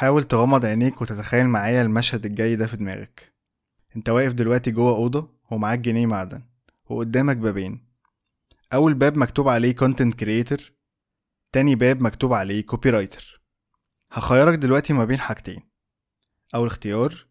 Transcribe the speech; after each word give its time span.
حاول 0.00 0.24
تغمض 0.24 0.64
عينيك 0.64 1.02
وتتخيل 1.02 1.48
معايا 1.48 1.82
المشهد 1.82 2.26
الجاي 2.26 2.56
ده 2.56 2.66
في 2.66 2.76
دماغك. 2.76 3.34
انت 3.96 4.08
واقف 4.08 4.32
دلوقتي 4.32 4.70
جوه 4.70 4.96
أوضة 4.96 5.30
ومعاك 5.50 5.78
جنيه 5.78 6.06
معدن 6.06 6.42
وقدامك 6.88 7.36
بابين. 7.36 7.86
أول 8.72 8.94
باب 8.94 9.16
مكتوب 9.16 9.48
عليه 9.48 9.74
content 9.76 10.12
creator 10.22 10.62
تاني 11.52 11.74
باب 11.74 12.02
مكتوب 12.02 12.32
عليه 12.32 12.66
copywriter. 12.72 13.24
هخيرك 14.12 14.58
دلوقتي 14.58 14.92
ما 14.92 15.04
بين 15.04 15.18
حاجتين. 15.18 15.60
أول 16.54 16.66
اختيار 16.66 17.26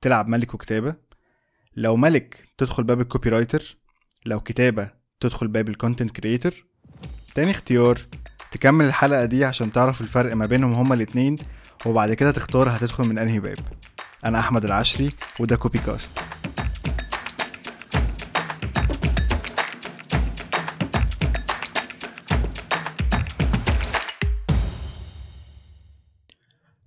تلعب 0.00 0.28
ملك 0.28 0.54
وكتابة. 0.54 0.96
لو 1.76 1.96
ملك 1.96 2.48
تدخل 2.58 2.82
باب 2.82 3.00
ال 3.00 3.28
copywriter 3.28 3.76
لو 4.26 4.40
كتابة 4.40 4.90
تدخل 5.20 5.48
باب 5.48 5.68
ال 5.68 5.73
content 5.73 6.10
creator 6.10 6.66
تاني 7.34 7.50
اختيار 7.50 8.00
تكمل 8.50 8.84
الحلقة 8.84 9.24
دي 9.24 9.44
عشان 9.44 9.72
تعرف 9.72 10.00
الفرق 10.00 10.36
ما 10.36 10.46
بينهم 10.46 10.72
هما 10.72 10.94
الاتنين 10.94 11.36
وبعد 11.86 12.12
كده 12.12 12.30
تختار 12.30 12.68
هتدخل 12.68 13.08
من 13.08 13.18
أنهي 13.18 13.40
باب. 13.40 13.58
أنا 14.24 14.38
أحمد 14.38 14.64
العشري 14.64 15.10
وده 15.40 15.56
Copy 15.56 15.78
Cast 15.78 16.10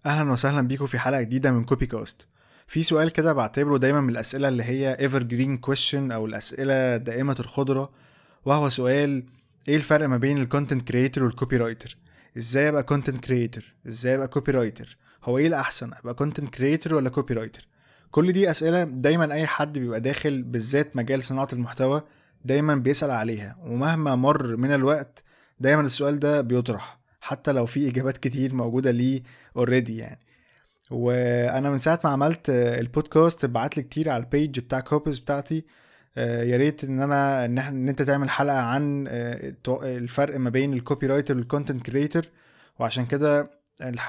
أهلا 0.05 0.31
وسهلا 0.31 0.61
بيكم 0.67 0.85
في 0.85 0.99
حلقة 0.99 1.21
جديدة 1.21 1.51
من 1.51 1.63
Copy 1.65 1.85
Cast 1.85 2.27
في 2.67 2.83
سؤال 2.83 3.09
كده 3.09 3.33
بعتبره 3.33 3.77
دايما 3.77 4.01
من 4.01 4.09
الأسئلة 4.09 4.47
اللي 4.47 4.63
هي 4.63 4.97
evergreen 4.99 5.59
question 5.69 6.11
أو 6.13 6.25
الأسئلة 6.25 6.97
دائمة 6.97 7.35
الخضرة 7.39 7.91
وهو 8.45 8.69
سؤال 8.69 9.23
إيه 9.67 9.75
الفرق 9.75 10.07
ما 10.07 10.17
بين 10.17 10.37
ال 10.37 10.44
content 10.44 10.87
creator 10.87 11.15
وال 11.15 11.23
copywriter 11.23 11.97
إزاي 12.37 12.69
أبقى 12.69 12.83
content 12.83 13.23
creator 13.25 13.63
إزاي 13.87 14.15
أبقى 14.15 14.27
copywriter 14.27 14.97
هو 15.23 15.37
إيه 15.37 15.47
الأحسن؟ 15.47 15.91
أبقى 15.93 16.13
content 16.13 16.49
creator 16.49 16.95
ولا 16.95 17.09
copywriter 17.09 17.67
كل 18.11 18.31
دي 18.31 18.51
أسئلة 18.51 18.83
دايما 18.83 19.33
أي 19.33 19.47
حد 19.47 19.79
بيبقى 19.79 20.01
داخل 20.01 20.43
بالذات 20.43 20.95
مجال 20.95 21.23
صناعة 21.23 21.47
المحتوى 21.53 22.01
دايما 22.45 22.75
بيسأل 22.75 23.11
عليها 23.11 23.57
ومهما 23.63 24.15
مر 24.15 24.55
من 24.55 24.71
الوقت 24.73 25.23
دايما 25.59 25.81
السؤال 25.81 26.19
ده 26.19 26.41
بيطرح 26.41 26.99
حتى 27.21 27.51
لو 27.51 27.65
في 27.65 27.89
إجابات 27.89 28.17
كتير 28.17 28.55
موجودة 28.55 28.91
ليه 28.91 29.23
already 29.57 29.97
يعني. 29.97 30.19
وأنا 30.91 31.69
من 31.69 31.77
ساعة 31.77 31.99
ما 32.03 32.09
عملت 32.09 32.49
البودكاست 32.49 33.45
بعت 33.45 33.77
لي 33.77 33.83
كتير 33.83 34.09
على 34.09 34.23
ال 34.23 34.31
page 34.31 34.59
بتاع 34.59 34.79
copies 34.79 35.19
بتاعتي 35.19 35.65
يا 36.17 36.57
ريت 36.57 36.83
إن 36.83 37.01
أنا 37.01 37.45
إن 37.45 37.59
إن 37.59 37.89
أنت 37.89 38.01
تعمل 38.01 38.29
حلقة 38.29 38.59
عن 38.59 39.05
آه، 39.09 39.53
الفرق 39.83 40.37
ما 40.39 40.49
بين 40.49 40.73
ال 40.73 41.07
copywriter 41.07 41.37
وال 41.37 41.47
content 41.47 41.81
creator 41.85 42.25
وعشان 42.79 43.05
كده 43.05 43.43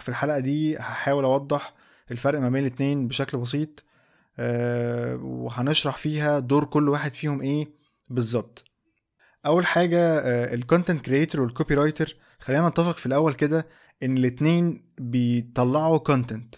في 0.01 0.09
الحلقة 0.09 0.39
دي 0.39 0.77
هحاول 0.79 1.25
أوضح 1.25 1.75
الفرق 2.11 2.41
ما 2.41 2.49
بين 2.49 2.63
الاتنين 2.67 3.09
بشكل 3.09 3.39
بسيط 3.39 3.85
آه، 4.39 5.17
وهنشرح 5.17 5.97
فيها 5.97 6.39
دور 6.39 6.65
كل 6.65 6.89
واحد 6.89 7.13
فيهم 7.13 7.41
إيه 7.43 7.69
بالظبط. 8.11 8.65
أول 9.47 9.67
حاجة 9.67 10.21
ال 10.55 10.61
content 10.61 11.05
creator 11.05 11.33
وال 11.33 11.41
copywriter 11.41 12.17
خلينا 12.39 12.69
نتفق 12.69 12.97
في 12.97 13.07
الأول 13.07 13.35
كده 13.35 13.67
إن 14.03 14.19
الاتنين 14.19 14.93
بيطلعوا 14.99 15.99
content 15.99 16.55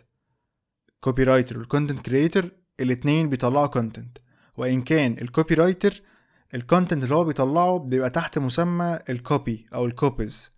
copywriter 1.01 1.23
وال 1.23 1.59
content 1.59 2.01
creator 2.01 2.51
الاتنين 2.81 3.29
بيطلعوا 3.29 3.67
content 3.67 4.19
وإن 4.59 4.83
كان 4.83 5.17
ال 5.23 5.55
copywriter 5.55 6.03
ال 6.55 6.61
content 6.61 7.05
اللي 7.05 7.15
هو 7.15 7.25
بيطلعه 7.25 7.79
بيبقى 7.79 8.11
تحت 8.11 8.39
مسمى 8.39 8.99
ال 9.11 9.22
copy 9.22 9.67
أو 9.75 9.87
ال 9.87 9.96
copies 9.96 10.51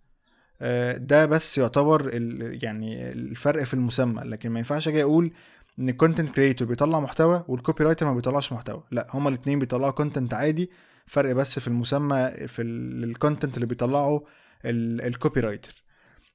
آه، 0.61 0.97
ده 0.97 1.25
بس 1.25 1.57
يعتبر 1.57 2.09
ال- 2.13 2.63
يعني 2.63 3.11
الفرق 3.11 3.63
في 3.63 3.73
المسمى. 3.73 4.21
لكن 4.23 4.49
ما 4.49 4.59
ينفعش 4.59 4.87
أجي 4.87 5.03
أقول 5.03 5.31
إن 5.79 5.89
ال 5.89 5.94
content 5.94 6.29
creator 6.29 6.67
بيطلع 6.67 6.99
محتوى 6.99 7.43
وال 7.47 7.83
copywriter 7.83 8.05
ما 8.05 8.13
بيطلعش 8.13 8.53
محتوى. 8.53 8.83
لا 8.91 9.07
هما 9.13 9.29
الاثنين 9.29 9.59
بيطلعوا 9.59 9.91
content 9.91 10.33
عادي 10.33 10.69
فرق 11.05 11.31
بس 11.33 11.59
في 11.59 11.67
المسمى 11.67 12.31
في 12.47 12.61
ال 12.61 12.73
content 12.73 13.55
اللي 13.55 13.65
بيطلعه 13.65 14.23
ال 14.65 15.39
copywriter 15.39 15.83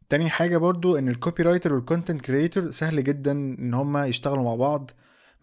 تاني 0.08 0.30
حاجة 0.30 0.56
برضو 0.56 0.98
إن 0.98 1.08
ال 1.08 1.42
copywriter 1.42 1.74
وال 1.74 1.84
content 1.84 2.20
creator 2.20 2.70
سهل 2.70 3.04
جدا 3.04 3.32
إن 3.32 3.74
هما 3.74 4.06
يشتغلوا 4.06 4.44
مع 4.44 4.54
بعض. 4.54 4.90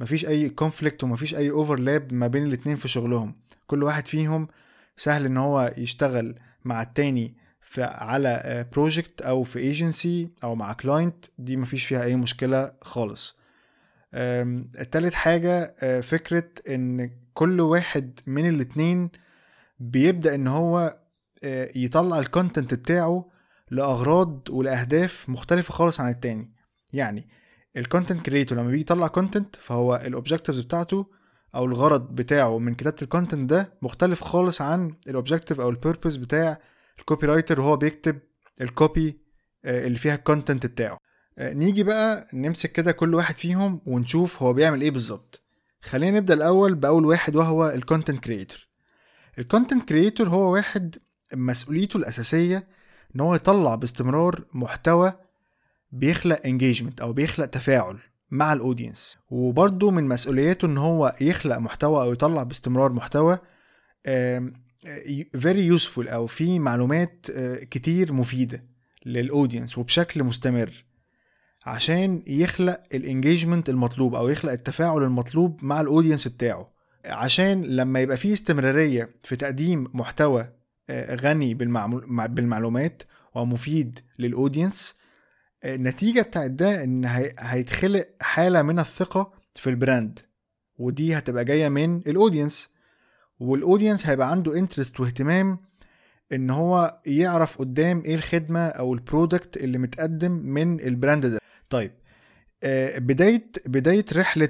مفيش 0.04 0.26
أي 0.26 0.50
conflict 0.50 1.04
ومفيش 1.04 1.36
أي 1.36 1.52
overlap 1.52 2.14
ما 2.14 2.28
بين 2.28 2.44
الاتنين 2.46 2.76
في 2.76 2.88
شغلهم. 2.88 3.34
كل 3.68 3.84
واحد 3.84 4.08
فيهم 4.08 4.48
سهل 4.98 5.26
إن 5.26 5.38
هو 5.38 5.74
يشتغل 5.78 6.36
مع 6.66 6.82
التاني 6.82 7.36
في 7.62 7.84
على 7.84 8.66
project 8.74 9.22
أو 9.22 9.44
في 9.44 9.60
ايجنسي 9.60 10.30
أو 10.44 10.56
مع 10.56 10.74
client 10.74 11.26
دي 11.38 11.58
مفيش 11.58 11.86
فيها 11.86 12.04
أي 12.04 12.16
مشكلة 12.16 12.72
خالص. 12.82 13.38
أم، 14.14 14.72
التالت 14.80 15.14
حاجة 15.14 15.74
آه، 15.84 16.02
فكرة 16.02 16.50
إن 16.70 17.12
كل 17.34 17.62
واحد 17.62 18.20
من 18.28 18.50
الاتنين 18.50 19.10
بيبدأ 19.80 20.36
إن 20.36 20.48
هو 20.48 20.98
آه، 21.44 21.70
يطلع 21.76 22.20
ال 22.20 22.26
content 22.27 22.74
بتاعه 22.74 23.30
لأغراض 23.72 24.50
ولأهداف 24.50 25.30
مختلفة 25.30 25.74
خالص 25.74 26.00
عن 26.00 26.10
التاني. 26.10 26.52
يعني 26.94 27.28
ال 27.78 27.84
content 27.84 28.26
creator 28.26 28.58
لما 28.58 28.68
بيجي 28.70 28.82
يطلع 28.82 29.08
content 29.08 29.56
فهو 29.56 29.96
ال 30.06 30.11
objectives 30.11 30.60
بتاعته 30.60 31.06
أو 31.56 31.66
الغرض 31.66 32.16
بتاعه 32.16 32.60
من 32.60 32.76
كتابة 32.76 32.98
ال 33.02 33.08
content 33.08 33.50
ده 33.50 33.74
مختلف 33.82 34.22
خالص 34.24 34.62
عن 34.62 34.96
ال 35.08 35.13
objective 35.13 35.60
أو 35.62 35.70
ال 35.70 35.75
purpose 35.76 36.16
بتاع 36.16 36.60
ال 37.00 37.28
copywriter 37.28 37.60
وهو 37.62 37.78
بيكتب 37.78 38.20
ال 38.62 38.73
copy 38.73 39.18
آه، 39.66 39.88
اللي 39.88 39.98
فيها 39.98 40.16
ال 40.16 40.22
content 40.22 40.66
بتاعه. 40.66 40.98
آه، 41.38 41.54
نيجي 41.54 41.84
بقى 41.84 42.28
نمسك 42.34 42.72
كده 42.72 42.92
كل 42.92 43.16
واحد 43.16 43.36
فيهم 43.36 43.82
ونشوف 43.86 44.44
هو 44.44 44.54
بيعمل 44.54 44.82
إيه 44.82 44.92
بالظبط. 44.92 45.44
خلينا 45.82 46.18
نبدأ 46.18 46.34
الأول 46.34 46.76
بأول 46.76 47.06
واحد 47.06 47.36
وهو 47.36 47.70
ال 47.70 47.76
content 47.77 48.24
creator 48.24 48.68
ال 49.40 49.46
content 49.46 49.90
creator 49.90 50.30
هو 50.30 50.54
واحد 50.54 50.96
مسؤوليته 51.34 51.98
الأساسية 51.98 52.68
إن 53.16 53.20
هو 53.22 53.36
يطلع 53.36 53.76
باستمرار 53.76 54.44
محتوى 54.54 55.14
بيخلق 55.94 56.46
engagement 56.46 57.02
أو 57.02 57.14
بيخلق 57.14 57.46
تفاعل 57.46 57.98
مع 58.32 58.54
ال 58.54 58.61
audience 58.61 59.18
وبرضه 59.30 59.92
من 59.92 60.04
مسؤولياته 60.08 60.66
إن 60.66 60.78
هو 60.78 61.14
يخلق 61.22 61.58
محتوى 61.58 62.04
أو 62.04 62.12
يطلع 62.14 62.44
باستمرار 62.44 62.92
محتوى 62.94 63.40
آم، 64.08 64.54
very 65.38 65.80
useful 65.80 66.12
أو 66.12 66.28
في 66.28 66.60
معلومات 66.60 67.28
آه، 67.36 67.56
كتير 67.56 68.14
مفيدة 68.14 68.64
لل 69.06 69.20
audience 69.20 69.78
وبشكل 69.78 70.24
مستمر 70.24 70.84
عشان 71.66 72.24
يخلق 72.28 72.82
ال 72.94 73.01
engagement 73.01 73.70
المطلوب 73.70 74.16
أو 74.16 74.30
يخلق 74.30 74.52
التفاعل 74.52 75.04
المطلوب 75.04 75.60
مع 75.64 75.82
ال 75.82 75.87
audience 75.87 76.28
بتاعه. 76.28 76.74
عشان 77.06 77.62
لما 77.64 78.00
يبقى 78.00 78.18
فيه 78.18 78.34
استمرارية 78.34 79.10
في 79.24 79.36
تقديم 79.36 79.88
محتوى 79.94 80.50
آه، 80.90 81.16
غني 81.16 81.54
بالمعلومات 82.28 83.04
ومفيد 83.36 84.00
لل 84.20 84.35
audience 84.35 84.96
آه، 85.00 85.03
النتيجة 85.66 86.22
بتاعت 86.22 86.52
ده 86.52 86.84
إن 86.84 87.06
هي- 87.06 87.34
هيتخلق 87.40 88.08
حالة 88.22 88.62
من 88.62 88.80
الثقة 88.80 89.34
في 89.56 89.70
ال 89.70 89.78
brand 89.78 90.20
ودي 90.78 91.18
هتبقى 91.18 91.46
جاية 91.46 91.70
من 91.70 91.98
ال 91.98 92.06
audience 92.06 92.70
وال 93.40 93.53
audience 93.53 94.08
هيبقى 94.08 94.32
عنده 94.32 94.58
interest 94.60 95.00
واهتمام 95.00 95.60
إن 96.32 96.50
هو 96.50 97.00
يعرف 97.06 97.58
قدام 97.58 98.04
إيه 98.06 98.16
الخدمة 98.16 98.60
أو 98.68 98.94
ال 98.94 99.02
product 99.02 99.58
اللي 99.58 99.78
متقدم 99.78 100.32
من 100.32 100.80
ال 100.80 100.88
brand 100.88 101.26
ده. 101.26 101.40
طيب 101.70 101.92
آه، 102.64 103.00
بدايه 103.00 103.52
بداية 103.66 104.06
رحلة 104.16 104.50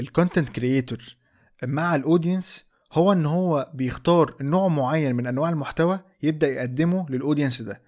ال 0.00 0.06
content 0.06 0.48
creator 0.48 1.16
مع 1.64 1.94
ال 1.94 2.02
audience 2.02 2.64
هو 2.92 3.12
إن 3.12 3.26
هو 3.26 3.70
بيختار 3.74 4.34
نوع 4.40 4.68
معين 4.68 5.14
من 5.14 5.26
أنواع 5.26 5.50
المحتوى 5.50 6.00
يبدأ 6.22 6.48
يقدمه 6.48 7.06
لل 7.10 7.20
audience 7.20 7.62
ده 7.62 7.82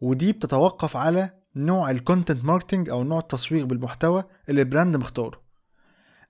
ودي 0.00 0.32
بتتوقف 0.32 0.96
على 0.96 1.30
نوع 1.56 1.90
ال 1.90 1.97
content 1.97 2.44
marketing 2.44 2.90
أو 2.90 3.04
نوع 3.04 3.18
التسويق 3.18 3.64
بالمحتوى 3.64 4.24
اللي 4.48 4.62
ال 4.62 4.68
brand 4.68 4.96
مختاره. 4.96 5.42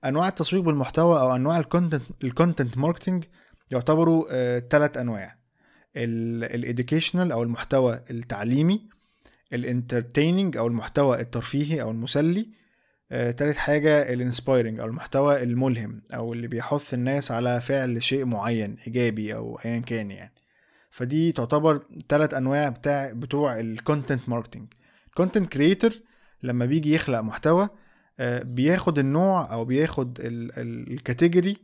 أنواع 0.04 0.28
التسويق 0.28 0.62
بالمحتوى 0.62 1.20
أو 1.20 1.36
أنواع 1.36 1.58
ال 1.58 1.64
content 1.64 2.02
ال 2.24 2.31
content 2.31 2.78
marketing 2.78 3.24
يعتبروا 3.70 4.24
ثلاث 4.60 4.96
أنواع. 4.96 5.38
ال 5.96 6.07
educational 6.07 7.32
أو 7.32 7.42
المحتوى 7.42 8.00
التعليمي 8.10 8.88
ال 9.52 9.60
entertaining 9.60 10.56
أو 10.56 10.66
المحتوى 10.66 11.20
الترفيهي 11.20 11.82
أو 11.82 11.90
المسلي 11.90 12.48
آه، 13.12 13.30
تالت 13.30 13.56
حاجة 13.56 14.12
ال 14.12 14.19
inspiring 14.19 14.80
أو 14.80 14.86
المحتوى 14.86 15.42
الملهم 15.42 16.02
أو 16.14 16.32
اللي 16.32 16.48
بيحث 16.48 16.94
الناس 16.94 17.30
على 17.30 17.60
فعل 17.60 18.02
شيء 18.02 18.24
معين 18.24 18.76
إيجابي 18.86 19.34
أو 19.34 19.58
ايا 19.64 19.78
كان 19.78 20.10
يعني. 20.10 20.34
فدي 20.90 21.32
تعتبر 21.32 21.82
تلات 22.08 22.34
أنواع 22.34 22.68
بتاع 22.68 23.12
بتوع 23.12 23.60
ال 23.60 23.69
content 23.69 24.28
marketing 24.28 24.72
ال 25.18 25.22
content 25.22 25.52
creator 25.52 25.92
لما 26.42 26.64
بيجي 26.66 26.94
يخلق 26.94 27.20
محتوى 27.20 27.68
آه، 28.20 28.42
بياخد 28.42 28.98
النوع 28.98 29.52
أو 29.52 29.64
بياخد 29.64 30.20
ال- 30.20 30.58
ال- 30.58 30.92
ال 30.92 30.99
category 30.99 31.56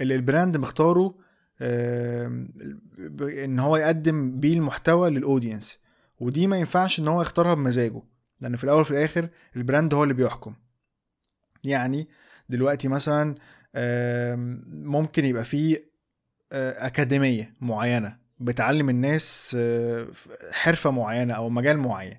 اللي 0.00 0.14
ال 0.14 0.21
brand 0.21 0.56
مختاره 0.56 1.14
ب- 1.60 3.22
إن 3.22 3.58
هو 3.58 3.76
يقدم 3.76 4.40
بيه 4.40 4.54
المحتوى 4.54 5.10
لل 5.10 5.24
audience 5.24 5.78
ودي 6.20 6.46
ما 6.46 6.56
ينفعش 6.56 6.98
إن 7.00 7.08
هو 7.08 7.22
يختارها 7.22 7.54
بمزاجه 7.54 8.02
لأن 8.40 8.56
في 8.56 8.64
الأول 8.64 8.80
وفي 8.80 8.90
الآخر 8.90 9.28
ال 9.56 9.62
brand 9.62 9.94
هو 9.94 10.02
اللي 10.02 10.14
بيحكم. 10.14 10.54
يعني 11.64 12.08
دلوقتي 12.48 12.88
مثلا 12.88 13.34
ممكن 14.72 15.24
يبقى 15.24 15.44
فيه 15.44 15.92
آه، 16.52 16.86
أكاديمية 16.86 17.54
معينة 17.60 18.16
بتعلم 18.40 18.88
الناس 18.90 19.56
آه، 19.60 20.06
حرفة 20.52 20.90
معينة 20.90 21.34
أو 21.34 21.48
مجال 21.48 21.78
معين. 21.78 22.18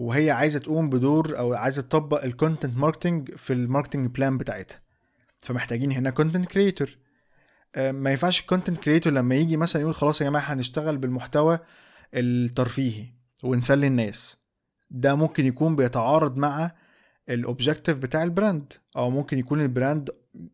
وهي 0.00 0.30
عايزة 0.30 0.58
تقوم 0.58 0.90
بدور 0.90 1.38
أو 1.38 1.54
عايزة 1.54 1.82
تطبق 1.82 2.24
ال 2.24 2.31
content 2.31 2.76
marketing 2.76 3.34
في 3.34 3.52
ال 3.52 3.57
marketing 3.57 4.06
plan 4.06 4.38
بتاعتها. 4.38 4.80
فمحتاجين 5.38 5.92
هنا 5.92 6.10
content 6.10 6.46
creator 6.46 6.96
ما 7.76 8.10
ينفعش 8.10 8.40
ال 8.40 8.45
content 8.45 8.78
creator 8.78 9.12
لما 9.12 9.34
يجي 9.34 9.56
مثلا 9.56 9.82
يقول 9.82 9.94
خلاص 9.94 10.20
يا 10.20 10.26
جماعة 10.26 10.42
هنشتغل 10.42 10.96
بالمحتوى 10.96 11.58
الترفيهي 12.14 13.06
ونسلي 13.42 13.86
الناس. 13.86 14.36
ده 14.90 15.14
ممكن 15.14 15.46
يكون 15.46 15.76
بيتعارض 15.76 16.36
مع 16.36 16.70
ال 17.28 17.35
objective 17.35 17.98
بتاع 17.98 18.22
ال 18.22 18.29
brand. 18.29 18.72
أو 18.96 19.10
ممكن 19.10 19.38
يكون 19.38 19.60
ال 19.60 19.68
brand 19.68 20.10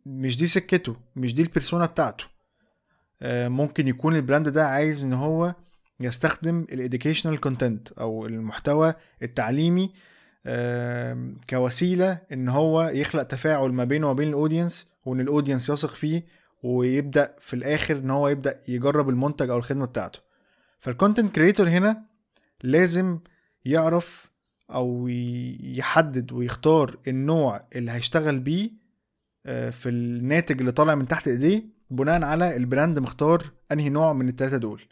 مش 0.06 0.36
دي 0.36 0.46
سكته 0.46 0.96
مش 1.16 1.34
دي 1.34 1.42
ال 1.42 1.48
persona 1.48 1.86
بتاعته. 1.86 2.24
آه، 3.22 3.48
ممكن 3.48 3.88
يكون 3.88 4.16
ال 4.16 4.21
brand 4.21 4.48
ده 4.48 4.66
عايز 4.68 5.04
إن 5.04 5.12
هو 5.12 5.54
يستخدم 6.00 6.66
ال 6.72 6.78
educational 6.78 7.40
content 7.40 7.92
أو 7.92 8.26
المحتوى 8.26 8.94
التعليمي 9.22 9.90
كوسيلة 11.50 12.18
إن 12.32 12.48
هو 12.48 12.82
يخلق 12.94 13.22
تفاعل 13.22 13.72
ما 13.72 13.84
بينه 13.84 14.10
وبين 14.10 14.28
ال 14.28 14.34
audience 14.34 14.86
وإن 15.04 15.20
ال 15.20 15.26
audience 15.26 15.70
يثق 15.70 15.88
فيه 15.88 16.26
ويبدأ 16.62 17.34
في 17.40 17.54
الآخر 17.54 17.96
إن 17.96 18.10
هو 18.10 18.28
يبدأ 18.28 18.60
يجرب 18.68 19.08
المنتج 19.08 19.50
أو 19.50 19.58
الخدمة 19.58 19.86
بتاعته. 19.86 20.18
فال 20.78 20.90
content 20.90 21.34
creator 21.34 21.68
هنا 21.68 22.02
لازم 22.62 23.18
يعرف 23.64 24.30
أو 24.70 25.08
يحدد 25.60 26.32
ويختار 26.32 26.96
النوع 27.08 27.66
اللي 27.76 27.92
هيشتغل 27.92 28.38
بيه 28.40 28.70
آه، 29.46 29.70
في 29.70 29.88
الناتج 29.88 30.58
اللي 30.60 30.72
طالع 30.72 30.94
من 30.94 31.08
تحت 31.08 31.28
إيديه 31.28 31.64
بناء 31.90 32.22
على 32.24 32.56
ال 32.56 32.63
brand 32.63 32.98
مختار 32.98 33.42
أنهي 33.72 33.88
نوع 33.88 34.12
من 34.12 34.28
التلاتة 34.28 34.56
دول. 34.56 34.82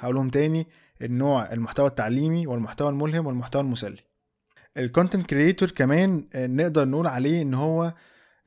هقولهم 0.00 0.30
تاني 0.30 0.66
النوع 1.02 1.52
المحتوى 1.52 1.86
التعليمي 1.86 2.46
والمحتوى 2.46 2.88
الملهم 2.88 3.26
والمحتوى 3.26 3.62
المسلي. 3.62 3.98
ال 4.76 4.82
content 4.82 5.26
creator 5.26 5.70
كمان 5.70 6.24
آه، 6.34 6.46
نقدر 6.46 6.88
نقول 6.88 7.06
عليه 7.06 7.42
إن 7.42 7.54
هو 7.54 7.94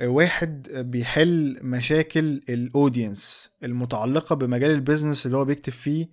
آه، 0.01 0.07
واحد 0.07 0.67
بيحل 0.71 1.59
مشاكل 1.61 2.41
ال 2.49 2.61
audience 2.61 3.51
المتعلقة 3.63 4.35
بمجال 4.35 4.71
ال 4.71 4.77
business 4.77 5.25
اللي 5.25 5.37
هو 5.37 5.45
بيكتب 5.45 5.73
فيه 5.73 6.07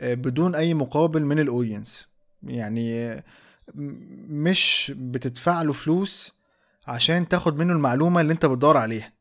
آه، 0.00 0.14
بدون 0.14 0.54
أي 0.54 0.74
مقابل 0.74 1.24
من 1.24 1.38
ال 1.38 1.46
audience 1.46 2.08
يعني 2.42 3.22
مش 4.28 4.92
بتدفع 4.96 5.62
له 5.62 5.72
فلوس 5.72 6.34
عشان 6.86 7.28
تاخد 7.28 7.58
منه 7.58 7.72
المعلومة 7.72 8.20
اللي 8.20 8.32
أنت 8.32 8.46
بتدور 8.46 8.76
عليها. 8.76 9.12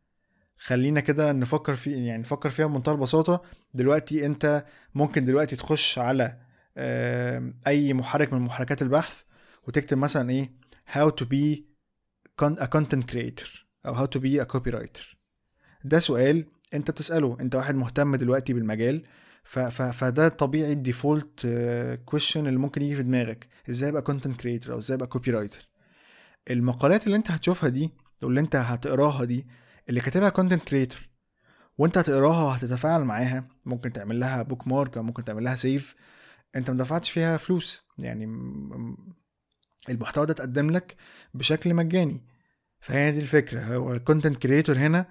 خلينا 0.61 0.99
كده 0.99 1.31
نفكر 1.31 1.75
في 1.75 1.91
يعني 2.05 2.21
نفكر 2.21 2.49
فيها 2.49 2.65
بمنتهى 2.65 2.91
البساطة. 2.93 3.41
دلوقتي 3.73 4.25
انت 4.25 4.65
ممكن 4.95 5.23
دلوقتي 5.25 5.55
تخش 5.55 5.99
على 5.99 6.37
أي 7.67 7.93
محرك 7.93 8.33
من 8.33 8.39
محركات 8.41 8.81
البحث 8.81 9.21
وتكتب 9.67 9.97
مثلا 9.97 10.29
إيه 10.29 10.51
how 10.93 11.09
to 11.09 11.25
be 11.25 11.59
a 12.43 12.67
content 12.67 13.03
creator 13.11 13.57
أو 13.85 13.95
how 13.95 14.09
to 14.09 14.19
be 14.19 14.45
a 14.45 14.55
copywriter. 14.55 15.15
ده 15.83 15.99
سؤال 15.99 16.45
انت 16.73 16.91
بتسأله 16.91 17.37
انت 17.39 17.55
واحد 17.55 17.75
مهتم 17.75 18.15
دلوقتي 18.15 18.53
بالمجال 18.53 19.03
ف 19.43 19.59
ف 19.59 19.81
فده 19.81 20.27
طبيعي 20.27 20.71
ال 20.71 20.81
default 20.81 21.47
question 22.05 22.47
اللي 22.47 22.59
ممكن 22.59 22.81
يجي 22.81 22.95
في 22.95 23.03
دماغك. 23.03 23.47
إزاي 23.69 23.89
ابقى 23.89 24.01
content 24.01 24.41
creator 24.41 24.73
أو 24.73 24.77
إزاي 24.77 24.95
ابقى 24.95 25.07
copywriter 25.07 25.69
المقالات 26.51 27.05
اللي 27.05 27.15
انت 27.15 27.31
هتشوفها 27.31 27.69
دي 27.69 27.91
واللي 28.23 28.39
انت 28.39 28.55
هتقراها 28.55 29.23
دي 29.23 29.47
اللي 29.89 30.01
كاتبها 30.01 30.29
content 30.29 30.63
creator 30.63 31.09
وانت 31.77 31.97
هتقراها 31.97 32.43
وهتتفاعل 32.43 33.03
معاها. 33.03 33.47
ممكن 33.65 33.93
تعمل 33.93 34.19
لها 34.19 34.41
bookmark 34.41 34.97
أو 34.97 35.03
ممكن 35.03 35.23
تعمل 35.23 35.43
لها 35.43 35.55
save 35.55 35.95
انت 36.55 36.69
ما 36.69 36.77
دفعتش 36.77 37.11
فيها 37.11 37.37
فلوس. 37.37 37.83
يعني 37.97 38.25
المحتوى 39.89 40.25
ده 40.25 40.33
اتقدم 40.33 40.69
لك 40.69 40.95
بشكل 41.33 41.73
مجاني. 41.73 42.23
فهي 42.79 43.11
دي 43.11 43.19
الفكرة. 43.19 43.61
هو 43.61 43.93
ال 43.93 43.99
content 43.99 44.37
creator 44.37 44.77
هنا 44.77 45.05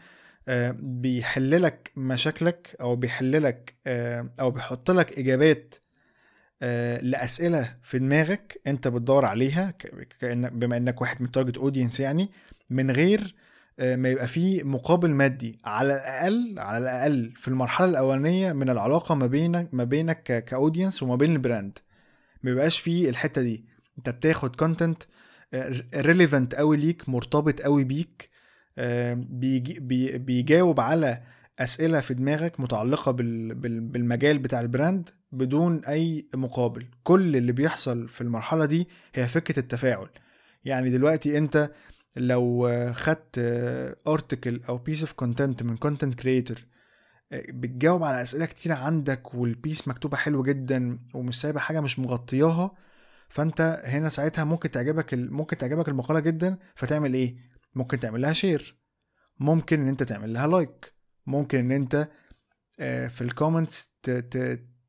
آه، 0.49 0.77
بيحل 0.81 1.63
لك 1.63 1.93
مشاكلك 1.97 2.77
أو 2.81 2.97
بيحل 2.97 3.43
لك 3.43 3.77
آه، 3.87 4.31
أو 4.41 4.51
بيحط 4.51 4.91
لك 4.91 5.19
إجابات 5.19 5.75
آه، 6.63 7.01
لأسئلة 7.01 7.77
في 7.83 7.99
دماغك 7.99 8.61
انت 8.67 8.89
بتدور 8.89 9.25
عليها 9.25 9.75
بما 10.33 10.77
إنك 10.77 11.01
واحد 11.01 11.23
من 11.23 11.31
target 11.31 11.57
audience 11.57 12.01
يعني 12.01 12.31
من 12.71 12.91
غير 12.91 13.35
ما 13.81 14.09
يبقى 14.09 14.29
فيه 14.29 14.63
مقابل 14.63 15.11
مادي. 15.11 15.59
على 15.65 15.93
الأقل 15.95 16.55
على 16.59 16.79
الأقل 16.79 17.33
في 17.37 17.49
المرحلة 17.49 17.89
الأولانية 17.89 18.53
من 18.53 18.71
العلاقة 18.71 19.15
ما 19.15 19.27
بينك 19.27 19.69
ما 19.73 19.85
بينك 19.85 20.45
ك 20.45 20.51
audience 20.51 21.03
وما 21.03 21.17
بين 21.17 21.33
ال 21.33 21.41
brand 21.41 21.79
ما 22.43 22.51
بيبقاش 22.51 22.79
فيه 22.81 23.09
الحتة 23.09 23.43
دي. 23.43 23.65
انت 23.99 24.11
بتاخد 24.11 24.57
content 24.57 25.03
relevant 25.97 26.55
قوي 26.55 26.77
ليك 26.77 27.09
مرتبط 27.09 27.61
قوي 27.61 27.85
بيك 27.85 28.31
آه، 28.79 29.15
بيجي 29.15 29.81
بي- 29.81 30.19
بيجاوب 30.19 30.81
على 30.81 31.23
أسئلة 31.59 32.01
في 32.01 32.15
دماغك 32.15 32.61
متعلقة 32.61 33.13
بال- 33.13 33.55
بال- 33.55 33.81
بالمجال 33.81 34.39
بتاع 34.39 34.61
ال 34.61 34.69
brand 34.69 35.11
بدون 35.33 35.85
أي 35.85 36.27
مقابل. 36.35 36.87
كل 37.03 37.37
اللي 37.37 37.53
بيحصل 37.53 38.09
في 38.09 38.21
المرحلة 38.21 38.65
دي 38.65 38.89
هي 39.15 39.29
فكرة 39.29 39.59
التفاعل. 39.61 40.09
يعني 40.65 40.91
دلوقتي 40.91 41.39
انت 41.39 41.71
لو 42.19 42.67
آه، 42.67 42.93
خدت 42.93 43.39
article 44.09 44.61
أو 44.69 44.79
piece 44.79 45.01
of 45.01 45.13
content 45.13 45.63
من 45.63 45.77
content 45.77 46.15
creator 46.15 46.67
بتجاوب 47.33 48.05
على 48.05 48.23
أسئلة 48.23 48.47
كتير 48.47 48.73
عندك 48.73 49.35
وال 49.35 49.50
piece 49.50 49.89
مكتوبة 49.89 50.17
حلو 50.17 50.43
جدا 50.43 50.99
ومش 51.15 51.41
سايبة 51.41 51.61
حاجة 51.61 51.81
مش 51.81 51.99
مغطياها 51.99 52.71
فأنت 53.29 53.83
هنا 53.85 54.09
ساعتها 54.09 54.45
ممكن 54.45 54.71
تعجبك 54.71 55.15
ممكن 55.15 55.57
تعجبك 55.57 55.89
المقالة 55.89 56.21
جدا 56.21 56.59
فتعمل 56.75 57.15
إيه؟ 57.15 57.37
ممكن 57.75 58.01
تعمل 58.01 58.21
لها 58.21 58.33
share 58.33 58.79
ممكن 59.41 59.81
إن 59.81 59.89
أنت 59.89 60.03
تعمل 60.03 60.33
لها 60.33 60.47
like 60.47 60.93
ممكن 61.27 61.59
إن 61.59 61.73
أنت 61.73 62.09
آه، 62.81 63.09
في 63.09 63.21
ال 63.21 63.29
comments 63.29 63.95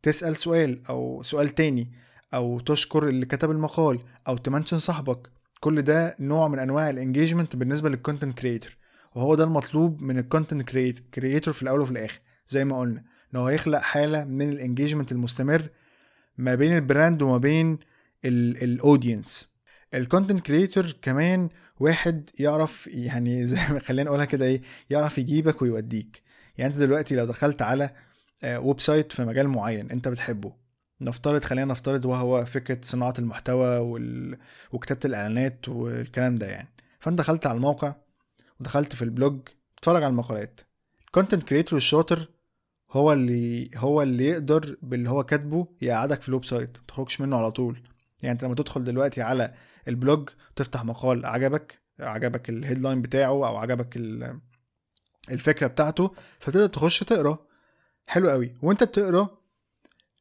تسأل 0.01 0.35
سؤال 0.35 0.85
أو 0.89 1.23
سؤال 1.23 1.49
تاني 1.49 1.91
أو 2.33 2.59
تشكر 2.59 3.07
اللي 3.07 3.25
كتب 3.25 3.51
المقال 3.51 3.99
أو 4.27 4.37
ت 4.37 4.43
mention 4.43 4.79
صاحبك. 4.79 5.31
كل 5.59 5.81
ده 5.81 6.15
نوع 6.19 6.47
من 6.47 6.59
أنواع 6.59 6.89
ال 6.89 6.95
engagement 6.95 7.55
بالنسبة 7.55 7.89
لل 7.89 8.01
content 8.01 8.39
creator 8.39 8.77
وهو 9.15 9.35
ده 9.35 9.43
المطلوب 9.43 10.01
من 10.01 10.19
ال 10.19 10.26
content 10.26 10.69
creator 11.13 11.53
في 11.53 11.63
الأول 11.63 11.81
وفي 11.81 11.91
الآخر 11.91 12.19
زي 12.47 12.65
ما 12.65 12.79
قلنا 12.79 13.03
إن 13.33 13.39
هو 13.39 13.49
يخلق 13.49 13.79
حالة 13.79 14.23
من 14.23 14.49
ال 14.49 14.55
engagement 14.55 15.11
المستمر 15.11 15.69
ما 16.37 16.55
بين 16.55 16.75
ال 16.75 16.83
brand 16.83 17.21
وما 17.21 17.37
بين 17.37 17.79
ال 18.25 18.39
audience 18.39 19.49
ال 19.93 20.00
content 20.00 20.45
creator 20.45 20.95
كمان 21.01 21.49
واحد 21.79 22.29
يعرف 22.39 22.87
يعني 22.87 23.45
زي 23.47 23.59
ما 23.69 23.79
خلينا 23.79 24.09
نقولها 24.09 24.25
كده 24.25 24.45
إيه 24.45 24.61
يعرف 24.89 25.17
يجيبك 25.17 25.61
ويوديك. 25.61 26.21
يعني 26.57 26.73
أنت 26.73 26.79
دلوقتي 26.81 27.15
لو 27.15 27.25
دخلت 27.25 27.61
على 27.61 27.89
آه، 28.43 28.59
website 28.59 29.11
في 29.11 29.25
مجال 29.25 29.47
معين 29.47 29.91
أنت 29.91 30.07
بتحبه 30.07 30.53
نفترض 31.01 31.43
خلينا 31.43 31.71
نفترض 31.71 32.05
وهو 32.05 32.45
فكرة 32.45 32.77
صناعة 32.81 33.13
المحتوى 33.19 33.77
وال... 33.77 34.37
وكتابة 34.71 34.99
الإعلانات 35.05 35.69
والكلام 35.69 36.37
ده 36.37 36.47
يعني. 36.47 36.69
فانت 36.99 37.17
دخلت 37.17 37.45
على 37.45 37.55
الموقع 37.55 37.95
ودخلت 38.59 38.95
في 38.95 39.01
ال 39.01 39.09
blog 39.09 39.39
تتفرج 39.77 40.03
على 40.03 40.11
المقالات. 40.11 40.61
ال 41.05 41.10
content 41.10 41.43
creator 41.43 41.77
الشاطر 41.77 42.27
هو 42.91 43.13
اللي 43.13 43.69
هو 43.75 44.01
اللي 44.01 44.25
يقدر 44.25 44.77
باللي 44.81 45.09
هو 45.09 45.23
كاتبه 45.23 45.67
يقعدك 45.81 46.21
في 46.21 46.29
ال 46.29 46.45
website 46.45 46.77
ما 46.77 46.83
تخرجش 46.87 47.21
منه 47.21 47.37
على 47.37 47.51
طول. 47.51 47.83
يعني 48.23 48.33
أنت 48.33 48.43
لما 48.43 48.55
تدخل 48.55 48.83
دلوقتي 48.83 49.21
على 49.21 49.53
ال 49.87 49.96
blog 49.96 50.29
تفتح 50.55 50.83
مقال 50.85 51.25
عجبك 51.25 51.79
عجبك 51.99 52.49
ال 52.49 52.55
headline 52.55 53.01
بتاعه 53.01 53.27
أو 53.29 53.57
عجبك 53.57 53.97
ال- 53.97 54.39
الفكرة 55.31 55.67
بتاعته 55.67 56.13
فتقدر 56.39 56.67
تخش 56.67 56.99
تقرأ. 56.99 57.37
حلو 58.07 58.29
قوي 58.29 58.53
وأنت 58.61 58.83
بتقرأ 58.83 59.38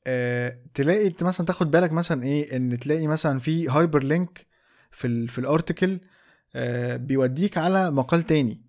آه 0.09 0.61
تلاقي 0.75 1.07
انت 1.07 1.25
مثلا 1.25 1.47
تاخد 1.47 1.71
بالك 1.71 1.93
مثلا 1.93 2.23
إيه 2.23 2.57
ان 2.57 2.79
تلاقي 2.79 3.07
مثلا 3.07 3.39
في 3.39 3.69
hyperlink 3.69 4.47
في 4.91 5.07
ال 5.07 5.29
في 5.29 5.39
ال 5.39 5.46
article 5.47 6.01
آه 6.55 6.97
بيوديك 6.97 7.59
على 7.59 7.91
مقال 7.91 8.23
تاني. 8.23 8.61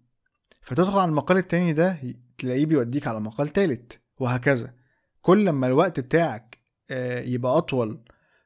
فتدخل 0.62 1.00
على 1.00 1.10
المقال 1.10 1.38
التاني 1.38 1.74
ده 1.74 1.98
تلاقيه 2.38 2.65
بيوديك 2.65 3.08
على 3.08 3.19
مقال 3.19 3.50
تالت 3.50 4.01
وهكذا. 4.19 4.74
كل 5.22 5.46
لما 5.46 5.67
الوقت 5.67 6.00
بتاعك 6.00 6.58
آه، 6.91 7.19
يبقى 7.22 7.58
أطول 7.58 8.00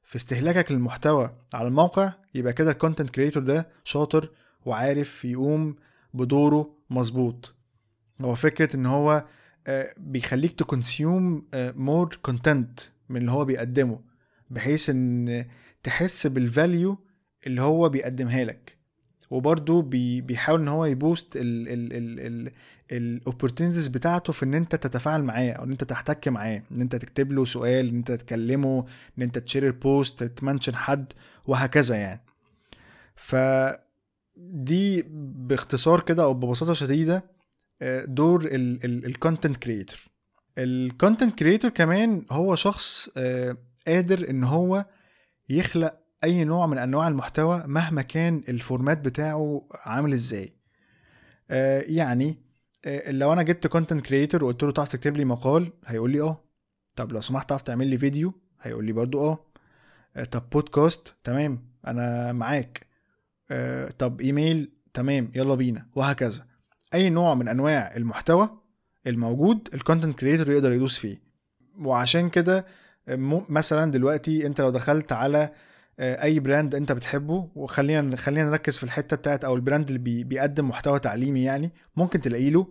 في 0.04 0.16
استهلاكك 0.16 0.72
للمحتوى 0.72 1.36
على 1.54 1.68
الموقع 1.68 2.14
يبقى 2.36 2.54
كده 2.54 2.72
ال 2.72 2.76
content 2.76 3.10
creator 3.10 3.44
ده 3.44 3.70
شاطر 3.84 4.30
وعارف 4.66 5.26
يقوم 5.26 5.76
بدوره 6.14 6.76
مظبوط. 6.90 7.54
هو 8.22 8.36
فكرة 8.36 8.76
إن 8.76 8.86
هو 8.86 9.26
بيخليك 9.98 10.52
ت 10.52 10.64
consume 10.64 11.48
more 11.56 12.18
content 12.22 12.80
من 13.10 13.22
اللي 13.22 13.32
هو 13.32 13.46
بيقدمه 13.46 14.00
بحيث 14.50 14.90
إن 14.90 15.46
تحس 15.84 16.28
بال 16.28 16.48
value 16.48 16.98
اللي 17.48 17.62
هو 17.62 17.90
بيقدمها 17.90 18.44
لك. 18.44 18.78
وبرده 19.30 19.82
بي 19.82 20.22
بيحاول 20.22 20.62
إن 20.62 20.68
هو 20.68 20.86
ي 20.86 20.94
boost 20.94 21.38
ال 22.92 22.99
opportunities 22.99 23.88
بتاعته 23.88 24.34
في 24.34 24.44
إن 24.44 24.54
أنت 24.54 24.76
تتفاعل 24.76 25.24
معاه 25.24 25.52
أو 25.52 25.64
إن 25.64 25.72
أنت 25.72 25.84
تحتك 25.84 26.28
معاه. 26.28 26.64
إن 26.78 26.82
أنت 26.82 26.96
تكتب 26.96 27.32
له 27.32 27.46
سؤال 27.46 27.90
إن 27.90 27.96
أنت 27.96 28.12
تكلمه 28.12 28.86
إن 29.18 29.24
أنت 29.24 29.40
ت 29.40 29.44
share 29.44 29.68
ال 29.68 29.79
post 29.79 30.24
ت 30.24 30.30
mention 30.30 30.76
حد 30.76 31.14
وهكذا 31.48 31.96
يعني. 31.96 32.22
ف 33.16 33.36
دي 34.38 35.06
باختصار 35.48 36.00
كده 36.00 36.24
أو 36.24 36.34
ببساطة 36.34 36.74
شديدة 36.74 37.16
آه، 37.16 37.24
دور 38.06 38.50
ال 38.52 38.65
content 38.65 39.58
creator 39.58 40.00
ال 40.58 40.68
content 40.68 41.40
creator 41.40 41.72
كمان 41.72 42.26
هو 42.32 42.56
شخص 42.56 43.10
آه، 43.18 43.58
قادر 43.88 44.30
إن 44.30 44.44
هو 44.44 44.86
يخلق 45.50 46.00
أي 46.24 46.44
نوع 46.44 46.68
من 46.68 46.78
أنواع 46.78 47.08
المحتوى 47.08 47.64
مهما 47.68 48.02
كان 48.02 48.44
ال 48.50 48.57
format 48.57 48.98
بتاعه 48.98 49.68
عامل 49.86 50.14
إزاي. 50.14 50.54
آه، 51.52 51.82
يعني 51.88 52.38
لو 53.08 53.34
أنا 53.34 53.44
جبت 53.44 53.68
content 53.68 54.06
creator 54.06 54.44
وقلت 54.44 54.64
له 54.64 54.72
تعرف 54.72 54.90
تكتب 54.92 55.18
لي 55.18 55.26
مقال 55.26 55.74
هيقول 55.86 56.12
لي 56.12 56.22
آه. 56.22 56.44
طب 56.96 57.12
لو 57.12 57.22
سمحت 57.22 57.50
تعرف 57.50 57.62
تعمل 57.62 57.88
لي 57.88 57.98
فيديو 57.98 58.34
هيقول 58.62 58.86
لي 58.86 58.92
برضو 58.94 59.22
آه. 59.22 59.46
طب 60.32 60.50
بودكاست 60.50 61.16
تمام 61.24 61.70
أنا 61.88 62.34
معاك. 62.34 62.88
آه، 63.52 63.90
طب 63.90 64.22
ايميل 64.22 64.72
تمام 64.94 65.32
يلا 65.36 65.56
بينا 65.56 65.88
وهكذا. 65.96 66.53
أي 66.94 67.10
نوع 67.10 67.36
من 67.36 67.48
أنواع 67.48 67.96
المحتوى 67.96 68.50
الموجود 69.08 69.70
ال 69.74 69.79
content 69.79 70.20
creator 70.20 70.52
يقدر 70.52 70.72
يدوس 70.74 70.98
فيه. 70.98 71.22
وعشان 71.80 72.30
كده 72.30 72.66
مثلا 73.50 73.92
دلوقتي 73.92 74.48
أنت 74.48 74.62
لو 74.62 74.70
دخلت 74.70 75.12
على 75.12 75.50
آه، 76.00 76.24
أي 76.24 76.40
brand 76.40 76.76
أنت 76.76 76.92
بتحبه 76.92 77.50
وخلينا 77.56 78.16
خلينا 78.16 78.50
نركز 78.50 78.78
في 78.78 78.84
الحتة 78.84 79.16
بتاعت 79.16 79.46
أو 79.46 79.56
ال 79.56 79.61
brand 79.61 79.88
اللي 79.88 80.00
بي 80.00 80.24
بيقدم 80.24 80.70
محتوى 80.70 81.00
تعليمي 81.00 81.44
يعني 81.44 81.72
ممكن 81.96 82.22
تلاقي 82.22 82.50
له 82.50 82.68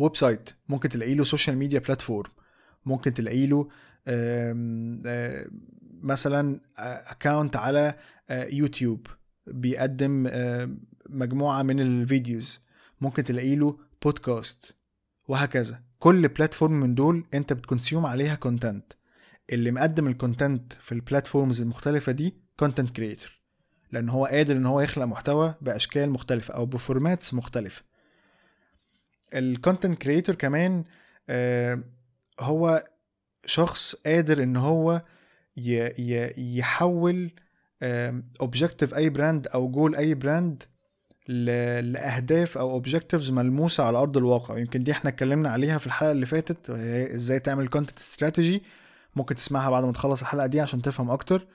website 0.00 0.50
ممكن 0.68 0.88
تلاقي 0.88 1.14
له 1.14 1.24
social 1.24 1.56
media 1.56 1.78
platform 1.78 2.30
ممكن 2.86 3.14
تلاقي 3.14 3.46
له 3.46 3.68
مثلا 6.02 6.60
account 6.78 7.56
على 7.56 7.94
يوتيوب 8.30 9.06
بيقدم 9.46 10.26
آه، 10.30 10.70
مجموعة 11.08 11.62
من 11.62 11.80
ال 11.80 11.91
videos 11.91 12.60
ممكن 13.00 13.24
تلاقي 13.24 13.56
له 13.56 13.78
بودكاست 14.02 14.74
وهكذا. 15.28 15.80
كل 15.98 16.28
platform 16.28 16.72
من 16.72 16.94
دول 16.94 17.24
انت 17.34 17.52
بت 17.52 17.64
consume 17.64 18.06
عليها 18.06 18.34
content 18.34 18.92
اللي 19.52 19.70
مقدم 19.70 20.06
ال 20.06 20.14
content 20.14 20.72
في 20.72 20.92
ال 20.92 20.99
platforms 20.99 21.60
المختلفة 21.60 22.12
دي 22.12 22.34
content 22.58 22.90
creator 22.90 23.38
لأن 23.92 24.08
هو 24.08 24.26
قادر 24.26 24.56
إن 24.56 24.66
هو 24.66 24.80
يخلق 24.80 25.04
محتوى 25.04 25.54
بأشكال 25.60 26.10
مختلفة 26.10 26.54
أو 26.54 26.66
ب 26.66 26.75
formats 26.75 27.34
مختلفة. 27.34 27.82
ال 29.34 29.42
content 29.42 30.02
creator 30.02 30.34
كمان 30.34 30.84
آه، 31.28 31.82
هو 32.40 32.84
شخص 33.44 33.94
قادر 33.94 34.42
إن 34.42 34.56
هو 34.56 35.02
يحول 35.56 37.30
objective 38.40 38.94
أي 38.94 39.08
brand 39.08 39.46
أو 39.46 39.68
جول 39.68 39.96
أي 39.96 40.14
brand 40.14 40.62
لأهداف 41.28 42.58
أو 42.58 42.70
objectives 42.70 43.30
ملموسة 43.30 43.84
على 43.84 43.98
أرض 43.98 44.16
الواقع. 44.16 44.58
يمكن 44.58 44.82
دي 44.82 44.92
إحنا 44.92 45.10
اتكلمنا 45.10 45.48
عليها 45.48 45.78
في 45.78 45.86
الحلقة 45.86 46.12
اللي 46.12 46.26
فاتت 46.26 46.70
إزاي 47.14 47.38
تعمل 47.40 47.68
content 47.68 47.98
strategy 47.98 48.62
ممكن 49.16 49.34
تسمعها 49.34 49.70
بعد 49.70 49.84
ما 49.84 49.92
تخلص 49.92 50.20
الحلقة 50.20 50.46
دي 50.46 50.60
عشان 50.60 50.82
تفهم 50.82 51.10
أكتر. 51.10 51.46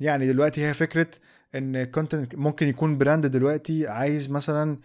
يعني 0.00 0.26
دلوقتي 0.26 0.66
هي 0.66 0.74
فكرة 0.74 1.06
إن 1.54 1.84
content 1.84 2.34
ممكن 2.34 2.68
يكون 2.68 2.98
brand 2.98 3.26
دلوقتي 3.26 3.88
عايز 3.88 4.30
مثلا 4.30 4.78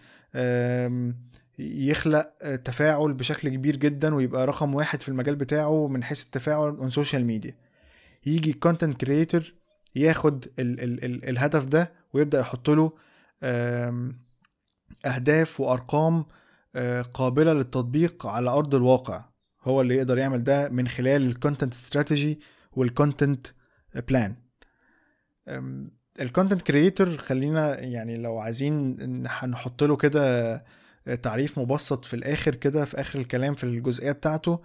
يخلق 1.58 2.32
تفاعل 2.64 3.12
بشكل 3.12 3.48
كبير 3.48 3.76
جدا 3.76 4.14
ويبقى 4.14 4.46
رقم 4.46 4.74
واحد 4.74 5.02
في 5.02 5.08
المجال 5.08 5.36
بتاعه 5.36 5.88
من 5.88 6.04
حيث 6.04 6.24
التفاعل 6.24 6.68
on 6.68 6.90
social 6.90 7.24
media 7.24 7.54
يجي 8.26 8.52
content 8.52 9.00
creator 9.00 9.52
ياخد 9.96 10.44
ال 10.58 10.80
ال 10.80 11.04
ال 11.04 11.28
الهدف 11.28 11.64
ده 11.64 11.92
ويبدأ 12.12 12.40
يحط 12.40 12.70
له 12.70 12.92
أهداف 15.06 15.60
وأرقام 15.60 16.24
آه، 16.76 17.02
قابلة 17.02 17.52
للتطبيق 17.52 18.26
على 18.26 18.50
أرض 18.50 18.74
الواقع. 18.74 19.24
هو 19.64 19.80
اللي 19.80 19.94
يقدر 19.96 20.18
يعمل 20.18 20.44
ده 20.44 20.68
من 20.68 20.88
خلال 20.88 21.26
ال 21.26 21.32
content 21.32 21.72
strategy 21.72 22.40
وال 22.72 22.88
content 22.88 23.46
plan 24.08 24.36
ال 26.20 26.25
content 26.25 26.62
creator 26.62 27.16
خلينا 27.16 27.80
يعني 27.80 28.16
لو 28.16 28.38
عايزين 28.38 28.96
نحط 29.50 29.82
له 29.82 29.96
كده 29.96 30.64
تعريف 31.22 31.58
مبسط 31.58 32.04
في 32.04 32.14
الآخر 32.14 32.54
كده 32.54 32.84
في 32.84 33.00
آخر 33.00 33.18
الكلام 33.18 33.54
في 33.54 33.64
الجزئية 33.64 34.12
بتاعته 34.12 34.60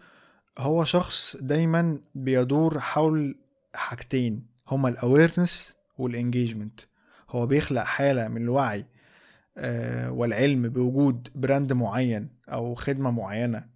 هو 0.57 0.85
شخص 0.85 1.37
دايما 1.39 1.99
بيدور 2.15 2.79
حول 2.79 3.35
حاجتين 3.75 4.45
هما 4.67 4.89
ال 4.89 4.98
awareness 4.98 5.75
وال 5.97 6.11
engagement 6.11 6.79
هو 7.35 7.47
بيخلق 7.47 7.83
حالة 7.83 8.27
من 8.27 8.41
الوعي 8.41 8.85
آه، 9.57 10.11
والعلم 10.11 10.69
بوجود 10.69 11.27
brand 11.35 11.73
معين 11.73 12.29
أو 12.49 12.75
خدمة 12.75 13.11
معينة 13.11 13.75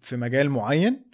في 0.00 0.16
مجال 0.16 0.50
معين 0.50 1.04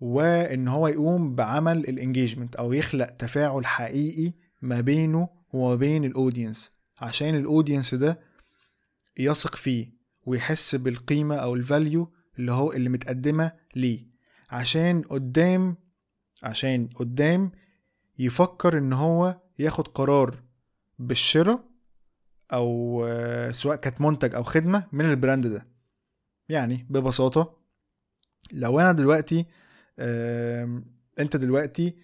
وإن 0.00 0.68
هو 0.68 0.88
يقوم 0.88 1.34
بعمل 1.34 1.78
ال 1.78 1.85
engagement 1.85 2.56
أو 2.56 2.72
يخلق 2.72 3.06
تفاعل 3.06 3.66
حقيقي 3.66 4.32
ما 4.62 4.80
بينه 4.80 5.28
وما 5.52 5.74
بين 5.74 6.04
ال 6.04 6.12
audience 6.12 6.72
عشان 7.00 7.34
ال 7.34 7.41
audience 7.41 7.94
ده 7.94 8.20
يثق 9.18 9.54
فيه 9.54 9.92
ويحس 10.26 10.74
بالقيمة 10.74 11.36
أو 11.36 11.54
ال 11.54 11.64
value 11.64 12.12
اللي 12.38 12.52
هو 12.52 12.72
اللي 12.72 12.88
متقدمة 12.88 13.52
ليه. 13.76 14.06
عشان 14.50 15.02
قدام 15.02 15.76
عشان 16.42 16.88
قدام 16.94 17.52
يفكر 18.18 18.78
إن 18.78 18.92
هو 18.92 19.40
ياخد 19.58 19.88
قرار 19.88 20.42
بالشراء 20.98 21.64
أو 22.52 23.02
سواء 23.52 23.76
كانت 23.76 24.00
منتج 24.00 24.34
أو 24.34 24.42
خدمة 24.42 24.86
من 24.92 25.10
ال 25.10 25.16
brand 25.16 25.46
ده. 25.46 25.66
يعني 26.48 26.86
ببساطة 26.90 27.58
لو 28.52 28.80
أنا 28.80 28.92
دلوقتي 28.92 29.46
أنت 31.18 31.36
دلوقتي 31.36 31.96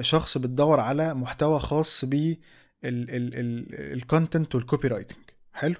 شخص 0.00 0.38
بتدور 0.38 0.80
على 0.80 1.14
محتوى 1.14 1.58
خاص 1.58 2.04
ب 2.04 2.36
ال 2.84 3.01
content 3.01 4.20
وال 4.20 4.54
copywriting 4.54 5.24
حلو؟ 5.52 5.74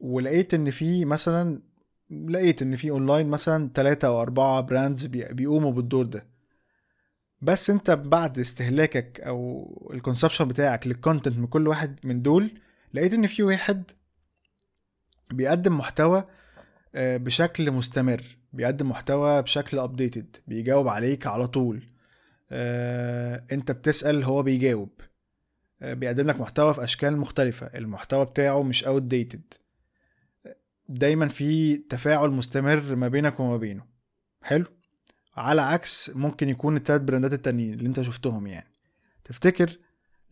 ولقيت 0.00 0.54
إن 0.54 0.70
في 0.70 1.04
مثلا 1.04 1.62
لقيت 2.10 2.62
إن 2.62 2.76
في 2.76 2.90
اونلاين 2.90 3.26
مثلا 3.26 3.70
ثلاثة 3.74 4.08
أو 4.08 4.22
أربعة 4.22 4.60
brands 4.60 5.06
بيقوموا 5.06 5.72
بالدور 5.72 6.04
ده. 6.04 6.26
بس 7.40 7.70
انت 7.70 7.90
بعد 7.90 8.38
استهلاكك 8.38 9.20
أو 9.20 9.90
ال 9.94 9.99
consumption 9.99 10.48
بتاعك 10.48 10.86
لل 10.86 10.98
content 10.98 11.38
من 11.38 11.46
كل 11.46 11.68
واحد 11.68 11.98
من 12.04 12.22
دول 12.22 12.60
لقيت 12.94 13.14
ان 13.14 13.26
في 13.26 13.42
واحد 13.42 13.90
بيقدم 15.32 15.78
محتوى 15.78 16.24
آه، 16.94 17.16
بشكل 17.16 17.70
مستمر 17.70 18.22
بيقدم 18.52 18.88
محتوى 18.88 19.42
بشكل 19.42 19.78
updated 19.78 20.36
بيجاوب 20.46 20.88
عليك 20.88 21.26
على 21.26 21.46
طول. 21.46 21.82
آه، 22.50 23.44
انت 23.52 23.70
بتسأل 23.70 24.24
هو 24.24 24.42
بيجاوب. 24.42 24.90
آه، 25.82 25.94
بيقدم 25.94 26.26
لك 26.26 26.40
محتوى 26.40 26.74
في 26.74 26.84
أشكال 26.84 27.16
مختلفة 27.16 27.66
المحتوى 27.66 28.24
بتاعه 28.24 28.62
مش 28.62 28.84
outdated 28.84 29.54
دايما 30.88 31.28
في 31.28 31.76
تفاعل 31.76 32.30
مستمر 32.30 32.94
ما 32.96 33.08
بينك 33.08 33.40
وما 33.40 33.56
بينه. 33.56 33.84
حلو؟ 34.42 34.64
على 35.38 35.62
عكس 35.62 36.10
ممكن 36.14 36.48
يكون 36.48 36.76
التلات 36.76 37.00
براندات 37.00 37.32
التانيين 37.32 37.74
اللي 37.74 37.88
انت 37.88 38.00
شفتهم 38.02 38.46
يعني. 38.46 38.68
تفتكر 39.24 39.78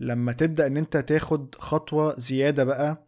لما 0.00 0.32
تبدأ 0.32 0.66
إن 0.66 0.76
انت 0.76 0.96
تاخد 0.96 1.54
خطوة 1.54 2.14
زيادة 2.18 2.64
بقى 2.64 3.06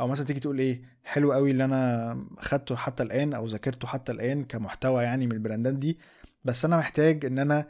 أو 0.00 0.08
مثلا 0.08 0.26
تيجي 0.26 0.40
تقول 0.40 0.58
إيه 0.58 0.82
حلو 1.04 1.32
قوي 1.32 1.50
اللي 1.50 1.64
أنا 1.64 2.26
خدته 2.38 2.76
حتى 2.76 3.02
الآن 3.02 3.34
أو 3.34 3.46
ذاكرته 3.46 3.88
حتى 3.88 4.12
الآن 4.12 4.44
كمحتوى 4.44 5.02
يعني 5.02 5.26
من 5.26 5.32
البراندات 5.32 5.74
دي 5.74 5.98
بس 6.44 6.64
أنا 6.64 6.76
محتاج 6.76 7.24
إن 7.24 7.38
أنا 7.38 7.66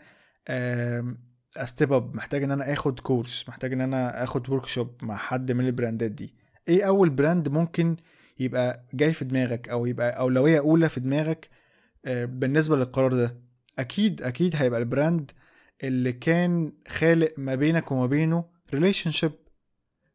step 1.57 1.93
up 1.93 2.17
محتاج 2.17 2.43
إن 2.43 2.51
أنا 2.51 2.73
آخد 2.73 3.01
course 3.01 3.45
محتاج 3.49 3.73
إن 3.73 3.81
أنا 3.81 4.23
آخد 4.25 4.51
workshop 4.51 4.91
مع 5.03 5.17
حد 5.17 5.53
من 5.53 5.67
البراندات 5.67 6.11
دي. 6.11 6.35
إيه 6.69 6.85
أول 6.87 7.11
brand 7.11 7.49
ممكن 7.49 7.97
يبقى 8.39 8.85
جاي 8.95 9.13
في 9.13 9.25
دماغك 9.25 9.69
أو 9.69 9.87
يبقى 9.87 10.19
أولوية 10.19 10.59
أولى 10.59 10.89
في 10.89 11.01
دماغك 11.01 11.49
آه، 12.05 12.25
بالنسبة 12.25 12.77
للقرار 12.77 13.13
ده؟ 13.13 13.37
أكيد 13.79 14.23
أكيد 14.23 14.57
هيبقى 14.57 14.81
ال 14.81 14.89
brand 14.89 15.31
اللي 15.85 16.13
كان 16.13 16.73
خالق 16.89 17.33
ما 17.39 17.55
بينك 17.55 17.93
وما 17.93 18.07
بينه 18.07 18.45
relationship 18.75 19.11
ال 19.11 19.33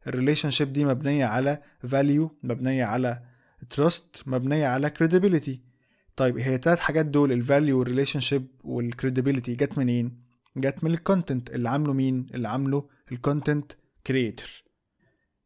relationship 0.07 0.73
دي 0.73 0.85
مبنية 0.85 1.25
على 1.25 1.61
value 1.87 2.37
مبنية 2.43 2.85
على 2.85 3.21
trust 3.69 4.23
مبنية 4.25 4.67
على 4.67 4.89
credibility 4.89 5.61
طيب 6.15 6.37
هي 6.37 6.55
التلات 6.55 6.79
حاجات 6.79 7.05
دول 7.05 7.31
ال 7.31 7.37
value 7.37 7.67
وال 7.67 7.79
relationship 7.79 8.47
وال 8.63 8.77
credibility 8.77 9.55
جت 9.55 9.77
منين؟ 9.77 10.21
جت 10.57 10.83
من 10.83 10.91
ال 10.91 10.98
content 10.98 11.49
اللي 11.51 11.69
عامله 11.69 11.93
مين؟ 11.93 12.27
اللي 12.33 12.47
عامله 12.47 12.89
ال 13.11 13.19
content 13.19 13.71
creator 14.07 14.49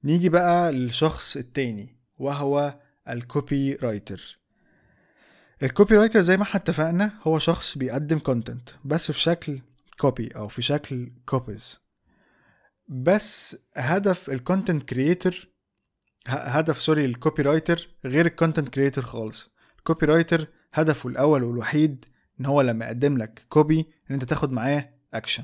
نيجي 0.03 0.30
بقى 0.30 0.72
للشخص 0.72 1.38
التاني 1.38 1.98
وهو 2.18 2.80
ال 3.10 3.74
copywriter 3.74 4.39
ال 5.63 5.96
copywriter 5.96 6.22
زي 6.22 6.38
ما 6.38 6.44
إحنا 6.44 6.56
اتفقنا 6.56 7.13
هو 7.24 7.39
شخص 7.39 7.77
بيقدم 7.77 8.20
content 8.20 8.70
بس 8.86 9.12
في 9.12 9.20
شكل 9.20 9.60
copy 10.00 10.27
أو 10.27 10.48
في 10.48 10.62
شكل 10.62 11.12
copies 11.25 11.79
بس 12.88 13.58
هدف 13.77 14.30
ال 14.29 14.36
content 14.36 14.84
creator 14.84 15.48
هدف 16.27 16.82
sorry 16.81 17.05
ال 17.05 17.41
copywriter 17.41 17.89
غير 18.06 18.25
ال 18.25 18.31
content 18.31 18.70
creator 18.70 19.05
خالص. 19.06 19.50
ال 19.77 20.05
copywriter 20.05 20.48
هدفه 20.74 21.10
الأول 21.10 21.44
والوحيد 21.44 22.06
إن 22.39 22.46
هو 22.46 22.62
لما 22.62 22.86
يقدم 22.86 23.18
لك 23.18 23.46
copy 23.50 23.79
إن 23.80 24.13
أنت 24.13 24.24
تاخد 24.24 24.51
معاه 24.51 24.89
اكشن 25.13 25.44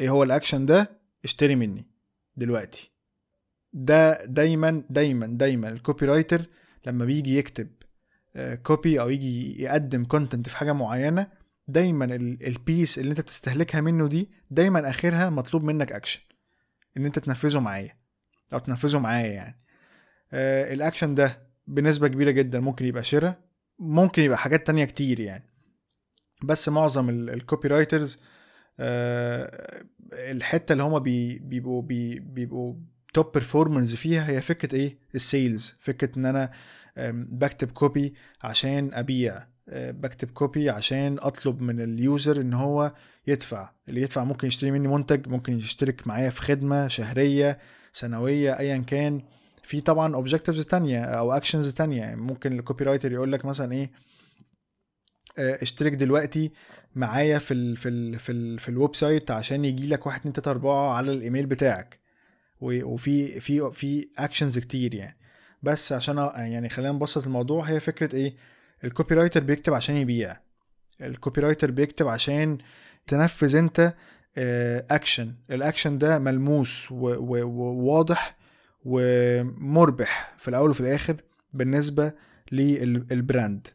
إيه 0.00 0.10
هو 0.10 0.22
الاكشن 0.22 0.66
ده؟ 0.66 1.00
اشتري 1.24 1.56
مني 1.56 1.86
دلوقتي. 2.36 2.92
ده 3.72 4.24
دايما 4.24 4.82
دايما 4.90 5.26
دايما 5.26 5.68
ال 5.68 6.06
copywriter 6.06 6.42
لما 6.86 7.04
بيجي 7.04 7.38
يكتب 7.38 7.68
copy 8.62 9.00
أو 9.00 9.08
يجي 9.10 9.62
يقدم 9.62 10.04
content 10.04 10.48
في 10.48 10.56
حاجة 10.56 10.72
معينة 10.72 11.26
دايما 11.68 12.04
ال 12.14 12.28
piece 12.28 12.98
اللي 12.98 13.10
أنت 13.10 13.20
بتستهلكها 13.20 13.80
منه 13.80 14.08
دي 14.08 14.30
دايما 14.50 14.90
آخرها 14.90 15.30
مطلوب 15.30 15.64
منك 15.64 15.92
اكشن 15.92 16.20
إن 16.96 17.04
أنت 17.04 17.18
تنفذه 17.18 17.60
معايا 17.60 17.96
أو 18.52 18.58
تنفذه 18.58 18.98
معايا 18.98 19.32
يعني. 19.32 19.58
آه 20.32 20.72
الاكشن 20.74 21.14
ده 21.14 21.42
بنسبة 21.66 22.08
كبيرة 22.08 22.30
جدا 22.30 22.60
ممكن 22.60 22.84
يبقى 22.86 23.04
شراء 23.04 23.40
ممكن 23.78 24.22
يبقى 24.22 24.38
حاجات 24.38 24.66
تانية 24.66 24.84
كتير 24.84 25.20
يعني. 25.20 25.44
بس 26.42 26.68
معظم 26.68 27.08
ال 27.10 27.68
copywriters 27.68 28.20
آه 28.80 29.82
الحتة 30.12 30.72
اللي 30.72 30.82
هما 30.82 30.98
بي 30.98 31.38
بيبقوا 31.38 31.82
بي 31.82 32.18
بيبقوا 32.20 32.74
top 33.14 33.32
performance 33.32 33.94
فيها 33.94 34.28
هي 34.30 34.40
فكرة 34.42 34.74
إيه؟ 34.76 34.98
ال 35.14 35.24
sales 35.24 35.76
فكرة 35.80 36.18
إن 36.18 36.26
أنا 36.26 36.50
بكتب 36.96 37.70
copy 37.70 38.14
عشان 38.42 38.90
أبيع. 38.94 39.46
بكتب 39.72 40.30
copy 40.30 40.70
عشان 40.70 41.16
أطلب 41.20 41.60
من 41.62 41.80
ال 41.80 41.92
user 41.92 42.40
إن 42.40 42.52
هو 42.54 42.94
يدفع. 43.26 43.70
اللي 43.88 44.02
يدفع 44.02 44.24
ممكن 44.24 44.48
يشتري 44.48 44.70
مني 44.70 44.88
منتج 44.88 45.28
ممكن 45.28 45.56
يشترك 45.56 46.06
معايا 46.06 46.30
في 46.30 46.42
خدمة 46.42 46.88
شهرية 46.88 47.58
سنوية 47.92 48.58
ايا 48.58 48.76
كان. 48.78 49.22
في 49.64 49.80
طبعا 49.80 50.14
objectives 50.14 50.66
تانية 50.66 51.00
أو 51.04 51.32
actions 51.32 51.74
تانية. 51.74 52.00
يعني 52.00 52.20
ممكن 52.20 52.58
ال 52.58 52.84
copywriter 52.84 53.12
يقول 53.12 53.32
لك 53.32 53.44
مثلا 53.44 53.72
إيه 53.72 53.90
اشترك 55.38 55.92
دلوقتي 55.92 56.52
معايا 56.94 57.38
في 57.38 57.54
ال 57.54 57.76
في 57.76 57.88
ال 57.88 58.18
في 58.18 58.32
ال 58.32 58.58
في 58.58 58.68
ال 58.68 58.94
website 58.94 59.30
عشان 59.30 59.64
يجي 59.64 59.86
لك 59.88 60.06
1 60.06 60.20
2 60.20 60.32
3 60.32 60.50
4 60.50 60.92
على 60.94 61.12
الإيميل 61.12 61.46
بتاعك. 61.46 62.00
وفي 62.60 63.40
في 63.40 63.70
في 63.72 64.08
actions 64.18 64.58
كتير 64.58 64.94
يعني. 64.94 65.16
بس 65.62 65.92
عشان 65.92 66.16
يعني 66.36 66.68
خلينا 66.68 66.92
نبسط 66.92 67.26
الموضوع 67.26 67.64
هي 67.64 67.80
فكرة 67.80 68.16
إيه؟ 68.16 68.36
ال 68.84 69.14
copywriter 69.14 69.40
بيكتب 69.44 69.74
عشان 69.74 69.96
يبيع. 69.96 70.36
ال 71.02 71.40
copywriter 71.40 71.70
بيكتب 71.70 72.08
عشان 72.08 72.58
تنفذ 73.06 73.56
أنت 73.56 73.94
action 74.90 75.34
ال 75.50 75.57
action 75.57 75.98
ده 75.98 76.18
ملموس 76.18 76.86
وواضح 76.92 78.36
ومربح 78.84 80.34
في 80.38 80.48
الأول 80.48 80.70
وفي 80.70 80.80
الآخر 80.80 81.16
بالنسبة 81.52 82.12
للبراند 82.52 83.68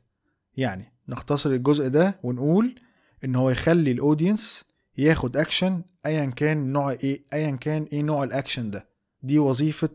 يعني 0.58 0.94
نختصر 1.10 1.50
الجزء 1.52 1.88
ده 1.88 2.20
ونقول 2.24 2.80
إن 3.24 3.36
هو 3.36 3.50
يخلي 3.50 3.92
ال 3.92 4.00
audience 4.00 4.66
ياخد 4.98 5.38
اكشن 5.38 5.82
ايا 6.06 6.26
كان 6.26 6.74
نوع 6.74 6.92
إيه 6.92 7.24
ايا 7.34 7.52
كان 7.56 7.88
إيه 7.94 8.02
نوع 8.02 8.24
الاكشن 8.24 8.70
ده. 8.72 8.88
دي 9.24 9.40
وظيفة 9.40 9.90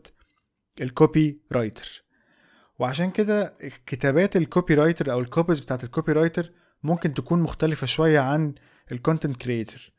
ال 0.81 1.41
copywriter 1.51 2.03
وعشان 2.79 3.11
كده 3.11 3.57
كتابات 3.85 4.35
ال 4.35 4.73
copywriter 4.73 5.11
أو 5.11 5.19
ال 5.19 5.25
copies 5.25 5.59
بتاعت 5.59 5.83
ال 5.83 6.11
copywriter 6.11 6.51
ممكن 6.83 7.13
تكون 7.13 7.39
مختلفة 7.39 7.87
شوية 7.87 8.19
عن 8.19 8.55
ال 8.91 8.97
content 8.97 9.37
creator 9.37 9.84
ال 9.84 9.91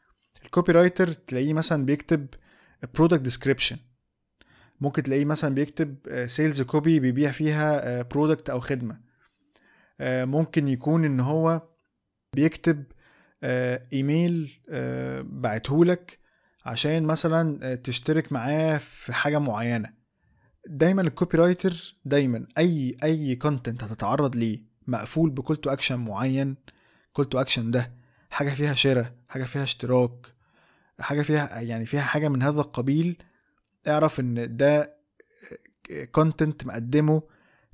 copywriter 0.45 1.07
تلاقيه 1.09 1.53
مثلا 1.53 1.85
بيكتب 1.85 2.27
product 2.95 3.21
description 3.21 3.77
ممكن 4.81 5.03
تلاقيه 5.03 5.25
مثلا 5.25 5.55
بيكتب 5.55 5.97
sales 6.27 6.63
copy 6.63 7.01
بيبيع 7.01 7.31
فيها 7.33 8.03
product 8.03 8.51
أو 8.51 8.61
خدمة. 8.61 9.01
ممكن 10.01 10.69
يكون 10.69 11.05
إن 11.05 11.21
هو 11.21 11.69
بيكتب 12.35 12.85
ايميل 13.93 14.63
بعتهولك 15.23 16.19
عشان 16.65 17.03
مثلا 17.03 17.75
تشترك 17.75 18.33
معاه 18.33 18.79
في 18.79 19.13
حاجة 19.13 19.39
معينة. 19.39 20.04
دايما 20.67 21.03
ال 21.03 21.39
copywriter 21.39 21.95
دايما 22.05 22.47
أي 22.59 22.97
أي 23.05 23.37
content 23.37 23.85
هتتعرض 23.85 24.37
ليه 24.37 24.61
مقفول 24.87 25.31
ب 25.31 25.36
call 25.36 25.57
to 25.57 25.71
action 25.71 25.97
معين 25.99 26.57
call 27.13 27.25
to 27.25 27.41
action 27.41 27.71
ده 27.71 27.93
حاجة 28.31 28.51
فيها 28.51 28.75
شراء 28.75 29.13
حاجة 29.29 29.45
فيها 29.45 29.63
اشتراك 29.63 30.27
حاجة 31.01 31.23
فيها 31.23 31.61
يعني 31.61 31.87
فيها 31.87 32.01
حاجة 32.03 32.29
من 32.29 32.43
هذا 32.43 32.61
القبيل 32.61 33.23
اعرف 33.89 34.21
إن 34.21 34.57
ده 34.57 34.97
content 36.13 36.67
مقدمه 36.67 37.23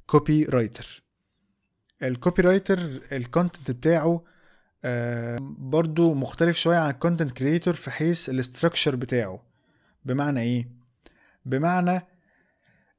copywriter 0.07 0.44
ال 0.44 1.03
copywriter 2.03 2.42
ال 2.42 2.79
content 3.12 3.70
بتاعه 3.70 4.24
برضو 5.59 6.14
مختلف 6.14 6.57
شوية 6.57 6.79
عن 6.79 6.90
ال 6.90 6.95
content 6.95 7.31
creator 7.31 7.74
في 7.74 7.90
حيث 7.90 8.29
ال 8.31 8.37
structure 8.37 8.96
بتاعه. 8.96 9.42
بمعنى 10.05 10.40
إيه؟ 10.40 10.68
بمعنى 11.46 12.07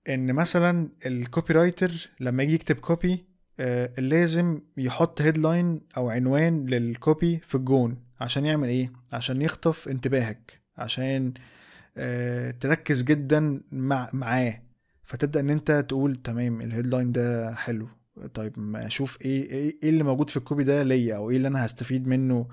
إن 0.09 0.33
مثلا 0.33 0.89
ال 1.05 1.53
copywriter 1.53 1.91
لما 2.19 2.43
يجي 2.43 2.53
يكتب 2.53 2.75
copy 2.75 3.25
آه 3.59 3.93
لازم 3.99 4.61
يحط 4.77 5.21
headline 5.21 5.81
أو 5.97 6.09
عنوان 6.09 6.65
لل 6.65 6.90
copy 6.90 7.39
في 7.39 7.55
الجون 7.55 7.97
عشان 8.21 8.45
يعمل 8.45 8.67
إيه؟ 8.69 8.91
عشان 9.13 9.41
يخطف 9.41 9.87
انتباهك 9.87 10.61
عشان 10.77 11.33
آه 11.97 12.51
تركز 12.51 13.03
جدا 13.03 13.61
مع 13.71 14.09
معاه. 14.13 14.61
فتبدأ 15.03 15.39
إن 15.39 15.49
أنت 15.49 15.85
تقول 15.89 16.15
تمام 16.15 16.61
ال 16.61 16.67
headline 16.67 17.11
ده 17.11 17.55
حلو. 17.55 17.87
طيب 18.33 18.59
ما 18.59 18.87
أشوف 18.87 19.17
إيه 19.21 19.51
إيه 19.83 19.89
اللي 19.89 20.03
موجود 20.03 20.29
في 20.29 20.37
ال 20.37 20.42
copy 20.42 20.63
ده 20.63 20.83
ليا 20.83 21.15
أو 21.15 21.29
إيه 21.29 21.37
اللي 21.37 21.47
أنا 21.47 21.65
هستفيد 21.65 22.07
منه 22.07 22.47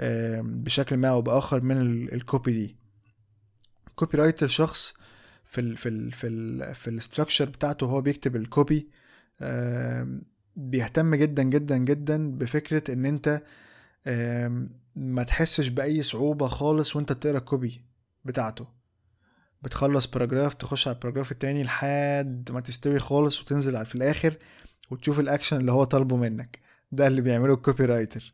آه 0.00 0.40
بشكل 0.40 0.96
ما 0.96 1.08
أو 1.08 1.22
بآخر 1.22 1.60
من 1.60 1.76
ال 2.12 2.20
copy 2.20 2.52
دي. 2.52 2.76
copywriter 3.94 4.46
شخص 4.46 4.94
في 5.54 5.60
ال 5.60 5.76
في 5.76 5.88
ال 5.88 6.12
في 6.12 6.26
ال 6.26 6.74
في 6.74 6.88
ال 6.88 6.94
structure 6.94 7.44
بتاعته 7.44 7.86
هو 7.86 8.00
بيكتب 8.00 8.36
ال 8.36 8.46
copy 8.46 8.88
بيهتم 10.56 11.14
جدا 11.14 11.42
جدا 11.42 11.76
جدا 11.76 12.30
بفكرة 12.30 12.92
إن 12.92 13.06
أنت 13.06 13.42
ما 14.96 15.22
تحسش 15.22 15.68
بأي 15.68 16.02
صعوبة 16.02 16.46
خالص 16.46 16.96
وأنت 16.96 17.12
بتقرأ 17.12 17.38
ال 17.38 17.47
copy 17.47 17.84
بتاعته. 18.24 18.66
بتخلص 19.62 20.06
paragraph 20.06 20.54
تخش 20.54 20.88
على 20.88 20.94
ال 20.94 20.98
paragraph 20.98 21.32
التاني 21.32 21.62
لحد 21.62 22.48
ما 22.52 22.60
تستوي 22.60 22.98
خالص 22.98 23.40
وتنزل 23.40 23.84
في 23.84 23.94
الآخر 23.94 24.34
وتشوف 24.90 25.20
الاكشن 25.20 25.56
اللي 25.56 25.72
هو 25.72 25.84
طالبه 25.84 26.16
منك. 26.16 26.58
ده 26.92 27.06
اللي 27.06 27.20
بيعمله 27.20 27.54
ال 27.54 27.84
copywriter 27.84 28.32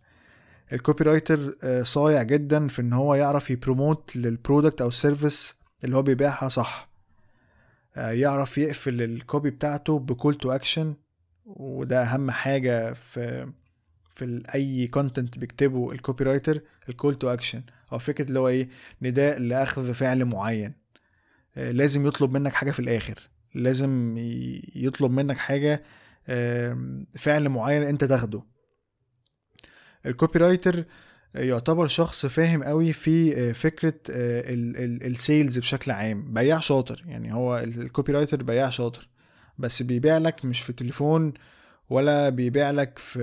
ال 0.72 1.04
copywriter 1.04 1.54
صايع 1.82 2.22
جدا 2.22 2.68
في 2.68 2.82
إن 2.82 2.92
هو 2.92 3.14
يعرف 3.14 3.50
ي 3.50 3.59
promote 3.59 4.16
لل 4.16 4.30
product 4.30 4.80
أو 4.80 4.88
ال 4.88 4.96
service 4.97 5.54
اللي 5.84 5.96
هو 5.96 6.02
بيبيعها 6.02 6.48
صح. 6.48 6.89
يعرف 8.00 8.58
يقفل 8.58 9.02
ال 9.02 9.12
copy 9.12 9.50
بتاعته 9.50 9.98
ب 9.98 10.05
call 10.05 10.34
to 10.34 10.50
action 10.50 10.94
وده 11.46 12.02
أهم 12.02 12.30
حاجة 12.30 12.92
في 12.92 13.52
في 14.10 14.42
أي 14.54 14.86
content 14.86 15.38
بيكتبه 15.38 15.92
ال 15.92 16.24
copywriter 16.24 16.60
ال 16.88 16.93
call 16.93 17.14
to 17.14 17.28
action 17.28 17.62
أو 17.92 17.98
فكرة 17.98 18.28
اللي 18.28 18.38
هو 18.38 18.48
إيه 18.48 18.68
نداء 19.02 19.38
لأخذ 19.38 19.94
فعل 19.94 20.24
معين. 20.24 20.74
لازم 21.56 22.06
يطلب 22.06 22.30
منك 22.30 22.54
حاجة 22.54 22.70
في 22.70 22.80
الآخر. 22.80 23.30
لازم 23.54 24.14
يطلب 24.76 25.10
منك 25.10 25.38
حاجة 25.38 25.82
فعل 27.18 27.48
معين 27.48 27.82
أنت 27.82 28.04
تاخده. 28.04 28.42
ال 30.06 30.38
copywriter 30.38 30.84
يعتبر 31.34 31.86
شخص 31.86 32.26
فاهم 32.26 32.62
قوي 32.62 32.92
في 32.92 33.54
فكرة 33.54 33.94
ال 34.08 34.33
sales 34.33 35.58
بشكل 35.58 35.90
عام. 35.90 36.32
بياع 36.34 36.58
شاطر 36.58 37.02
يعني 37.06 37.34
هو 37.34 37.58
ال 37.58 38.12
copywriter 38.12 38.42
بياع 38.42 38.70
شاطر 38.70 39.08
بس 39.58 39.82
بيبيع 39.82 40.18
لك 40.18 40.44
مش 40.44 40.60
في 40.60 40.72
تليفون 40.72 41.32
ولا 41.90 42.28
بيبيع 42.28 42.70
لك 42.70 42.98
في 42.98 43.20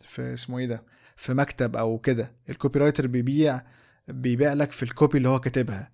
في 0.00 0.34
اسمه 0.34 0.58
إيه 0.58 0.66
ده 0.66 0.82
في 1.16 1.34
مكتب 1.34 1.76
أو 1.76 1.98
كده. 1.98 2.32
ال 2.50 2.78
copywriter 2.78 3.06
بيبيع 3.06 3.62
بيبيع 4.08 4.52
لك 4.52 4.72
في 4.72 4.82
ال 4.82 4.89
copy 4.89 5.18
اللي 5.18 5.28
هو 5.28 5.40
كاتبها. 5.40 5.90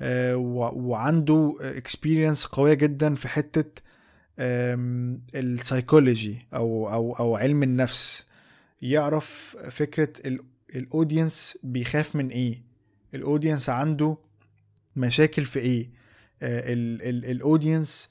وعنده 0.00 1.56
experience 1.60 2.46
قوية 2.46 2.74
جدا 2.74 3.14
في 3.14 3.28
حتة 3.28 3.82
السايكولوجي 5.34 6.46
أو 6.54 6.92
أو 6.92 7.12
أو 7.12 7.36
علم 7.36 7.62
النفس. 7.62 8.26
يعرف 8.82 9.56
فكرة 9.70 10.12
ال 10.74 10.83
audience 10.83 11.58
بيخاف 11.62 12.16
من 12.16 12.28
إيه؟ 12.28 12.62
ال 13.14 13.20
audience 13.20 13.68
عنده 13.68 14.16
مشاكل 14.96 15.44
في 15.44 15.58
إيه؟ 15.58 15.90
ال 16.42 16.61
audience 16.61 18.10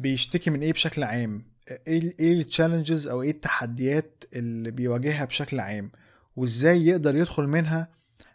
بيشتكي 0.00 0.50
من 0.50 0.60
إيه 0.60 0.72
بشكل 0.72 1.02
عام؟ 1.04 1.44
إيه 1.88 2.32
ال 2.32 2.39
challenges 2.39 3.06
أو 3.06 3.22
إيه 3.22 3.30
التحديات 3.30 4.24
اللي 4.34 4.70
بيواجهها 4.70 5.24
بشكل 5.24 5.60
عام؟ 5.60 5.90
وإزاي 6.36 6.86
يقدر 6.86 7.16
يدخل 7.16 7.46
منها 7.46 7.88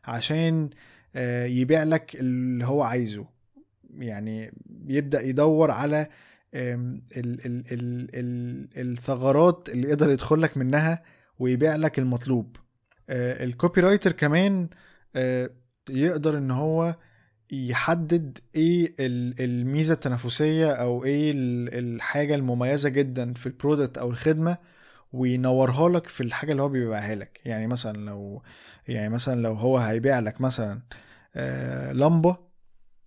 عشان 0.05 0.69
آه، 1.15 1.45
يبيع 1.45 1.83
لك 1.83 2.15
اللي 2.15 2.65
هو 2.65 2.81
عايزه؟ 2.81 3.25
يعني 3.93 4.51
بيبدا 4.65 5.21
يدور 5.21 5.71
على 5.71 6.07
ال 6.53 7.01
ال 7.17 7.63
ال 7.71 8.07
ال 8.15 8.91
الثغرات 8.91 9.69
اللي 9.69 9.89
يقدر 9.89 10.09
يدخل 10.09 10.41
لك 10.41 10.57
منها 10.57 11.03
ويبيع 11.39 11.75
لك 11.75 11.99
المطلوب. 11.99 12.55
آه، 12.57 12.68
ال 13.09 13.81
copywriter 13.81 14.11
كمان 14.11 14.69
آه، 15.15 15.49
يقدر 15.89 16.37
إن 16.37 16.51
هو 16.51 16.95
يحدد 17.51 18.37
إيه 18.55 18.95
الميزة 19.39 19.93
التنافسية 19.93 20.71
أو 20.71 21.03
إيه 21.03 21.31
الحاجة 21.35 22.35
المميزة 22.35 22.89
جدا 22.89 23.33
في 23.33 23.45
ال 23.47 23.54
product 23.54 23.97
أو 23.97 24.09
الخدمة 24.09 24.57
وينورها 25.13 25.89
لك 25.89 26.07
في 26.07 26.21
الحاجة 26.23 26.51
اللي 26.51 26.63
هو 26.63 26.69
بيبيعها 26.69 27.15
لك. 27.15 27.41
يعني 27.45 27.67
مثلا 27.67 27.97
لو 27.97 28.41
يعني 28.87 29.09
مثلا 29.09 29.41
لو 29.41 29.53
هو 29.53 29.77
هيبيع 29.77 30.19
لك 30.19 30.41
مثلا 30.41 30.81
آه 31.35 31.91
لمبة 31.93 32.37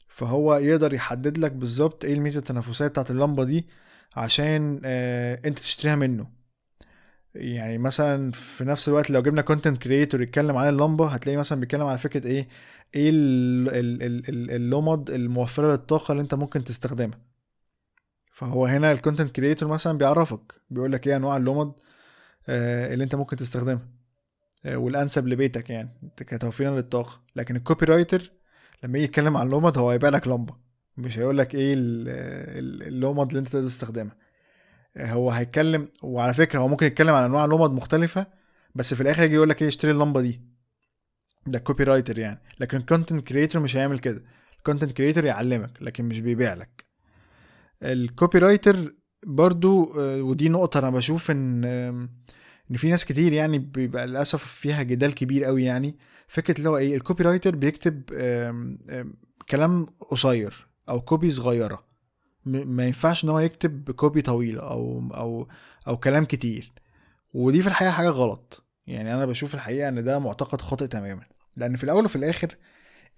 فهو 0.08 0.54
يقدر 0.56 0.94
يحدد 0.94 1.38
لك 1.38 1.52
بالظبط 1.52 2.04
إيه 2.04 2.14
الميزة 2.14 2.38
التنافسية 2.38 2.86
بتاعت 2.86 3.10
اللمبة 3.10 3.44
دي 3.44 3.66
عشان 4.16 4.80
آه 4.84 5.40
أنت 5.46 5.58
تشتريها 5.58 5.96
منه. 5.96 6.41
يعني 7.34 7.78
مثلا 7.78 8.30
في 8.32 8.64
نفس 8.64 8.88
الوقت 8.88 9.10
لو 9.10 9.22
جبنا 9.22 9.42
content 9.42 9.78
creator 9.82 10.22
يتكلم 10.22 10.56
عن 10.56 10.68
اللمبة 10.68 11.08
هتلاقي 11.08 11.36
مثلا 11.36 11.60
بيتكلم 11.60 11.82
على 11.86 11.98
فكرة 11.98 12.26
إيه؟ 12.26 12.48
إيه 12.94 13.10
اللمض 14.56 15.10
الموفرة 15.10 15.70
للطاقة 15.72 16.12
اللي 16.12 16.22
أنت 16.22 16.34
ممكن 16.34 16.64
تستخدمها. 16.64 17.18
فهو 18.32 18.66
هنا 18.66 18.92
ال 18.92 18.97
content 18.97 19.30
creator 19.36 19.68
مثلا 19.68 19.98
بيعرفك 19.98 20.52
بيقول 20.70 20.92
لك 20.92 21.06
إيه 21.08 21.16
أنواع 21.16 21.36
اللمض 21.36 21.74
آه، 22.48 22.92
اللي 22.94 23.04
أنت 23.04 23.14
ممكن 23.14 23.36
تستخدمها 23.36 23.88
آه، 24.66 24.76
والأنسب 24.76 25.28
لبيتك 25.28 25.70
يعني 25.70 25.90
كتوفيرا 26.16 26.76
للطاقة. 26.76 27.20
لكن 27.36 27.56
ال 27.56 27.86
copywriter 27.86 28.32
لما 28.84 28.98
يجي 28.98 29.04
يتكلم 29.04 29.36
عن 29.36 29.46
اللمض 29.46 29.78
هو 29.78 29.90
هيبيع 29.90 30.08
لك 30.10 30.28
لمبة 30.28 30.54
مش 30.96 31.18
هيقول 31.18 31.38
لك 31.38 31.54
إيه 31.54 31.74
اللمض 31.78 33.28
اللي 33.28 33.38
أنت 33.38 33.48
تقدر 33.48 33.66
تستخدمها. 33.66 34.16
هو 34.98 35.30
هيتكلم 35.30 35.88
وعلى 36.02 36.34
فكرة 36.34 36.58
هو 36.60 36.68
ممكن 36.68 36.86
يتكلم 36.86 37.14
عن 37.14 37.24
انواع 37.24 37.44
لمض 37.44 37.72
مختلفة 37.72 38.26
بس 38.74 38.94
في 38.94 39.00
الآخر 39.00 39.24
يجي 39.24 39.34
يقول 39.34 39.48
لك 39.48 39.62
إيه 39.62 39.68
اشتري 39.68 39.92
اللمبة 39.92 40.20
دي. 40.20 40.40
ده 41.46 41.58
copywriter 41.58 42.18
يعني. 42.18 42.42
لكن 42.60 42.76
ال 42.76 42.82
content 42.83 43.26
creator 43.28 43.62
مش 43.62 43.76
هيعمل 43.76 43.98
كده. 43.98 44.24
ال 44.58 44.62
content 44.62 44.92
creator 44.92 45.24
يعلمك 45.24 45.70
لكن 45.80 46.04
مش 46.04 46.20
بيبيع 46.20 46.54
لك. 46.54 46.84
ال 47.82 48.38
copywriter 48.38 48.94
برضو 49.26 49.94
آه، 50.00 50.22
ودي 50.22 50.48
نقطة 50.48 50.78
أنا 50.78 50.90
بشوف 50.90 51.30
إن 51.30 51.64
إن 52.70 52.76
في 52.76 52.90
ناس 52.90 53.04
كتير 53.04 53.32
يعني 53.32 53.58
بيبقى 53.58 54.06
للأسف 54.06 54.44
فيها 54.44 54.82
جدال 54.82 55.14
كبير 55.14 55.44
قوي 55.44 55.64
يعني. 55.64 55.98
فكرة 56.28 56.58
اللي 56.58 56.68
هو 56.70 56.76
إيه 56.76 56.96
ال 56.96 57.24
copywriter 57.24 57.56
بيكتب 57.56 58.02
كلام 59.48 59.86
قصير 60.10 60.66
أو 60.88 61.00
copy 61.00 61.30
صغيرة. 61.30 61.91
ما 62.44 62.86
ينفعش 62.86 63.24
إن 63.24 63.28
هو 63.28 63.38
يكتب 63.38 63.90
copy 63.90 64.22
طويله 64.22 64.60
أو 64.70 65.10
أو 65.14 65.48
أو 65.88 65.96
كلام 65.96 66.24
كتير. 66.24 66.72
ودي 67.34 67.62
في 67.62 67.68
الحقيقة 67.68 67.92
حاجة 67.92 68.08
غلط. 68.08 68.64
يعني 68.86 69.14
أنا 69.14 69.26
بشوف 69.26 69.54
الحقيقة 69.54 69.88
إن 69.88 70.04
ده 70.04 70.18
معتقد 70.18 70.60
خاطئ 70.60 70.86
تماما. 70.86 71.24
لأن 71.56 71.76
في 71.76 71.84
الأول 71.84 72.04
وفي 72.04 72.16
الآخر 72.16 72.56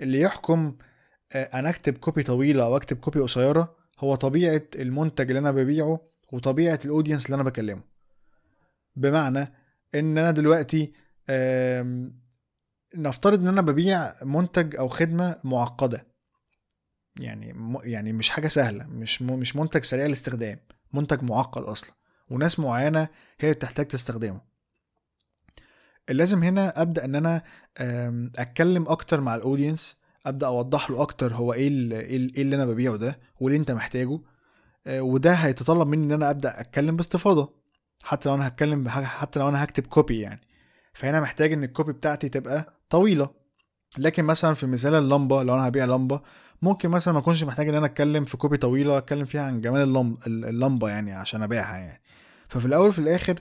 اللي 0.00 0.20
يحكم 0.20 0.76
آه، 1.32 1.44
أنا 1.58 1.68
أكتب 1.70 1.98
copy 1.98 2.22
طويلة 2.22 2.64
أو 2.64 2.76
أكتب 2.76 2.96
copy 2.96 3.20
قصيرة 3.20 3.76
هو 3.98 4.14
طبيعة 4.14 4.62
المنتج 4.74 5.26
اللي 5.28 5.38
أنا 5.38 5.50
ببيعه 5.50 6.00
وطبيعة 6.32 6.78
ال 6.84 6.89
audience 6.89 7.26
اللي 7.26 7.34
أنا 7.34 7.42
بكلمه. 7.42 7.82
بمعنى 8.96 9.52
إن 9.94 10.18
أنا 10.18 10.30
دلوقتي 10.30 10.92
نفترض 12.96 13.40
إن 13.40 13.48
أنا 13.48 13.60
ببيع 13.60 14.12
منتج 14.22 14.76
أو 14.76 14.88
خدمة 14.88 15.38
معقدة. 15.44 16.06
يعني 17.20 17.54
يعني 17.82 18.12
مش 18.12 18.30
حاجة 18.30 18.48
سهلة 18.48 18.86
مش 18.86 19.22
مش 19.22 19.56
منتج 19.56 19.82
سريع 19.82 20.06
الاستخدام 20.06 20.58
منتج 20.92 21.22
معقد 21.22 21.62
أصلا 21.62 21.90
وناس 22.30 22.60
معينة 22.60 23.00
هي 23.00 23.08
اللي 23.42 23.54
بتحتاج 23.54 23.86
تستخدمه. 23.86 24.40
اللازم 26.10 26.42
هنا 26.42 26.82
أبدأ 26.82 27.04
إن 27.04 27.14
أنا 27.14 27.42
أتكلم 28.38 28.88
أكتر 28.88 29.20
مع 29.20 29.34
ال 29.34 29.41
audience 29.41 29.96
أبدأ 30.26 30.46
أوضح 30.46 30.90
له 30.90 31.02
أكتر 31.02 31.34
هو 31.34 31.52
إيه 31.52 31.68
إيه, 31.68 32.16
إيه 32.36 32.42
اللي 32.42 32.56
أنا 32.56 32.66
ببيعه 32.66 32.96
ده 32.96 33.20
واللي 33.40 33.58
أنت 33.58 33.70
محتاجه 33.70 34.20
آه، 34.86 35.02
وده 35.02 35.32
هيتطلب 35.32 35.88
مني 35.88 36.04
إن 36.04 36.12
أنا 36.12 36.30
أبدأ 36.30 36.60
أتكلم 36.60 36.96
باستفاضة 36.96 37.54
حتى 38.02 38.28
لو 38.28 38.34
أنا 38.34 38.48
هتكلم 38.48 38.84
بحاجة 38.84 39.04
حتى 39.04 39.38
لو 39.38 39.48
أنا 39.48 39.64
هكتب 39.64 39.86
copy 39.86 40.20
يعني. 40.20 40.40
فهنا 40.94 41.20
محتاج 41.20 41.52
إن 41.52 41.64
ال 41.64 41.70
copy 41.70 41.92
بتاعتي 41.92 42.28
تبقى 42.28 42.74
طويلة. 42.90 43.30
لكن 43.98 44.24
مثلا 44.24 44.54
في 44.54 44.66
مثال 44.66 44.94
اللمبة 44.94 45.42
لو 45.42 45.54
أنا 45.54 45.68
هبيع 45.68 45.84
لمبة 45.84 46.20
ممكن 46.62 46.88
مثلا 46.88 47.14
ما 47.14 47.20
أكونش 47.20 47.44
محتاج 47.44 47.68
إن 47.68 47.74
أنا 47.74 47.86
أتكلم 47.86 48.24
في 48.24 48.36
copy 48.36 48.56
طويلة 48.56 48.98
اتكلم 48.98 49.24
فيها 49.24 49.42
عن 49.42 49.60
جمال 49.60 50.16
اللمبة 50.26 50.88
يعني 50.88 51.12
عشان 51.12 51.42
أبيعها 51.42 51.76
يعني. 51.78 52.00
ففي 52.48 52.66
الأول 52.66 52.88
وفي 52.88 52.98
الآخر 52.98 53.40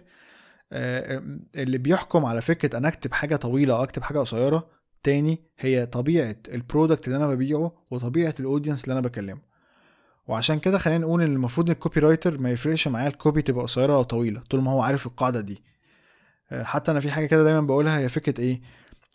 آه، 0.74 1.24
اللي 1.56 1.78
بيحكم 1.78 2.26
على 2.26 2.42
فكرة 2.42 2.78
أنا 2.78 2.88
أكتب 2.88 3.14
حاجة 3.14 3.36
طويلة 3.36 3.76
أو 3.78 3.84
أكتب 3.84 4.04
حاجة 4.04 4.20
قصيرة 4.20 4.68
تاني 5.04 5.42
هي 5.60 5.86
طبيعة 5.86 6.36
ال 6.54 6.61
product 6.61 7.08
اللي 7.08 7.18
أنا 7.18 7.28
ببيعه 7.28 7.72
وطبيعة 7.92 8.34
ال 8.40 8.45
audience 8.45 8.84
اللي 8.84 8.94
أنا 8.94 9.02
بكلمه. 9.02 9.42
وعشان 10.28 10.60
كده 10.60 10.78
خلينا 10.78 11.06
نقول 11.06 11.22
إن 11.22 11.34
المفروض 11.34 11.70
ال 11.70 12.00
copywriter 12.00 12.38
ما 12.38 12.52
يفرقش 12.52 12.88
معاه 12.88 13.08
ال 13.08 13.15
copy 13.15 13.42
تبقى 13.42 13.64
قصيرة 13.64 13.96
أو 13.96 14.04
طويلة 14.04 14.42
طول 14.50 14.62
ما 14.62 14.72
هو 14.72 14.82
عارف 14.82 15.06
القاعدة 15.08 15.42
دي. 15.42 15.64
آه، 16.52 16.64
حتى 16.64 16.92
أنا 16.92 17.00
في 17.00 17.12
حاجة 17.12 17.26
كده 17.26 17.44
دايما 17.44 17.62
بقولها 17.62 18.00
هي 18.00 18.10
فكرة 18.10 18.42
إيه؟ 18.42 18.62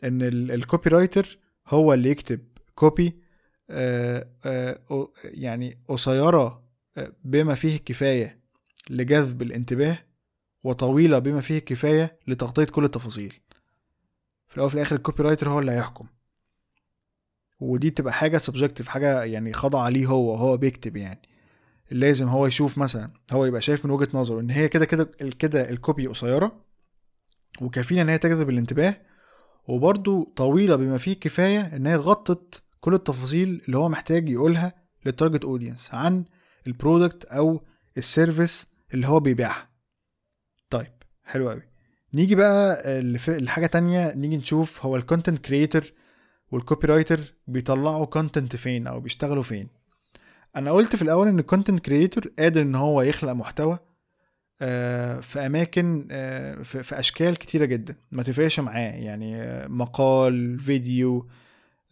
إن 0.05 0.23
ال 0.23 0.91
copywriter 0.91 1.39
هو 1.69 1.95
اللي 1.95 2.11
يكتب 2.11 2.41
copy 2.75 3.07
آه، 3.07 3.28
يعني 5.25 5.79
قصيرة 5.89 6.63
بما 7.25 7.55
فيه 7.55 7.77
الكفاية 7.77 8.39
لجذب 8.91 9.43
الانتباه 9.43 9.99
وطويلة 10.65 11.19
بما 11.19 11.41
فيه 11.41 11.59
الكفاية 11.59 12.19
لتغطية 12.27 12.65
كل 12.65 12.85
التفاصيل. 12.85 13.41
في 14.49 14.55
الأول 14.55 14.67
وفي 14.67 14.75
الآخر 14.75 14.97
ال 14.97 15.23
copywriter 15.23 15.51
هو 15.51 15.59
اللي 15.59 15.73
هيحكم. 15.73 16.07
ودي 17.61 17.91
تبقى 17.91 18.13
حاجة 18.13 18.39
subjective 18.39 18.89
حاجة 18.89 19.25
يعني 19.25 19.53
خاضعة 19.53 19.89
ليه 19.89 20.07
هو 20.07 20.33
وهو 20.33 20.57
بيكتب 20.57 20.97
يعني. 20.97 21.23
لازم 21.91 22.29
هو 22.29 22.47
يشوف 22.47 22.79
مثلا 22.79 23.11
هو 23.33 23.45
يبقى 23.45 23.63
شايف 23.63 23.85
من 23.85 23.91
وجهة 23.91 24.09
نظره 24.15 24.41
إن 24.41 24.51
هي 24.51 24.69
كده 24.69 24.85
كده 24.85 25.05
كده 25.39 25.71
ال 25.71 25.78
copy 25.78 26.07
قصيرة 26.07 26.65
وكفيلة 27.61 28.03
إن 28.03 28.09
هي 28.09 28.19
تجذب 28.19 28.49
الانتباه 28.51 28.97
وبرضو 29.69 30.25
طويلة 30.37 30.77
بما 30.77 30.99
فيه 30.99 31.13
الكفاية 31.13 31.61
إن 31.77 31.87
هي 31.87 31.97
غطت 31.97 32.63
كل 32.81 32.95
التفاصيل 32.95 33.63
اللي 33.67 33.79
هو 33.79 33.89
محتاج 33.89 34.29
يقولها 34.29 34.73
لل 35.07 35.16
target 35.16 35.45
audience 35.45 35.95
عن 35.95 36.25
ال 36.67 36.74
product 36.74 37.25
أو 37.25 37.65
ال 37.97 38.05
service 38.06 38.67
اللي 38.95 39.07
هو 39.07 39.21
بيبيعها. 39.21 39.69
طيب 40.71 40.93
حلو 41.25 41.51
قوي 41.51 41.63
نيجي 42.15 42.35
بقى 42.35 42.83
لحاجة 43.29 43.67
تانية 43.67 44.15
نيجي 44.15 44.37
نشوف 44.37 44.87
هو 44.87 44.97
ال 44.97 45.02
content 45.02 45.39
creator 45.39 45.83
وال 46.51 46.87
copywriter 46.87 47.21
بيطلعوا 47.47 48.07
content 48.07 48.57
فين 48.57 48.87
أو 48.87 49.01
بيشتغلوا 49.01 49.43
فين. 49.43 49.69
أنا 50.57 50.71
قلت 50.71 50.97
في 50.97 51.03
الأول 51.03 51.29
إن 51.29 51.39
ال 51.39 51.44
content 51.44 51.81
creator 51.81 52.25
قادر 52.39 52.63
إن 52.63 52.75
هو 52.75 53.03
يخلق 53.03 53.33
محتوى 53.33 53.79
آه، 54.63 55.21
في 55.21 55.47
أماكن 55.47 56.09
آه، 56.11 56.63
في 56.63 56.99
أشكال 56.99 57.37
كتيرة 57.37 57.65
جدا. 57.65 57.97
ما 58.11 58.23
تفرقش 58.23 58.61
معاه 58.61 58.91
يعني 58.91 59.43
آه، 59.43 59.67
مقال 59.67 60.59
فيديو 60.61 61.29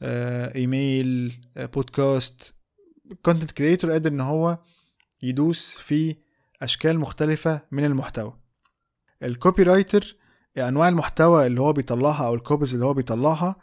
email 0.03 1.41
podcast 1.57 2.55
ال 3.11 3.16
content 3.16 3.51
creator 3.51 3.93
قادر 3.93 4.11
إن 4.11 4.21
هو 4.21 4.59
يدوس 5.23 5.77
في 5.79 6.17
أشكال 6.63 6.99
مختلفة 6.99 7.63
من 7.71 7.85
المحتوى. 7.85 8.37
ال 9.23 9.63
copywriter 9.63 10.17
أنواع 10.59 10.89
المحتوى 10.89 11.47
اللي 11.47 11.61
هو 11.61 11.73
بيطلعها 11.73 12.27
أو 12.27 12.35
ال 12.35 12.40
copies 12.40 12.75
اللي 12.75 12.87
هو 12.87 12.95
بيطلعها 12.95 13.57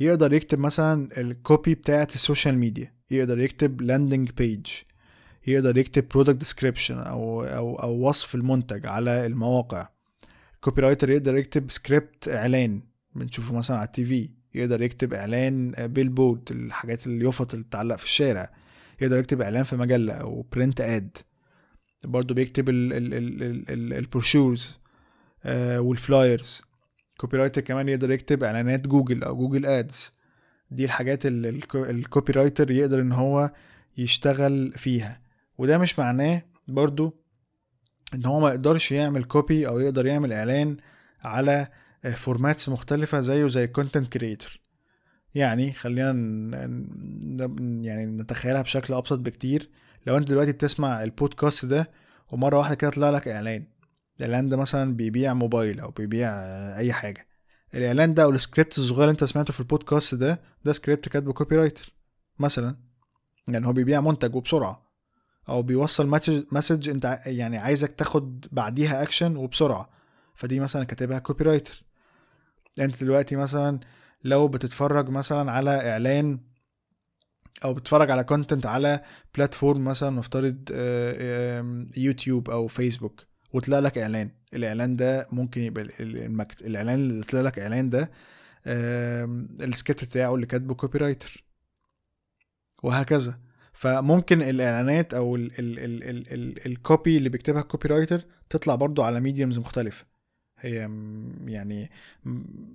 يقدر 0.00 0.32
يكتب 0.32 0.58
مثلا 0.58 1.08
ال 1.20 1.31
copy 1.31 1.74
بتاعت 1.74 2.14
ال 2.14 2.20
social 2.20 2.58
media 2.58 2.94
يقدر 3.10 3.38
يكتب 3.38 3.82
landing 3.82 4.30
page 4.30 4.66
يقدر 5.46 5.78
يكتب 5.78 6.08
product 6.08 6.36
description 6.36 6.98
أو 6.98 7.44
أو 7.44 7.76
أو 7.76 8.08
وصف 8.08 8.34
المنتج 8.34 8.86
على 8.86 9.26
المواقع. 9.26 9.88
ال 10.54 10.82
copywriter 10.82 11.10
يقدر 11.10 11.36
يكتب 11.36 11.70
سكريبت 11.70 12.28
إعلان 12.28 12.82
بنشوفه 13.14 13.54
مثلا 13.54 13.76
على 13.76 13.86
ال 13.86 14.04
TV 14.04 14.30
يقدر 14.58 14.82
يكتب 14.82 15.14
إعلان 15.14 15.72
billboard 15.78 16.50
الحاجات 16.50 17.06
اليافط 17.06 17.54
اللي 17.54 17.64
بتعلق 17.64 17.96
في 17.96 18.04
الشارع. 18.04 18.50
يقدر 19.00 19.18
يكتب 19.18 19.42
إعلان 19.42 19.62
في 19.62 19.76
مجلة 19.76 20.12
أو 20.12 20.46
print 20.52 20.80
ad 20.80 21.16
برضه 22.04 22.34
بيكتب 22.34 22.68
ال 23.70 23.81
brochures 23.81 24.78
آه، 25.44 25.80
وال 25.80 26.62
flyers 27.16 27.36
copywriter 27.36 27.60
كمان 27.60 27.88
يقدر 27.88 28.10
يكتب 28.10 28.44
إعلانات 28.44 28.88
جوجل 28.88 29.24
أو 29.24 29.36
Google 29.36 29.66
Ads 29.66 30.12
دي 30.70 30.84
الحاجات 30.84 31.26
اللي 31.26 31.48
ال 31.74 32.32
copywriter 32.32 32.70
يقدر 32.70 33.00
إن 33.00 33.12
هو 33.12 33.50
يشتغل 33.98 34.72
فيها. 34.76 35.20
وده 35.58 35.78
مش 35.78 35.98
معناه 35.98 36.42
برضو 36.68 37.22
إن 38.14 38.26
هو 38.26 38.40
ما 38.40 38.48
يقدرش 38.48 38.92
يعمل 38.92 39.24
copy 39.24 39.68
أو 39.68 39.80
يقدر 39.80 40.06
يعمل 40.06 40.32
إعلان 40.32 40.76
على 41.22 41.68
formats 42.16 42.68
مختلفة 42.68 43.20
زيه 43.20 43.46
زي 43.46 43.64
ال 43.64 43.70
content 43.70 44.12
creator 44.12 44.60
يعني 45.34 45.72
خلينا 45.72 46.10
يعني 47.82 48.06
نتخيلها 48.06 48.62
بشكل 48.62 48.94
أبسط 48.94 49.18
بكتير. 49.18 49.70
لو 50.06 50.16
أنت 50.16 50.28
دلوقتي 50.28 50.52
بتسمع 50.52 51.02
البودكاست 51.02 51.64
ده 51.64 51.90
ومرة 52.32 52.58
واحدة 52.58 52.74
كده 52.74 52.90
طلع 52.90 53.10
لك 53.10 53.28
إعلان. 53.28 53.66
الإعلان 54.20 54.48
ده 54.48 54.56
مثلا 54.56 54.96
بيبيع 54.96 55.34
موبايل 55.34 55.80
أو 55.80 55.90
بيبيع 55.90 56.28
أي 56.76 56.92
حاجة. 56.92 57.26
الإعلان 57.74 58.14
ده 58.14 58.22
أو 58.22 58.30
السكريبت 58.30 58.78
الصغير 58.78 59.02
اللي 59.02 59.10
أنت 59.10 59.24
سمعته 59.24 59.52
في 59.52 59.60
البودكاست 59.60 60.14
ده 60.14 60.40
ده 60.64 60.72
سكريبت 60.72 61.08
كاتبه 61.08 61.32
copywriter 61.32 61.92
مثلا. 62.38 62.76
يعني 63.48 63.66
هو 63.66 63.72
بيبيع 63.72 64.00
منتج 64.00 64.34
وبسرعة. 64.34 64.88
أو 65.48 65.62
بيوصل 65.62 66.06
message 66.52 66.88
أنت 66.88 67.20
يعني 67.26 67.58
عايزك 67.58 67.92
تاخد 67.92 68.46
بعديها 68.52 69.02
اكشن 69.02 69.36
وبسرعة. 69.36 69.90
فدي 70.34 70.60
مثلا 70.60 70.84
كاتبها 70.84 71.18
copywriter 71.18 71.87
انت 72.80 73.04
دلوقتي 73.04 73.36
مثلا 73.36 73.80
لو 74.24 74.48
بتتفرج 74.48 75.08
مثلا 75.08 75.52
على 75.52 75.90
إعلان 75.90 76.40
أو 77.64 77.74
بتتفرج 77.74 78.10
على 78.10 78.24
content 78.24 78.66
على 78.66 79.00
platform 79.36 79.84
مثلا 79.84 80.10
نفترض 80.10 80.68
آه، 80.72 81.86
يوتيوب 81.96 82.50
أو 82.50 82.66
فيسبوك 82.66 83.24
وطلع 83.52 83.78
لك 83.78 83.98
إعلان 83.98 84.30
الإعلان 84.54 84.96
ده 84.96 85.26
ممكن 85.32 85.60
يبقى. 85.62 85.88
الإعلان 86.60 86.94
اللي 86.94 87.24
طلع 87.24 87.40
لك 87.40 87.58
إعلان 87.58 87.90
ده 87.90 88.10
السكريبت 88.66 90.04
بتاعه 90.04 90.34
اللي 90.34 90.46
كاتبه 90.46 90.74
copywriter 90.74 91.44
وهكذا 92.82 93.38
فممكن 93.72 94.42
الإعلانات 94.42 95.14
أو 95.14 95.36
ال 96.66 96.76
copy 96.76 97.16
اللي 97.16 97.28
بيكتبها 97.28 97.60
ال 97.60 97.88
copywriter 97.88 98.24
تطلع 98.50 98.74
برضو 98.74 99.02
على 99.02 99.20
mediums 99.20 99.58
مختلفة 99.58 100.04
هي 100.60 100.90
يعني 101.46 101.90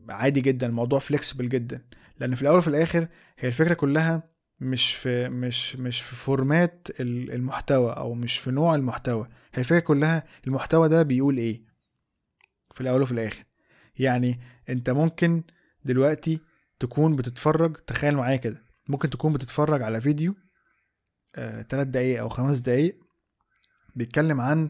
عادي 0.10 0.42
جدا 0.42 0.68
الموضوع 0.68 1.00
flexible 1.00 1.50
جدا. 1.50 1.82
لأن 2.20 2.36
في 2.36 2.42
الأول 2.42 2.58
وفي 2.58 2.68
الآخر 2.68 3.08
هي 3.40 3.48
الفكرة 3.48 3.74
كلها 3.74 4.24
مش 4.62 4.96
في 4.96 5.30
مش 5.30 5.76
مش 5.76 6.02
في 6.02 6.16
format 6.16 6.88
المحتوى 7.00 7.92
أو 7.92 8.14
مش 8.14 8.38
في 8.38 8.52
نوع 8.52 8.76
المحتوى. 8.76 9.28
هي 9.54 9.60
الفكرة 9.60 9.80
كلها 9.80 10.24
المحتوى 10.48 10.90
ده 10.90 11.04
بيقول 11.04 11.38
إيه 11.38 11.62
في 12.76 12.82
الأول 12.82 13.02
وفي 13.02 13.12
الآخر. 13.12 13.44
يعني 14.00 14.40
أنت 14.70 14.90
ممكن 14.90 15.44
دلوقتي 15.86 16.42
تكون 16.80 17.16
بتتفرج 17.16 17.76
تخيل 17.78 18.16
معايا 18.16 18.36
كده 18.36 18.64
ممكن 18.88 19.10
تكون 19.10 19.34
بتتفرج 19.34 19.82
على 19.82 20.02
فيديو 20.02 20.36
آه، 21.36 21.62
تلات 21.62 21.88
دقايق 21.88 22.20
أو 22.20 22.30
خمس 22.30 22.58
دقايق 22.58 23.00
بيتكلم 23.96 24.42
عن 24.42 24.70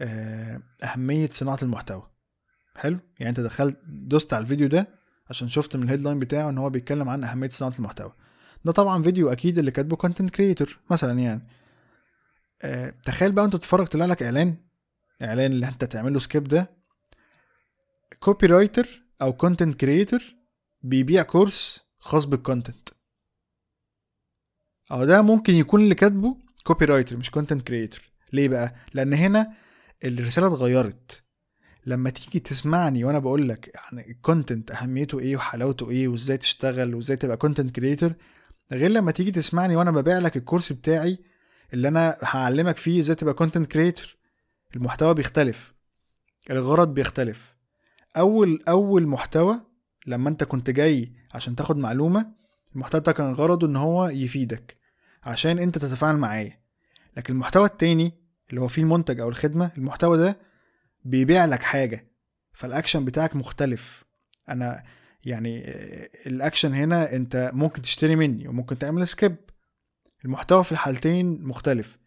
آه، 0.00 0.60
أهمية 0.82 1.28
صناعة 1.32 1.58
المحتوى. 1.62 2.09
حلو. 2.76 2.98
يعني 3.18 3.30
انت 3.30 3.40
دخلت 3.40 3.78
دوست 3.86 4.34
على 4.34 4.42
الفيديو 4.42 4.68
ده 4.68 4.88
عشان 5.30 5.48
شفت 5.48 5.76
من 5.76 5.82
ال 5.82 5.86
headline 5.86 6.18
بتاعه 6.18 6.50
ان 6.50 6.58
هو 6.58 6.70
بيتكلم 6.70 7.08
عن 7.08 7.24
أهمية 7.24 7.48
صناعة 7.48 7.74
المحتوى. 7.78 8.12
ده 8.64 8.72
طبعا 8.72 9.02
فيديو 9.02 9.32
أكيد 9.32 9.58
اللي 9.58 9.70
كاتبه 9.70 9.96
content 9.96 10.30
creator 10.30 10.78
مثلا 10.90 11.20
يعني. 11.20 11.46
أه 12.62 12.94
تخيل 13.02 13.32
بقى 13.32 13.44
انت 13.44 13.52
تتفرج 13.56 13.86
طلع 13.86 14.04
لك 14.04 14.22
إعلان. 14.22 14.56
إعلان 15.22 15.52
اللي 15.52 15.68
انت 15.68 15.84
تعمل 15.84 16.12
له 16.12 16.18
skip 16.18 16.44
ده. 16.44 16.70
copywriter 18.20 19.02
أو 19.22 19.32
content 19.32 19.80
creator 19.80 20.22
بيبيع 20.82 21.22
course 21.22 21.80
خاص 21.98 22.24
بال 22.24 22.38
content 22.38 22.88
أو 24.92 25.04
ده 25.04 25.22
ممكن 25.22 25.54
يكون 25.54 25.80
اللي 25.80 25.94
كاتبه 25.94 26.36
copywriter 26.64 27.16
مش 27.16 27.30
content 27.30 27.62
creator 27.62 28.00
ليه 28.32 28.48
بقى؟ 28.48 28.74
لأن 28.94 29.14
هنا 29.14 29.52
الرسالة 30.04 30.46
اتغيرت. 30.46 31.22
لما 31.86 32.10
تيجي 32.10 32.38
تسمعني 32.40 33.04
وأنا 33.04 33.18
بقول 33.18 33.48
لك 33.48 33.70
يعني 33.74 34.10
ال 34.10 34.17
content 34.17 34.70
أهميته 34.70 35.18
إيه 35.20 35.36
وحلاوته 35.36 35.90
إيه 35.90 36.08
وإزاي 36.08 36.36
تشتغل 36.36 36.94
وإزاي 36.94 37.16
تبقى 37.16 37.36
content 37.36 37.76
creator 37.76 38.12
غير 38.72 38.90
لما 38.90 39.12
تيجي 39.12 39.30
تسمعني 39.30 39.76
وأنا 39.76 39.90
ببيع 39.90 40.18
لك 40.18 40.36
الكورس 40.36 40.72
بتاعي 40.72 41.18
اللي 41.74 41.88
أنا 41.88 42.16
هعلمك 42.22 42.76
فيه 42.76 43.00
إزاي 43.00 43.16
تبقى 43.16 43.34
content 43.34 43.66
creator 43.66 44.16
المحتوى 44.76 45.14
بيختلف. 45.14 45.74
الغرض 46.50 46.94
بيختلف. 46.94 47.54
أول 48.16 48.62
أول 48.68 49.06
محتوى 49.06 49.60
لما 50.06 50.28
أنت 50.28 50.44
كنت 50.44 50.70
جاي 50.70 51.12
عشان 51.34 51.56
تاخد 51.56 51.76
معلومة 51.76 52.32
المحتوى 52.74 53.00
ده 53.00 53.12
كان 53.12 53.32
غرضه 53.32 53.66
إن 53.66 53.76
هو 53.76 54.08
يفيدك 54.08 54.76
عشان 55.22 55.58
أنت 55.58 55.78
تتفاعل 55.78 56.16
معايا 56.16 56.60
لكن 57.16 57.32
المحتوى 57.34 57.64
التاني 57.64 58.12
اللي 58.50 58.60
هو 58.60 58.68
فيه 58.68 58.82
المنتج 58.82 59.20
أو 59.20 59.28
الخدمة 59.28 59.72
المحتوى 59.78 60.18
ده 60.18 60.38
بيبيع 61.04 61.44
لك 61.44 61.62
حاجة 61.62 62.06
فالاكشن 62.52 63.04
بتاعك 63.04 63.36
مختلف. 63.36 64.04
أنا 64.48 64.82
يعني 65.24 65.64
الاكشن 66.26 66.74
هنا 66.74 67.12
أنت 67.12 67.50
ممكن 67.54 67.82
تشتري 67.82 68.16
مني 68.16 68.48
وممكن 68.48 68.78
تعمل 68.78 69.08
skip 69.08 69.36
المحتوى 70.24 70.64
في 70.64 70.72
الحالتين 70.72 71.42
مختلف. 71.42 71.98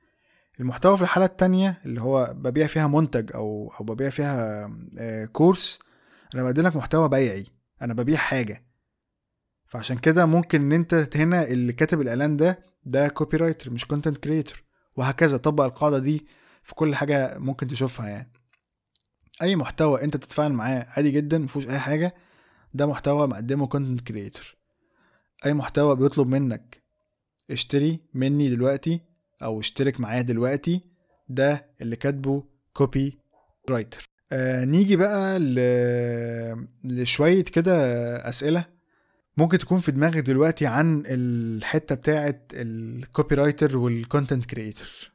المحتوى 0.59 0.97
في 0.97 1.03
الحالة 1.03 1.25
التانية 1.25 1.81
اللي 1.85 2.01
هو 2.01 2.33
ببيع 2.35 2.67
فيها 2.67 2.87
منتج 2.87 3.31
أو 3.35 3.73
أو 3.79 3.85
ببيع 3.85 4.09
فيها 4.09 4.69
كورس 5.33 5.79
أنا 6.35 6.43
بقدم 6.43 6.63
لك 6.67 6.75
محتوى 6.75 7.09
بيعي. 7.09 7.45
أنا 7.81 7.93
ببيع 7.93 8.17
حاجة. 8.17 8.65
فعشان 9.67 9.97
كده 9.97 10.25
ممكن 10.25 10.61
إن 10.61 10.71
أنت 10.71 11.17
هنا 11.17 11.47
اللي 11.47 11.73
كاتب 11.73 12.01
الإعلان 12.01 12.37
ده 12.37 12.59
ده 12.85 13.07
copywriter 13.07 13.71
مش 13.71 13.85
content 13.87 14.17
creator 14.17 14.63
وهكذا 14.95 15.37
طبق 15.37 15.63
القاعدة 15.63 15.99
دي 15.99 16.27
في 16.63 16.75
كل 16.75 16.95
حاجة 16.95 17.37
ممكن 17.37 17.67
تشوفها 17.67 18.09
يعني. 18.09 18.31
أي 19.43 19.55
محتوى 19.55 20.03
أنت 20.03 20.17
تتفاعل 20.17 20.51
معاه 20.53 20.85
عادي 20.89 21.11
جدا 21.11 21.37
مفيهوش 21.37 21.67
أي 21.69 21.79
حاجة 21.79 22.15
ده 22.73 22.85
محتوى 22.85 23.27
مقدمه 23.27 23.67
content 23.67 24.01
creator 24.07 24.55
أي 25.45 25.53
محتوى 25.53 25.95
بيطلب 25.95 26.27
منك 26.27 26.83
اشتري 27.51 27.99
مني 28.13 28.49
دلوقتي 28.49 29.01
أو 29.43 29.59
اشترك 29.59 29.99
معايا 29.99 30.21
دلوقتي 30.21 30.81
ده 31.29 31.65
اللي 31.81 31.95
كاتبه 31.95 32.43
copywriter 32.73 34.05
آه 34.31 34.65
نيجي 34.65 34.95
بقى 34.95 35.39
ل... 35.39 35.55
لشوية 36.83 37.43
كده 37.43 37.75
أسئلة. 38.29 38.65
ممكن 39.37 39.57
تكون 39.57 39.79
في 39.79 39.91
دماغك 39.91 40.17
دلوقتي 40.17 40.65
عن 40.65 41.03
الحتة 41.07 41.95
بتاعة 41.95 42.39
ال 42.53 43.35
copywriter 43.35 43.77
وال 43.77 43.92
content 43.92 44.45
creator 44.45 45.12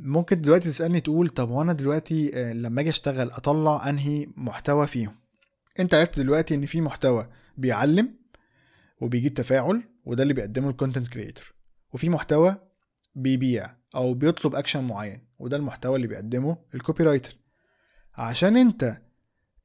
ممكن 0.00 0.40
دلوقتي 0.40 0.68
تسألني 0.68 1.00
تقول 1.00 1.28
طب 1.28 1.50
وأنا 1.50 1.72
دلوقتي 1.72 2.30
آه، 2.34 2.52
لما 2.52 2.80
أجي 2.80 2.90
أشتغل 2.90 3.30
أطلع 3.30 3.88
أنهي 3.88 4.26
محتوى 4.36 4.86
فيهم؟ 4.86 5.16
أنت 5.80 5.94
عرفت 5.94 6.18
دلوقتي 6.20 6.54
إن 6.54 6.66
في 6.66 6.80
محتوى 6.80 7.28
بيعلم 7.56 8.14
وبيجيب 9.00 9.34
تفاعل 9.34 9.82
وده 10.04 10.22
اللي 10.22 10.34
بيقدمه 10.34 10.70
ال 10.70 10.75
content 10.75 11.08
creator 11.08 11.54
وفي 11.92 12.08
محتوى 12.08 12.56
بيبيع 13.14 13.70
أو 13.94 14.14
بيطلب 14.14 14.54
اكشن 14.54 14.84
معين 14.84 15.20
وده 15.38 15.56
المحتوى 15.56 15.96
اللي 15.96 16.06
بيقدمه 16.06 16.56
ال 16.74 17.04
copywriter 17.04 17.36
عشان 18.14 18.56
أنت 18.56 18.98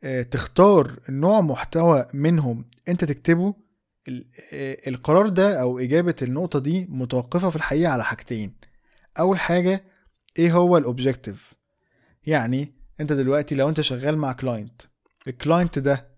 آه، 0.04 0.22
تختار 0.22 1.00
نوع 1.10 1.42
محتوى 1.42 2.06
منهم 2.14 2.66
أنت 2.90 3.04
تكتبه 3.04 3.54
آه، 4.54 4.78
القرار 4.88 5.30
ده 5.30 5.62
أو 5.62 5.80
إجابة 5.80 6.16
النقطة 6.22 6.60
دي 6.60 6.86
متوقفة 6.90 7.50
في 7.50 7.56
الحقيقة 7.56 7.92
على 7.92 8.04
حاجتين. 8.04 8.54
أول 9.20 9.40
حاجة 9.40 9.84
إيه 10.40 10.52
هو 10.54 10.78
ال 10.78 10.86
objective 10.86 11.54
يعني 12.24 12.74
أنت 13.00 13.14
دلوقتي 13.14 13.56
لو 13.56 13.70
أنت 13.70 13.82
شغال 13.82 14.18
مع 14.18 14.34
client 14.34 14.82
ال 15.28 15.35
client 15.35 15.80
ده 15.80 16.10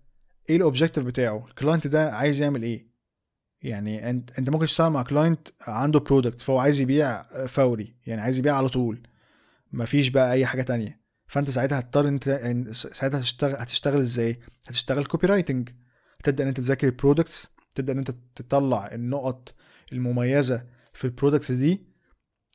إيه 0.50 0.56
ال 0.56 0.61
objective 0.61 1.04
بتاعه؟ 1.04 1.46
ال 1.48 1.53
client 1.53 1.86
ده 1.86 2.12
عايز 2.12 2.40
يعمل 2.42 2.62
إيه؟ 2.62 2.86
يعني 3.62 4.10
أنت 4.10 4.38
أنت 4.38 4.50
ممكن 4.50 4.66
تشتغل 4.66 4.90
مع 4.90 5.02
client 5.02 5.48
عنده 5.66 6.00
product 6.00 6.40
فهو 6.40 6.58
عايز 6.58 6.80
يبيع 6.80 7.22
فوري 7.46 7.94
يعني 8.06 8.20
عايز 8.20 8.38
يبيع 8.38 8.56
على 8.56 8.68
طول 8.68 9.02
مفيش 9.72 10.08
بقى 10.08 10.32
أي 10.32 10.46
حاجة 10.46 10.62
تانية. 10.62 11.00
فأنت 11.26 11.50
ساعتها 11.50 11.78
هتضطر 11.78 12.08
أنت 12.08 12.24
ساعتها 12.70 13.18
هتشتغل 13.20 13.56
هتشتغل 13.56 14.00
إزاي؟ 14.00 14.40
هتشتغل 14.68 15.04
copywriting 15.04 15.68
تبدأ 16.24 16.42
إن 16.44 16.48
أنت 16.48 16.56
تذاكر 16.60 16.86
ال 16.86 16.93
products 16.93 17.48
تبدأ 17.74 17.92
إن 17.92 17.98
أنت 17.98 18.10
تطلع 18.34 18.90
النقط 18.92 19.54
المميزة 19.92 20.64
في 20.92 21.04
ال 21.04 21.09
products 21.09 21.52
دي 21.52 21.91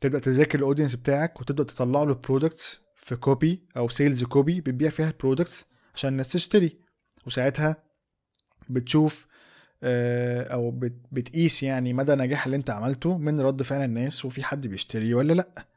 تبدأ 0.01 0.19
تذاكر 0.19 0.59
ال 0.59 0.63
audience 0.63 0.95
بتاعك 0.95 1.41
وتبدأ 1.41 1.63
تطلع 1.63 2.03
له 2.03 2.13
products 2.13 2.81
في 2.95 3.15
copy 3.15 3.61
أو 3.77 3.89
sales 3.89 4.23
copy 4.23 4.61
بتبيع 4.61 4.89
فيها 4.89 5.07
ال 5.07 5.14
products 5.14 5.65
عشان 5.95 6.09
الناس 6.11 6.31
تشتري. 6.31 6.77
وساعتها 7.27 7.83
بتشوف 8.69 9.27
آه، 9.83 10.43
أو 10.43 10.71
بتقيس 11.11 11.63
يعني 11.63 11.93
مدى 11.93 12.15
نجاح 12.15 12.45
اللي 12.45 12.57
أنت 12.57 12.69
عملته 12.69 13.17
من 13.17 13.39
رد 13.39 13.63
فعل 13.63 13.83
الناس 13.83 14.25
وفي 14.25 14.43
حد 14.43 14.67
بيشتري 14.67 15.13
ولا 15.13 15.33
لأ. 15.33 15.67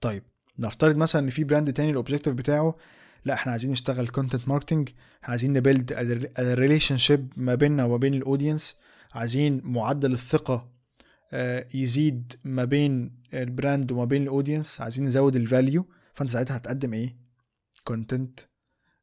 طيب 0.00 0.22
نفترض 0.58 0.96
مثلا 0.96 1.22
إن 1.22 1.30
في 1.30 1.44
brand 1.44 1.72
تاني 1.72 1.90
ال 1.90 1.94
objective 1.94 2.34
بتاعه 2.34 2.76
لأ 3.24 3.34
إحنا 3.34 3.52
عايزين 3.52 3.70
نشتغل 3.70 4.08
content 4.08 4.48
marketing 4.48 4.88
عايزين 5.22 5.52
ن 5.52 5.59
build 5.59 5.92
relationship 6.38 7.32
ما 7.36 7.54
بيننا 7.54 7.84
وما 7.84 7.96
بين 7.96 8.14
ال 8.14 8.21
audience 8.21 8.76
عايزين 9.14 9.60
معدل 9.64 10.12
الثقة 10.12 10.68
آه، 11.32 11.66
يزيد 11.74 12.32
ما 12.44 12.64
بين 12.64 13.20
ال 13.42 13.50
brand 13.50 13.92
وما 13.92 14.04
بين 14.04 14.22
ال 14.22 14.28
audience 14.28 14.80
عايزين 14.80 15.04
نزود 15.04 15.36
ال 15.36 15.44
value 15.44 15.86
فانت 16.14 16.30
ساعتها 16.30 16.56
هتقدم 16.56 16.92
إيه؟ 16.92 17.16
content 17.84 18.40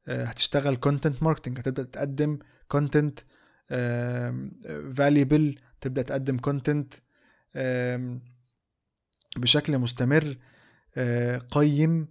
هتشتغل 0.08 0.76
content 0.76 1.24
marketing 1.24 1.60
هتبدأ 1.60 1.84
تقدم 1.84 2.40
content 2.68 3.20
valuable 4.96 5.56
تبدأ 5.82 6.02
تقدم 6.02 6.38
content 6.38 6.94
بشكل 9.38 9.78
مستمر 9.78 10.38
آه، 10.98 11.38
قيم 11.38 12.08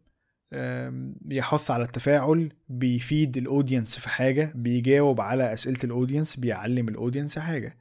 بيحث 1.21 1.71
على 1.71 1.85
التفاعل 1.85 2.53
بيفيد 2.69 3.37
ال 3.37 3.43
audience 3.43 3.99
في 3.99 4.09
حاجة 4.09 4.53
بيجاوب 4.55 5.21
على 5.21 5.53
أسئلة 5.53 5.79
ال 5.85 5.90
audience 5.90 6.37
بيعلم 6.37 6.89
ال 6.89 6.94
audience 6.94 7.39
حاجة. 7.39 7.79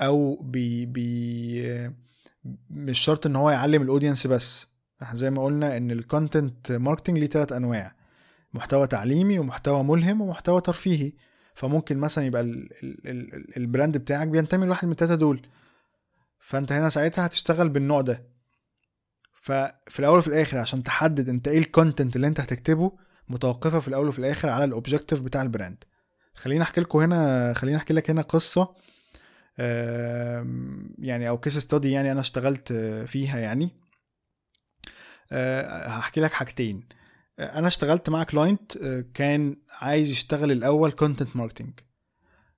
أو 0.00 0.36
بي 0.42 0.86
بي 0.86 1.90
مش 2.70 2.98
شرط 2.98 3.26
إن 3.26 3.36
هو 3.36 3.50
يعلم 3.50 3.82
ال 3.82 3.87
audience 3.87 4.26
بس. 4.26 4.68
إحنا 5.02 5.16
زي 5.18 5.30
ما 5.30 5.44
قلنا 5.44 5.76
إن 5.76 5.90
ال 5.90 6.00
content 6.00 6.72
marketing 6.72 7.18
ليه 7.18 7.26
ثلاث 7.26 7.52
أنواع. 7.52 7.94
محتوى 8.54 8.86
تعليمي 8.86 9.38
ومحتوى 9.38 9.82
ملهم 9.84 10.20
ومحتوى 10.20 10.60
ترفيهي. 10.60 11.12
فممكن 11.54 11.98
مثلا 11.98 12.24
يبقى 12.24 12.42
ال 12.42 12.68
ال 12.82 13.08
ال 13.34 13.56
ال 13.56 13.63
brand 13.63 13.98
بتاعك 13.98 14.28
بينتمي 14.28 14.66
لواحد 14.66 14.86
من 14.86 14.92
التلاتة 14.92 15.14
دول. 15.14 15.46
فأنت 16.40 16.72
هنا 16.72 16.88
ساعتها 16.88 17.26
هتشتغل 17.26 17.68
بالنوع 17.68 18.00
ده. 18.00 18.34
ففي 19.42 19.98
الأول 19.98 20.18
وفي 20.18 20.28
الآخر 20.28 20.58
عشان 20.58 20.82
تحدد 20.82 21.28
أنت 21.28 21.48
إيه 21.48 21.58
ال 21.58 21.65
content 21.65 22.16
اللي 22.16 22.26
أنت 22.26 22.40
هتكتبه 22.40 22.92
متوقفه 23.28 23.80
في 23.80 23.88
الأول 23.88 24.08
وفي 24.08 24.18
الآخر 24.18 24.48
على 24.48 24.64
ال 24.64 24.70
objective 24.70 25.22
بتاع 25.22 25.42
ال 25.42 25.49
brand 25.49 25.84
خليني 26.34 26.62
أحكي 26.62 26.80
لكم 26.80 26.98
هنا 26.98 27.52
خليني 27.54 27.76
أحكي 27.76 27.94
لك 27.94 28.10
هنا 28.10 28.22
قصة 28.22 28.74
يعني 30.98 31.28
أو 31.28 31.38
case 31.38 31.58
study 31.58 31.90
يعني 31.90 32.12
أنا 32.12 32.20
اشتغلت 32.20 32.72
فيها 33.06 33.38
يعني. 33.38 33.70
آه، 35.32 35.86
هحكي 35.88 36.20
لك 36.20 36.32
حاجتين. 36.32 36.88
أنا 37.38 37.68
اشتغلت 37.68 38.10
مع 38.10 38.22
client 38.24 38.76
آه، 38.76 39.04
كان 39.14 39.56
عايز 39.80 40.10
يشتغل 40.10 40.52
الأول 40.52 40.92
content 40.92 41.36
marketing 41.36 41.72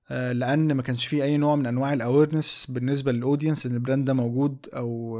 لأن 0.09 0.73
ما 0.73 0.81
كانش 0.81 1.07
فيه 1.07 1.23
أي 1.23 1.37
نوع 1.37 1.55
من 1.55 1.65
أنواع 1.65 1.93
ال 1.93 2.00
awareness 2.00 2.65
بالنسبة 2.69 3.11
لل 3.11 3.22
audience 3.22 3.65
إن 3.65 3.71
ال 3.71 3.77
brand 3.77 4.05
ده 4.05 4.13
موجود 4.13 4.69
أو 4.73 5.19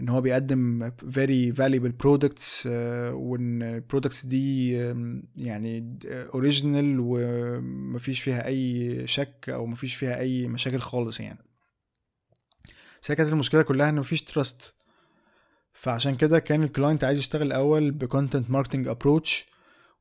إن 0.00 0.08
هو 0.08 0.20
بيقدم 0.20 0.90
valuable 1.52 1.92
products 2.06 2.66
آه، 2.66 3.14
وإن 3.14 3.62
ال 3.62 3.69
products 3.69 4.26
دي 4.26 4.72
يعني 5.36 5.98
original 6.10 6.96
ومفيش 7.00 8.20
فيها 8.20 8.46
أي 8.46 9.06
شك 9.06 9.48
أو 9.48 9.66
مفيش 9.66 9.94
فيها 9.94 10.18
أي 10.18 10.46
مشاكل 10.46 10.80
خالص 10.80 11.20
يعني. 11.20 11.38
بس 13.02 13.12
كانت 13.12 13.32
المشكلة 13.32 13.62
كلها 13.62 13.88
ان 13.88 13.94
مفيش 13.94 14.22
trust 14.22 14.74
فعشان 15.72 16.16
كده 16.16 16.38
كان 16.38 16.62
ال 16.62 16.68
client 16.68 17.04
عايز 17.04 17.18
يشتغل 17.18 17.46
الأول 17.46 17.90
ب 17.90 17.98
content 17.98 18.50
marketing 18.50 18.88
approach 18.88 19.46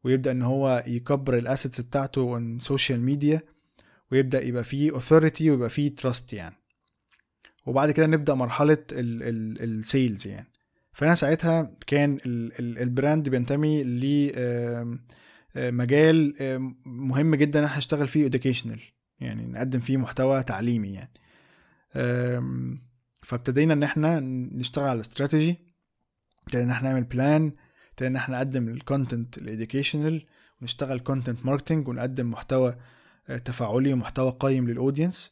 ويبدأ 0.03 0.31
إن 0.31 0.41
هو 0.41 0.83
يكبر 0.87 1.37
ال 1.37 1.43
assets 1.43 1.81
بتاعته 1.81 2.21
on 2.21 2.59
social 2.59 3.01
media 3.01 3.41
ويبدأ 4.11 4.43
يبقى 4.43 4.63
فيه 4.63 4.91
authority 4.91 5.51
ويبقى 5.51 5.69
فيه 5.69 5.95
trust 5.95 6.33
يعني. 6.33 6.55
وبعد 7.69 7.91
كده 7.91 8.07
نبدأ 8.07 8.33
مرحلة 8.33 8.77
ال 8.91 9.14
sales 9.14 10.27
يعني. 10.27 10.47
فأنا 10.93 11.15
ساعتها 11.15 11.77
كان 11.87 12.17
ال 12.59 12.71
brand 12.71 13.29
بينتمي 13.29 13.83
لمجال 15.55 16.33
مهم 16.85 17.35
جدا 17.35 17.65
إحنا 17.65 17.77
نشتغل 17.77 18.07
فيه 18.07 18.29
educational 18.29 18.79
يعني 19.19 19.45
نقدم 19.47 19.79
فيه 19.79 19.97
محتوى 19.97 20.43
تعليمي 20.43 20.93
يعني. 20.93 21.11
فابتدينا 23.21 23.73
إن 23.73 23.83
إحنا 23.83 24.19
نشتغل 24.19 24.87
على 24.89 24.99
استراتيجي 24.99 25.57
ابتدينا 26.43 26.65
إن 26.65 26.71
إحنا 26.71 26.89
نعمل 26.89 27.03
plan 27.03 27.53
ابتدينا 27.89 28.11
إن 28.11 28.15
إحنا 28.15 28.37
نقدم 28.37 28.69
ال 28.69 28.78
content 28.78 29.37
ال 29.37 29.44
educational 29.44 30.25
ونشتغل 30.61 30.99
content 30.99 31.45
marketing 31.45 31.87
ونقدم 31.87 32.31
محتوى 32.31 32.75
آه، 33.29 33.37
تفاعلي 33.37 33.93
ومحتوى 33.93 34.35
قيم 34.39 34.69
لل 34.69 34.82
audience 34.82 35.31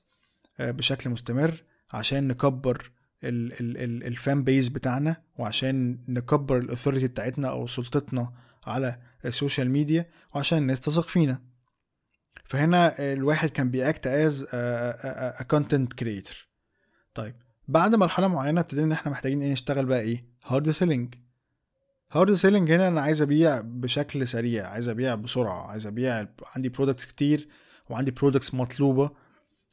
آه، 0.59 0.71
بشكل 0.71 1.09
مستمر. 1.09 1.63
عشان 1.91 2.27
نكبر 2.27 2.91
ال 3.23 3.53
fan 3.53 4.43
base 4.43 4.67
بتاعنا 4.67 5.15
وعشان 5.37 5.99
نكبر 6.07 6.57
ال 6.57 6.62
authority 6.62 7.07
بتاعتنا 7.07 7.49
أو 7.49 7.67
سلطتنا 7.67 8.33
على 8.65 8.99
ال 9.25 9.31
social 9.31 9.69
media 9.71 10.09
وعشان 10.35 10.57
الناس 10.57 10.81
تثق 10.81 11.07
فينا. 11.07 11.41
فهنا 12.45 12.95
الواحد 13.13 13.49
كان 13.49 13.71
بي 13.71 13.86
act 13.86 14.07
as 14.07 14.45
content 15.47 15.93
creator 15.93 16.47
طيب 17.13 17.35
بعد 17.67 17.95
مرحلة 17.95 18.27
معينة 18.27 18.61
ابتدينا 18.61 18.85
إن 18.85 18.91
إحنا 18.91 19.11
محتاجين 19.11 19.41
إيه؟ 19.41 19.51
نشتغل 19.51 19.85
بقى 19.85 19.99
إيه؟ 20.01 20.25
hard 20.45 20.69
selling 20.69 21.15
hard 22.11 22.33
selling 22.33 22.71
هنا 22.71 22.87
أنا 22.87 23.01
عايز 23.01 23.21
أبيع 23.21 23.61
بشكل 23.61 24.27
سريع 24.27 24.67
عايز 24.67 24.89
أبيع 24.89 25.15
بسرعة 25.15 25.67
عايز 25.67 25.87
أبيع 25.87 26.27
عندي 26.55 26.69
products 26.69 27.05
كتير 27.05 27.47
وعندي 27.89 28.11
products 28.11 28.53
مطلوبة 28.53 29.11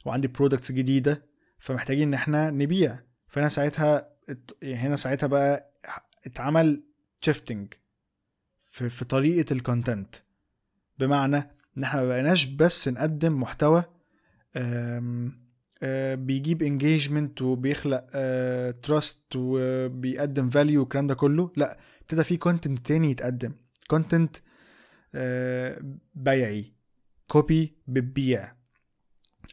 وعندي 0.04 0.28
products 0.28 0.72
جديدة. 0.72 1.22
فمحتاجين 1.64 2.08
إن 2.08 2.14
إحنا 2.14 2.50
نبيع. 2.50 2.98
فهنا 3.28 3.48
ساعتها 3.48 4.08
هنا 4.62 4.96
ساعتها 4.96 5.26
بقى 5.26 5.72
اتعمل 6.26 6.82
shifting 7.20 7.74
في, 8.70 8.90
في 8.90 9.04
طريقة 9.04 9.52
ال 9.52 9.60
content 9.60 10.14
بمعنى 10.98 11.36
إن 11.78 11.82
إحنا 11.82 12.00
ما 12.00 12.08
بقيناش 12.08 12.44
بس 12.44 12.88
نقدم 12.88 13.40
محتوى 13.40 13.84
بيجيب 16.16 16.62
engagement 16.62 17.42
وبيخلق 17.42 18.06
trust 18.82 19.32
وبيقدم 19.36 20.50
value 20.50 20.80
والكلام 20.80 21.06
ده 21.06 21.14
كله. 21.14 21.52
لا 21.56 21.78
ابتدى 22.00 22.24
في 22.24 22.36
content 22.36 22.86
تاني 22.86 23.10
يتقدم. 23.10 23.52
content 23.88 24.36
بيعي. 26.14 26.72
copy 27.28 27.76
بتبيع. 27.86 28.54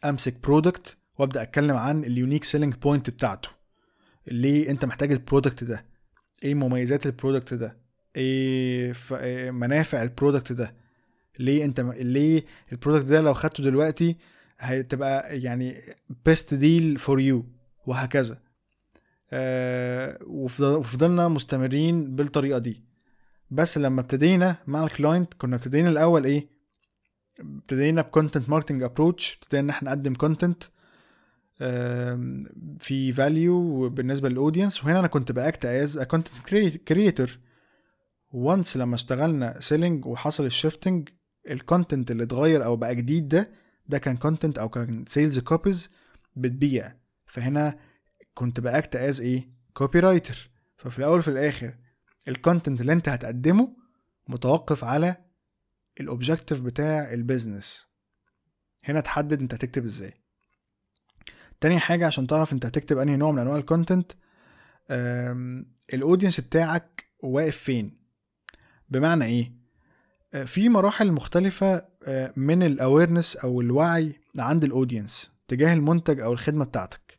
امسك 0.04 0.42
product 0.42 0.96
وابدأ 1.22 1.42
أتكلم 1.42 1.76
عن 1.76 2.04
ال 2.04 2.10
unique 2.10 2.44
selling 2.44 2.74
point 2.74 3.10
بتاعته. 3.10 3.48
ليه 4.26 4.70
أنت 4.70 4.84
محتاج 4.84 5.12
ال 5.12 5.18
product 5.18 5.64
ده؟ 5.64 5.84
إيه 6.44 6.54
مميزات 6.54 7.06
ال 7.06 7.12
product 7.12 7.54
ده؟ 7.54 7.76
إيه, 8.16 8.92
إيه 9.12 9.50
منافع 9.50 10.02
ال 10.02 10.08
product 10.08 10.52
ده؟ 10.52 10.74
ليه 11.38 11.64
أنت 11.64 11.80
ليه 11.80 12.44
ال 12.72 12.76
product 12.76 13.06
ده 13.06 13.20
لو 13.20 13.34
خدته 13.34 13.62
دلوقتي 13.64 14.16
هتبقى 14.58 15.40
يعني 15.40 15.74
best 16.26 16.54
deal 16.54 16.98
for 16.98 17.20
you 17.20 17.46
وهكذا. 17.86 18.38
آه 19.32 20.18
وفضلنا 20.26 21.28
مستمرين 21.28 22.16
بالطريقة 22.16 22.58
دي. 22.58 22.82
بس 23.50 23.78
لما 23.78 24.00
ابتدينا 24.00 24.56
مع 24.66 24.84
ال 24.84 24.91
client 24.91 25.34
كنا 25.34 25.56
ابتدينا 25.56 25.88
الأول 25.90 26.24
إيه؟ 26.24 26.48
ابتدينا 27.40 28.02
ب 28.02 28.08
content 28.08 28.48
marketing 28.48 28.82
approach 28.82 29.38
ابتدينا 29.42 29.64
إن 29.64 29.70
إحنا 29.70 29.88
نقدم 29.90 30.14
content 30.14 30.62
في 32.78 33.12
value 33.12 33.88
بالنسبة 33.88 34.28
لل 34.28 34.39
audience 34.39 34.84
وهنا 34.84 34.98
أنا 34.98 35.08
كنت 35.08 35.32
ب 35.32 35.40
act 35.40 35.66
as 35.66 35.98
content 35.98 36.76
creator 36.76 37.38
once 38.30 38.76
لما 38.76 38.94
اشتغلنا 38.94 39.60
selling 39.60 40.06
وحصل 40.06 40.44
ال 40.44 40.51
shifting 40.51 41.08
ال 41.50 41.57
content 41.57 42.10
اللي 42.10 42.22
اتغير 42.22 42.64
أو 42.64 42.76
بقى 42.76 42.94
جديد 42.94 43.28
ده 43.28 43.50
ده 43.86 43.98
كان 43.98 44.16
content 44.16 44.58
أو 44.58 44.68
كان 44.68 45.04
sales 45.08 45.38
copies 45.38 45.90
بتبيع. 46.36 46.92
فهنا 47.26 47.78
كنت 48.34 48.60
ب 48.60 48.69
act 48.69 48.96
as 48.96 49.20
إيه 49.20 49.48
copywriter 49.74 50.50
ففي 50.76 50.98
الأول 50.98 51.18
وفي 51.18 51.28
الآخر 51.28 51.74
ال 52.28 52.34
content 52.34 52.80
اللي 52.80 52.92
أنت 52.92 53.08
هتقدمه 53.08 53.76
متوقف 54.28 54.84
على 54.84 55.16
ال 56.00 56.06
objective 56.06 56.60
بتاع 56.60 57.12
ال 57.12 57.20
business 57.20 57.86
هنا 58.84 59.00
تحدد 59.00 59.40
أنت 59.40 59.54
هتكتب 59.54 59.84
إزاي. 59.84 60.21
تاني 61.62 61.80
حاجة 61.80 62.06
عشان 62.06 62.26
تعرف 62.26 62.52
انت 62.52 62.66
هتكتب 62.66 62.98
انهي 62.98 63.16
نوع 63.16 63.32
من 63.32 63.38
انواع 63.38 63.56
ال 63.56 63.63
content 63.63 64.12
ال 65.94 65.99
audience 65.99 66.40
بتاعك 66.40 67.04
واقف 67.22 67.56
فين. 67.56 67.98
بمعنى 68.88 69.24
إيه؟ 69.24 69.52
آه، 70.34 70.44
في 70.44 70.68
مراحل 70.68 71.12
مختلفة 71.12 71.86
آه، 72.06 72.32
من 72.36 72.62
ال 72.62 72.69
awareness 72.69 73.36
أو 73.36 73.60
الوعي 73.60 74.20
عند 74.38 74.64
ال 74.64 74.71
audience 74.71 75.30
تجاه 75.48 75.74
المنتج 75.74 76.20
أو 76.20 76.32
الخدمة 76.32 76.64
بتاعتك. 76.64 77.18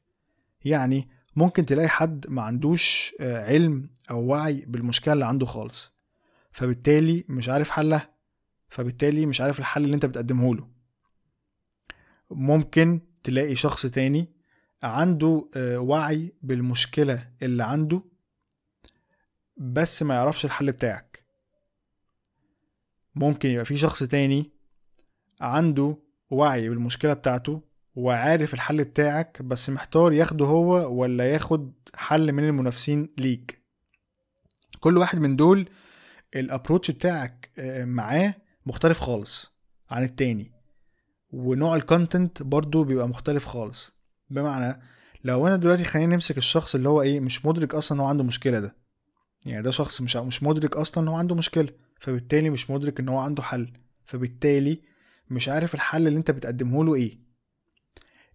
يعني 0.65 1.09
ممكن 1.35 1.65
تلاقي 1.65 1.87
حد 1.87 2.25
ما 2.29 2.41
عندوش 2.41 3.15
آه، 3.19 3.45
علم 3.45 3.89
أو 4.11 4.25
وعي 4.25 4.65
بالمشكلة 4.67 5.13
اللي 5.13 5.25
عنده 5.25 5.45
خالص 5.45 5.91
فبالتالي 6.51 7.25
مش 7.29 7.49
عارف 7.49 7.69
حلها 7.69 8.09
فبالتالي 8.69 9.25
مش 9.25 9.41
عارف 9.41 9.59
الحل 9.59 9.83
اللي 9.83 9.95
انت 9.95 10.05
بتقدمه 10.05 10.55
له. 10.55 10.67
ممكن 12.31 13.01
تلاقي 13.23 13.55
شخص 13.55 13.85
تاني 13.85 14.29
عنده 14.83 15.49
آه، 15.57 15.79
وعي 15.79 16.33
بالمشكلة 16.41 17.29
اللي 17.41 17.63
عنده 17.63 18.01
بس 19.57 20.03
ما 20.03 20.13
يعرفش 20.13 20.45
الحل 20.45 20.71
بتاعك. 20.71 21.25
ممكن 23.15 23.49
يبقى 23.49 23.65
في 23.65 23.77
شخص 23.77 24.03
تاني 24.03 24.51
عنده 25.41 25.97
وعي 26.29 26.69
بالمشكلة 26.69 27.13
بتاعته 27.13 27.61
وعارف 27.95 28.53
الحل 28.53 28.83
بتاعك 28.83 29.41
بس 29.41 29.69
محتار 29.69 30.13
ياخده 30.13 30.45
هو 30.45 31.01
ولا 31.01 31.31
ياخد 31.31 31.73
حل 31.95 32.31
من 32.31 32.43
المنافسين 32.43 33.09
ليك. 33.17 33.63
كل 34.79 34.97
واحد 34.97 35.19
من 35.19 35.35
دول 35.35 35.69
ال 36.35 36.41
approach 36.41 36.91
بتاعك 36.91 37.51
آه، 37.57 37.85
معاه 37.85 38.35
مختلف 38.65 38.99
خالص 38.99 39.53
عن 39.91 40.03
التاني. 40.03 40.51
ونوع 41.33 41.75
ال 41.75 41.84
content 41.84 42.43
برضو 42.43 42.83
بيبقى 42.83 43.07
مختلف 43.07 43.45
خالص. 43.45 43.91
بمعنى 44.29 44.81
لو 45.23 45.47
أنا 45.47 45.55
دلوقتي 45.55 45.83
خلينا 45.83 46.15
نمسك 46.15 46.37
الشخص 46.37 46.75
اللي 46.75 46.89
هو 46.89 47.01
إيه 47.01 47.19
مش 47.19 47.45
مدرك 47.45 47.75
أصلا 47.75 47.95
إن 47.95 48.01
هو 48.01 48.07
عنده 48.07 48.23
مشكلة 48.23 48.59
ده. 48.59 48.75
يعني 49.45 49.63
ده 49.63 49.71
شخص 49.71 50.01
مش 50.01 50.15
مش 50.15 50.43
مدرك 50.43 50.75
أصلا 50.77 51.03
إن 51.03 51.07
هو 51.07 51.15
عنده 51.15 51.35
مشكلة 51.35 51.69
فبالتالي 51.99 52.49
مش 52.49 52.69
مدرك 52.69 52.99
إن 52.99 53.09
هو 53.09 53.17
عنده 53.17 53.43
حل. 53.43 53.73
فبالتالي 54.05 54.81
مش 55.29 55.49
عارف 55.49 55.75
الحل 55.75 56.07
اللي 56.07 56.19
أنت 56.19 56.31
بتقدمه 56.31 56.85
له 56.85 56.95
إيه. 56.95 57.19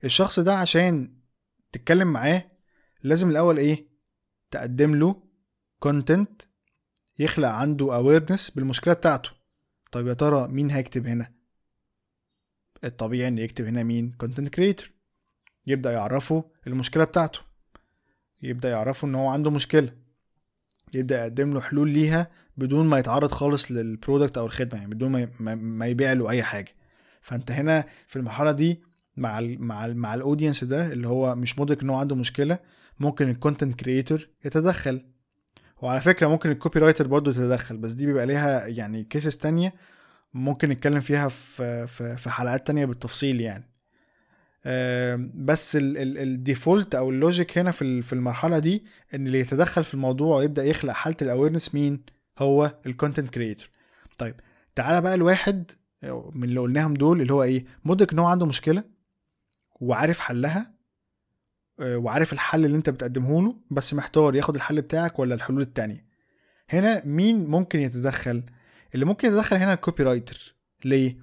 الشخص 0.05 0.41
ده 0.41 0.57
عشان 0.57 1.15
تتكلم 1.73 2.09
معاه 2.09 2.51
لازم 3.03 3.31
الأول 3.31 3.59
إيه 3.59 3.89
تقدم 4.51 4.95
له 4.95 5.23
content 5.81 6.43
يخلق 7.19 7.49
عنده 7.49 7.87
awareness 7.87 8.55
بالمشكلة 8.55 8.95
بتاعته. 8.95 9.31
طيب 9.93 10.07
يا 10.07 10.15
ترى 10.15 10.49
مين 10.49 10.71
هيكتب 10.71 11.07
هنا؟ 11.07 11.38
الطبيعي 12.85 13.29
إن 13.29 13.39
يكتب 13.39 13.65
هنا 13.65 13.83
مين؟ 13.83 14.13
content 14.19 14.49
creator 14.49 14.91
يبدأ 15.67 15.93
يعرفه 15.93 16.45
المشكلة 16.67 17.05
بتاعته. 17.05 17.41
يبدأ 18.43 18.71
يعرفه 18.71 19.09
إن 19.09 19.15
هو 19.15 19.29
عنده 19.29 19.51
مشكلة. 19.51 19.93
يبدأ 20.95 21.19
يقدم 21.21 21.55
له 21.55 21.61
حلول 21.61 21.91
ليها 21.91 22.31
بدون 22.57 22.87
ما 22.87 22.99
يتعرض 22.99 23.31
خالص 23.31 23.71
لل 23.73 23.87
product 23.87 24.39
أو 24.39 24.47
الخدمة 24.47 24.81
يعني 24.81 24.95
بدون 24.95 25.27
ما 25.41 25.87
يبيع 25.87 26.13
له 26.13 26.31
أي 26.31 26.43
حاجة. 26.43 26.75
فأنت 27.21 27.51
هنا 27.51 27.85
في 28.07 28.17
المرحلة 28.17 28.53
دي 28.53 28.83
مع 29.17 29.39
ال 29.39 29.63
مع 29.63 29.85
ال 29.85 29.97
مع 29.97 30.15
ال 30.15 30.20
audience 30.20 30.65
ده 30.65 30.93
اللي 30.93 31.09
هو 31.09 31.35
مش 31.35 31.59
مدرك 31.59 31.83
إن 31.83 31.91
هو 31.91 31.97
عنده 31.97 32.17
مشكلة 32.17 32.59
ممكن 33.01 33.29
ال 33.29 33.35
content 33.35 33.81
creator 33.81 34.29
يتدخل. 34.45 35.05
وعلى 35.83 36.01
فكرة 36.01 36.27
ممكن 36.27 36.51
ال 36.51 36.81
copywriter 36.81 37.07
برضه 37.07 37.33
تتدخل 37.33 37.77
بس 37.77 37.93
دي 37.93 38.07
بيبقى 38.07 38.27
ليها 38.27 38.67
يعني 38.67 39.05
cases 39.05 39.37
تانية 39.37 39.75
ممكن 40.35 40.69
نتكلم 40.69 41.01
فيها 41.01 41.29
في 41.29 41.87
في, 42.17 42.31
حلقات 42.31 42.67
تانية 42.67 42.85
بالتفصيل 42.85 43.41
يعني. 43.41 43.65
بس 45.45 45.79
ال 45.81 45.95
default 45.95 46.95
أو 46.95 47.11
ال 47.11 47.19
logic 47.19 47.59
هنا 47.59 47.71
في 47.71 48.03
في 48.03 48.13
المرحلة 48.13 48.59
دي 48.59 48.85
إن 49.15 49.27
اللي 49.27 49.41
يتدخل 49.41 49.85
في 49.85 49.95
الموضوع 49.95 50.37
ويبدأ 50.37 50.65
يخلق 50.65 50.93
حالة 50.93 51.17
ال 51.23 51.28
awareness 51.28 51.75
مين؟ 51.75 52.03
هو 52.39 52.75
ال 52.87 52.92
content 52.92 53.31
creator 53.31 53.69
طيب 54.19 54.35
تعالى 54.75 55.01
بقى 55.01 55.15
الواحد 55.15 55.71
من 56.33 56.45
اللي 56.45 56.61
قلناهم 56.61 56.95
دول 56.95 57.21
اللي 57.21 57.33
هو 57.33 57.43
إيه؟ 57.43 57.65
مدرك 57.85 58.13
إن 58.13 58.19
هو 58.19 58.27
عنده 58.27 58.47
مشكلة 58.47 58.85
وعارف 59.81 60.21
حلها 60.21 60.73
آه، 61.81 61.97
وعارف 61.97 62.33
الحل 62.33 62.65
اللي 62.65 62.77
أنت 62.77 62.91
بتقدمه 62.91 63.43
له 63.43 63.57
بس 63.71 63.95
محتار 63.95 64.35
ياخد 64.35 64.55
الحل 64.55 64.81
بتاعك 64.83 65.19
ولا 65.19 65.35
الحلول 65.35 65.61
التانية. 65.61 66.05
هنا 66.71 67.03
مين 67.05 67.47
ممكن 67.47 67.81
يتدخل؟ 67.81 68.43
اللي 68.95 69.05
ممكن 69.05 69.29
يتدخل 69.29 69.57
هنا 69.57 69.73
ال 69.75 70.03
copywriter 70.03 70.55
ليه؟ 70.85 71.17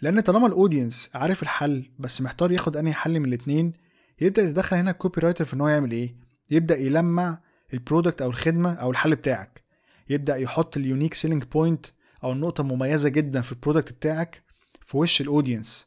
لأن 0.00 0.20
طالما 0.20 0.46
ال 0.46 0.53
audience 0.53 1.10
عارف 1.14 1.42
الحل 1.42 1.90
بس 1.98 2.22
محتار 2.22 2.52
ياخد 2.52 2.76
أنهي 2.76 2.92
حل 2.92 3.20
من 3.20 3.28
الاتنين 3.28 3.72
يبدأ 4.20 4.42
يتدخل 4.42 4.76
هنا 4.76 4.90
ال 4.90 5.20
copywriter 5.20 5.44
في 5.44 5.54
إن 5.54 5.60
هو 5.60 5.68
يعمل 5.68 5.90
إيه؟ 5.90 6.14
يبدأ 6.50 6.76
يلمع 6.76 7.40
ال 7.74 7.80
product 7.80 8.22
أو 8.22 8.30
الخدمة 8.30 8.74
أو 8.74 8.90
الحل 8.90 9.14
بتاعك. 9.16 9.62
يبدأ 10.10 10.36
يحط 10.36 10.76
ال 10.76 10.81
unique 10.81 11.14
selling 11.14 11.44
point 11.44 11.86
أو 12.24 12.32
النقطة 12.32 12.60
المميزة 12.60 13.08
جدا 13.08 13.40
في 13.40 13.52
ال 13.52 13.57
product 13.57 13.92
بتاعك 13.92 14.42
في 14.86 14.96
وش 14.96 15.20
ال 15.20 15.27
audience 15.27 15.86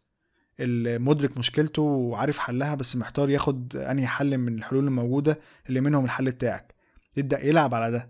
المدرك 0.59 1.37
مشكلته 1.37 1.81
وعارف 1.81 2.37
حلها 2.37 2.75
بس 2.75 2.95
محتار 2.95 3.29
ياخد 3.29 3.75
أنهي 3.75 4.07
حل 4.07 4.37
من 4.37 4.55
الحلول 4.57 4.85
الموجودة 4.85 5.39
اللي 5.69 5.81
منهم 5.81 6.05
الحل 6.05 6.31
بتاعك. 6.31 6.75
يبدأ 7.17 7.45
يلعب 7.45 7.73
على 7.73 7.91
ده. 7.91 8.09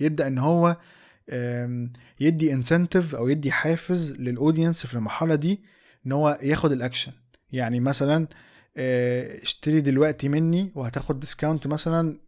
يبدأ 0.00 0.26
إن 0.26 0.38
هو 0.38 0.76
يدي 2.20 2.52
incentive 2.52 3.14
أو 3.14 3.28
يدي 3.28 3.52
حافز 3.52 4.12
لل 4.12 4.27
audience 4.27 4.86
في 4.86 4.94
المرحلة 4.94 5.34
دي 5.34 5.62
إن 6.06 6.12
هو 6.12 6.38
ياخد 6.42 6.72
الأكشن. 6.72 7.12
يعني 7.52 7.80
مثلا 7.80 8.28
آه، 8.76 9.42
اشتري 9.42 9.80
دلوقتي 9.80 10.28
مني 10.28 10.72
وهتاخد 10.74 11.20
discount 11.20 11.66
مثلا 11.66 12.20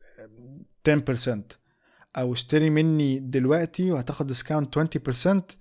10% 0.89 1.59
أو 2.17 2.33
اشتري 2.33 2.71
مني 2.71 3.19
دلوقتي 3.19 3.91
وهتاخد 3.91 4.27
discount 4.27 4.79
20% 4.79 5.57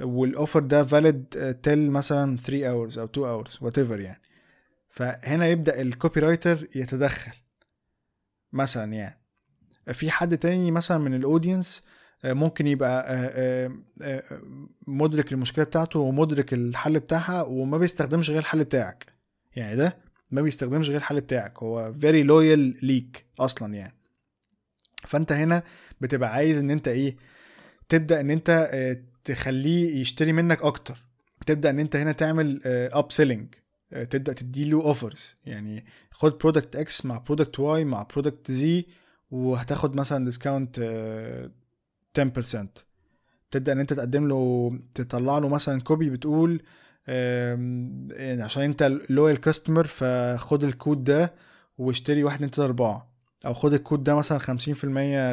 وال 0.00 0.17
offer 0.17 0.60
ده 0.60 0.84
valid 0.84 1.24
till 1.62 1.90
مثلا 1.90 2.36
3 2.36 2.70
hours 2.70 2.98
أو 2.98 3.04
2 3.04 3.26
hours 3.26 3.58
whatever 3.60 4.00
يعني. 4.00 4.22
فهنا 4.90 5.46
يبدأ 5.46 5.80
ال 5.82 6.20
copywriter 6.20 6.68
يتدخل. 6.76 7.32
مثلا 8.52 8.92
يعني. 8.92 9.20
في 9.92 10.10
حد 10.10 10.38
تاني 10.38 10.70
مثلا 10.70 10.98
من 10.98 11.14
ال 11.14 11.22
audience 11.22 11.82
آه، 11.82 11.95
ممكن 12.34 12.66
يبقى 12.66 13.04
آه، 13.08 13.72
آه، 14.02 14.22
مدرك 14.86 15.32
المشكلة 15.32 15.64
بتاعته 15.64 16.00
ومدرك 16.00 16.52
الحل 16.54 17.00
بتاعها 17.00 17.42
وما 17.42 17.78
بيستخدمش 17.78 18.30
غير 18.30 18.38
الحل 18.38 18.64
بتاعك. 18.64 19.06
يعني 19.56 19.76
ده 19.76 19.98
ما 20.30 20.42
بيستخدمش 20.42 20.88
غير 20.88 20.98
الحل 20.98 21.20
بتاعك 21.20 21.62
هو 21.62 21.92
very 22.00 22.22
loyal 22.22 22.78
ليك 22.82 23.26
أصلا 23.40 23.74
يعني. 23.74 23.94
فأنت 25.06 25.32
هنا 25.32 25.62
بتبقى 26.00 26.32
عايز 26.32 26.58
إن 26.58 26.70
أنت 26.70 26.88
إيه 26.88 27.16
تبدأ 27.88 28.20
إن 28.20 28.30
أنت 28.30 28.70
تخليه 29.24 30.00
يشتري 30.00 30.32
منك 30.32 30.62
أكتر. 30.62 31.06
تبدأ 31.46 31.70
إن 31.70 31.78
أنت 31.78 31.96
هنا 31.96 32.12
تعمل 32.12 32.60
up 32.66 33.12
selling 33.12 33.54
تبدأ 33.90 34.32
تديله 34.32 34.82
offers 34.82 35.34
يعني 35.44 35.84
خد 36.10 36.38
product 36.38 36.76
X 36.76 37.06
مع 37.06 37.18
product 37.18 37.60
Y 37.60 37.84
مع 37.84 38.02
product 38.02 38.52
Z 38.52 38.86
وهتاخد 39.30 39.96
مثلا 39.96 40.24
discount 40.24 40.80
10% 42.20 42.66
تبدأ 43.50 43.72
إن 43.72 43.80
أنت 43.80 43.92
تقدم 43.92 44.28
له 44.28 44.70
تطلع 44.94 45.38
له 45.38 45.48
مثلا 45.48 45.80
copy 45.80 46.10
بتقول 46.10 46.62
يعني 47.08 48.42
عشان 48.42 48.62
أنت 48.62 48.82
loyal 49.10 49.40
customer 49.40 49.86
فخد 49.86 50.64
الكود 50.64 51.04
ده 51.04 51.34
واشتري 51.78 52.24
واحد 52.24 52.38
تلاتة 52.38 52.64
أربعة. 52.64 53.16
أو 53.46 53.54
خد 53.54 53.72
الكود 53.74 54.04
ده 54.04 54.14
مثلا 54.14 54.38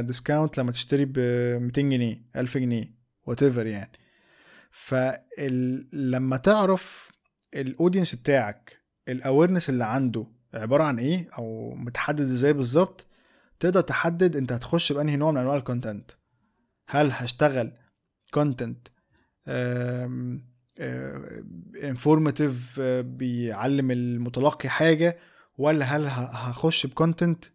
50% 0.02 0.06
discount 0.06 0.58
لما 0.58 0.72
تشتري 0.72 1.06
ب 1.06 1.20
200 1.62 1.82
جنيه 1.82 2.22
1000 2.36 2.58
جنيه 2.58 2.94
what 3.28 3.42
يعني. 3.42 3.92
فلما 4.72 6.38
تعرف 6.38 7.12
ال 7.56 7.62
audience 7.62 8.16
بتاعك 8.16 8.82
ال 9.10 9.16
awareness 9.16 9.70
اللي 9.70 9.86
عنده 9.86 10.28
عبارة 10.54 10.84
عن 10.84 11.00
إيه 11.00 11.30
أو 11.38 11.76
متحدد 11.76 12.20
إزاي 12.22 12.54
بالظبط 12.54 13.08
تقدر 13.60 13.82
تحدد 13.82 14.36
أنت 14.36 14.52
هتخش 14.52 14.92
بأنهي 14.94 15.16
نوع 15.16 15.32
من 15.32 15.38
أنواع 15.38 15.56
ال 15.56 15.63
content 15.63 16.12
هل 16.94 17.12
هشتغل 17.12 17.72
content 18.34 18.88
informative 21.84 22.80
بيعلم 22.80 23.92
المتلقي 23.92 24.70
حاجة 24.70 25.18
ولا 25.58 25.86
هل 25.86 26.06
هخش 26.08 26.86
ب 26.86 26.93
content 26.93 27.46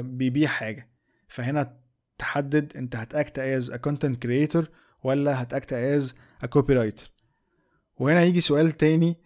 بيبيع 0.00 0.48
حاجة؟ 0.48 0.88
فهنا 1.28 1.76
تحدد 2.18 2.76
انت 2.76 2.96
هت 2.96 3.13
act 3.13 3.38
as 3.38 3.70
content 3.70 4.22
creator 4.22 4.68
ولا 5.02 5.42
هت 5.42 5.54
act 5.54 5.72
as 5.72 6.14
copywriter 6.50 7.10
وهنا 7.96 8.22
يجي 8.22 8.40
سؤال 8.40 8.72
تاني 8.72 9.16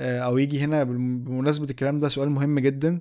آه، 0.00 0.18
أو 0.18 0.38
يجي 0.38 0.60
هنا 0.60 0.84
بمناسبة 0.84 1.70
الكلام 1.70 2.00
ده 2.00 2.08
سؤال 2.08 2.30
مهم 2.30 2.58
جدا. 2.58 3.00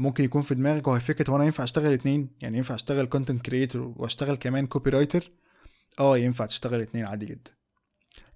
ممكن 0.00 0.24
يكون 0.24 0.42
في 0.42 0.54
دماغك 0.54 0.88
وهي 0.88 1.00
فكرة 1.00 1.30
هو 1.30 1.36
أنا 1.36 1.44
ينفع 1.44 1.64
أشتغل 1.64 1.92
اتنين؟ 1.92 2.28
يعني 2.40 2.56
ينفع 2.56 2.74
أشتغل 2.74 3.06
content 3.06 3.42
creator 3.46 3.94
وأشتغل 3.96 4.36
كمان 4.36 4.66
copywriter 4.66 5.30
آه 6.00 6.18
ينفع 6.18 6.46
تشتغل 6.46 6.80
اتنين 6.80 7.04
عادي 7.04 7.26
جدا. 7.26 7.50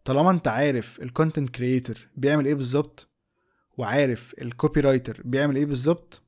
طالما 0.05 0.31
أنت 0.31 0.49
عارف 0.49 1.03
ال 1.03 1.09
content 1.09 1.51
creator 1.51 1.97
بيعمل 2.17 2.47
إيه 2.47 2.55
بالظبط 2.55 3.09
وعارف 3.79 4.35
ال 4.43 4.80
copywriter 4.80 5.22
بيعمل 5.25 5.57
إيه 5.57 5.67
بالظبط 5.67 6.23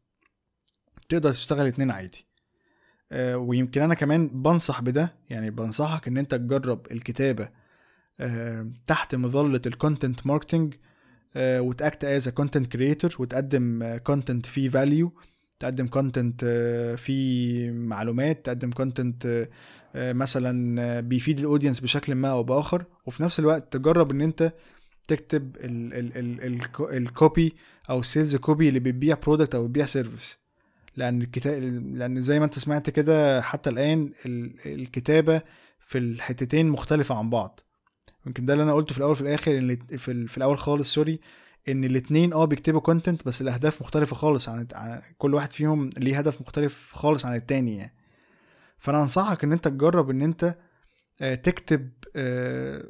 تقدر 1.09 1.33
تشتغل 1.33 1.67
اتنين 1.67 1.91
عادي. 1.91 2.27
آه 3.13 3.37
ويمكن 3.37 3.83
أنا 3.83 3.95
كمان 3.95 4.29
بنصح 4.43 4.81
بده 4.81 5.15
يعني 5.31 5.51
بنصحك 5.51 6.09
إن 6.09 6.19
أنت 6.19 6.35
تجرب 6.35 6.93
الكتابة 6.93 7.49
آه 8.21 8.71
تحت 8.87 9.15
مظلة 9.15 9.63
ال 9.67 9.74
content 9.74 10.27
marketing 10.27 10.75
وت 11.37 11.64
act 11.64 12.05
as 12.05 12.29
content 12.29 12.67
creator 12.67 13.17
وتقدم 13.19 13.97
content 13.97 14.47
فيه 14.47 14.71
value 14.71 15.13
تقدم 15.59 15.87
content 15.87 16.41
آه، 16.45 16.95
فيه 16.95 17.71
معلومات 17.71 18.47
تقدم 18.47 18.71
content 18.71 19.47
آه، 19.95 20.13
مثلا 20.13 21.01
بيفيد 21.01 21.39
ال 21.39 21.43
audience 21.43 21.81
بشكل 21.81 22.15
ما 22.15 22.29
أو 22.29 22.43
بآخر. 22.43 22.85
وفي 23.07 23.23
نفس 23.23 23.41
الوقت 23.41 23.73
تجرب 23.73 24.11
إن 24.11 24.21
أنت 24.21 24.53
تكتب 25.09 25.57
ال 26.93 27.05
copy 27.05 27.55
أو 27.91 28.01
ال 28.01 28.07
sales 28.07 28.37
copy 28.37 28.69
اللي 28.69 28.81
بتبيع 28.81 29.17
product 29.27 29.55
أو 29.55 29.65
بتبيع 29.65 29.87
service 29.87 30.39
لأن 30.97 31.23
الكتاب 31.23 31.63
لأن 31.95 32.23
زي 32.23 32.39
ما 32.39 32.45
أنت 32.45 32.59
سمعت 32.59 32.91
كده 32.91 33.43
حتى 33.43 33.71
الآن 33.71 34.13
الكتابة 34.67 35.43
في 35.87 35.99
الحتتين 35.99 36.69
مختلفة 36.69 37.15
عن 37.15 37.31
بعض. 37.31 37.61
يمكن 38.27 38.45
ده 38.45 38.53
اللي 38.53 38.63
أنا 38.65 38.73
قلته 38.75 38.93
في 38.93 38.99
الأول 38.99 39.17
في 39.17 39.21
الآخر 39.23 39.59
إن 39.59 39.77
في, 39.77 40.27
في 40.27 40.39
الأول 40.39 40.59
خالص 40.59 40.95
sorry 40.95 41.21
إن 41.69 41.85
الاثنين 41.85 42.33
آه 42.33 42.45
بيكتبوا 42.45 42.81
content 42.81 43.27
بس 43.27 43.41
الأهداف 43.41 43.83
مختلفة 43.83 44.17
خالص 44.17 44.49
عن, 44.49 44.67
كل 45.19 45.35
واحد 45.35 45.53
فيهم 45.53 45.91
ليه 45.99 46.19
هدف 46.19 46.41
مختلف 46.41 46.91
خالص 46.93 47.27
عن 47.27 47.35
التاني 47.35 47.77
يعني. 47.77 47.95
فأنا 48.79 49.03
أنصحك 49.03 49.45
إن 49.45 49.53
أنت 49.53 49.69
تجرب 49.69 50.11
إن 50.11 50.23
أنت 50.23 50.57
آه، 51.23 51.35
تكتب 51.35 51.91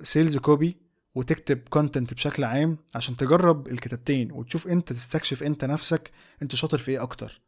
sales 0.02 0.38
copy 0.38 0.76
وتكتب 1.14 1.58
content 1.70 2.14
بشكل 2.14 2.44
عام 2.44 2.78
عشان 2.94 3.16
تجرب 3.16 3.68
الكتابتين 3.68 4.32
وتشوف 4.32 4.68
أنت 4.68 4.92
تستكشف 4.92 5.42
أنت 5.42 5.64
نفسك 5.64 6.10
أنت 6.42 6.54
شاطر 6.54 6.78
في 6.78 6.90
إيه 6.90 7.02
أكتر. 7.02 7.40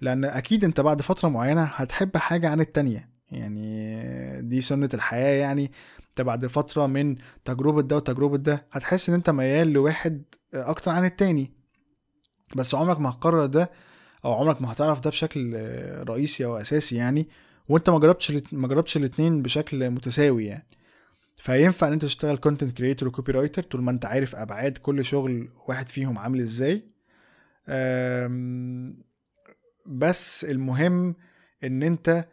لأن 0.00 0.24
أكيد 0.24 0.64
أنت 0.64 0.80
بعد 0.80 1.02
فترة 1.02 1.28
معينة 1.28 1.62
هتحب 1.62 2.16
حاجة 2.16 2.48
عن 2.48 2.60
التانية. 2.60 3.08
يعني 3.30 4.42
دي 4.42 4.60
سنة 4.60 4.88
الحياة 4.94 5.40
يعني. 5.40 5.72
انت 6.16 6.26
بعد 6.26 6.46
فترة 6.46 6.86
من 6.86 7.16
تجربة 7.44 7.82
ده 7.82 7.96
وتجربة 7.96 8.36
ده 8.36 8.66
هتحس 8.72 9.08
إن 9.08 9.14
أنت 9.14 9.30
ميال 9.30 9.68
لواحد 9.68 10.22
أكتر 10.54 10.90
عن 10.90 11.04
التاني. 11.04 11.52
بس 12.56 12.74
عمرك 12.74 13.00
ما 13.00 13.10
هتقرر 13.10 13.46
ده 13.46 13.70
أو 14.24 14.32
عمرك 14.32 14.62
ما 14.62 14.72
هتعرف 14.72 15.00
ده 15.00 15.10
بشكل 15.10 15.56
رئيسي 16.08 16.44
أو 16.44 16.56
أساسي 16.56 16.96
يعني 16.96 17.28
وأنت 17.68 17.90
ما 17.90 17.98
جربتش 17.98 18.32
ما 18.52 18.68
جربتش 18.68 18.96
الاثنين 18.96 19.42
بشكل 19.42 19.90
متساوي 19.90 20.44
يعني. 20.46 20.66
فينفع 21.36 21.86
إن 21.86 21.92
أنت 21.92 22.04
تشتغل 22.04 22.36
content 22.36 22.76
creator 22.78 23.08
و 23.08 23.32
copywriter 23.32 23.62
طول 23.62 23.82
ما 23.82 23.90
أنت 23.90 24.04
عارف 24.04 24.36
أبعاد 24.36 24.78
كل 24.78 25.04
شغل 25.04 25.48
واحد 25.68 25.88
فيهم 25.88 26.18
عامل 26.18 26.40
إزاي. 26.40 26.84
بس 29.86 30.44
المهم 30.44 31.14
إن 31.64 31.82
أنت 31.82 32.26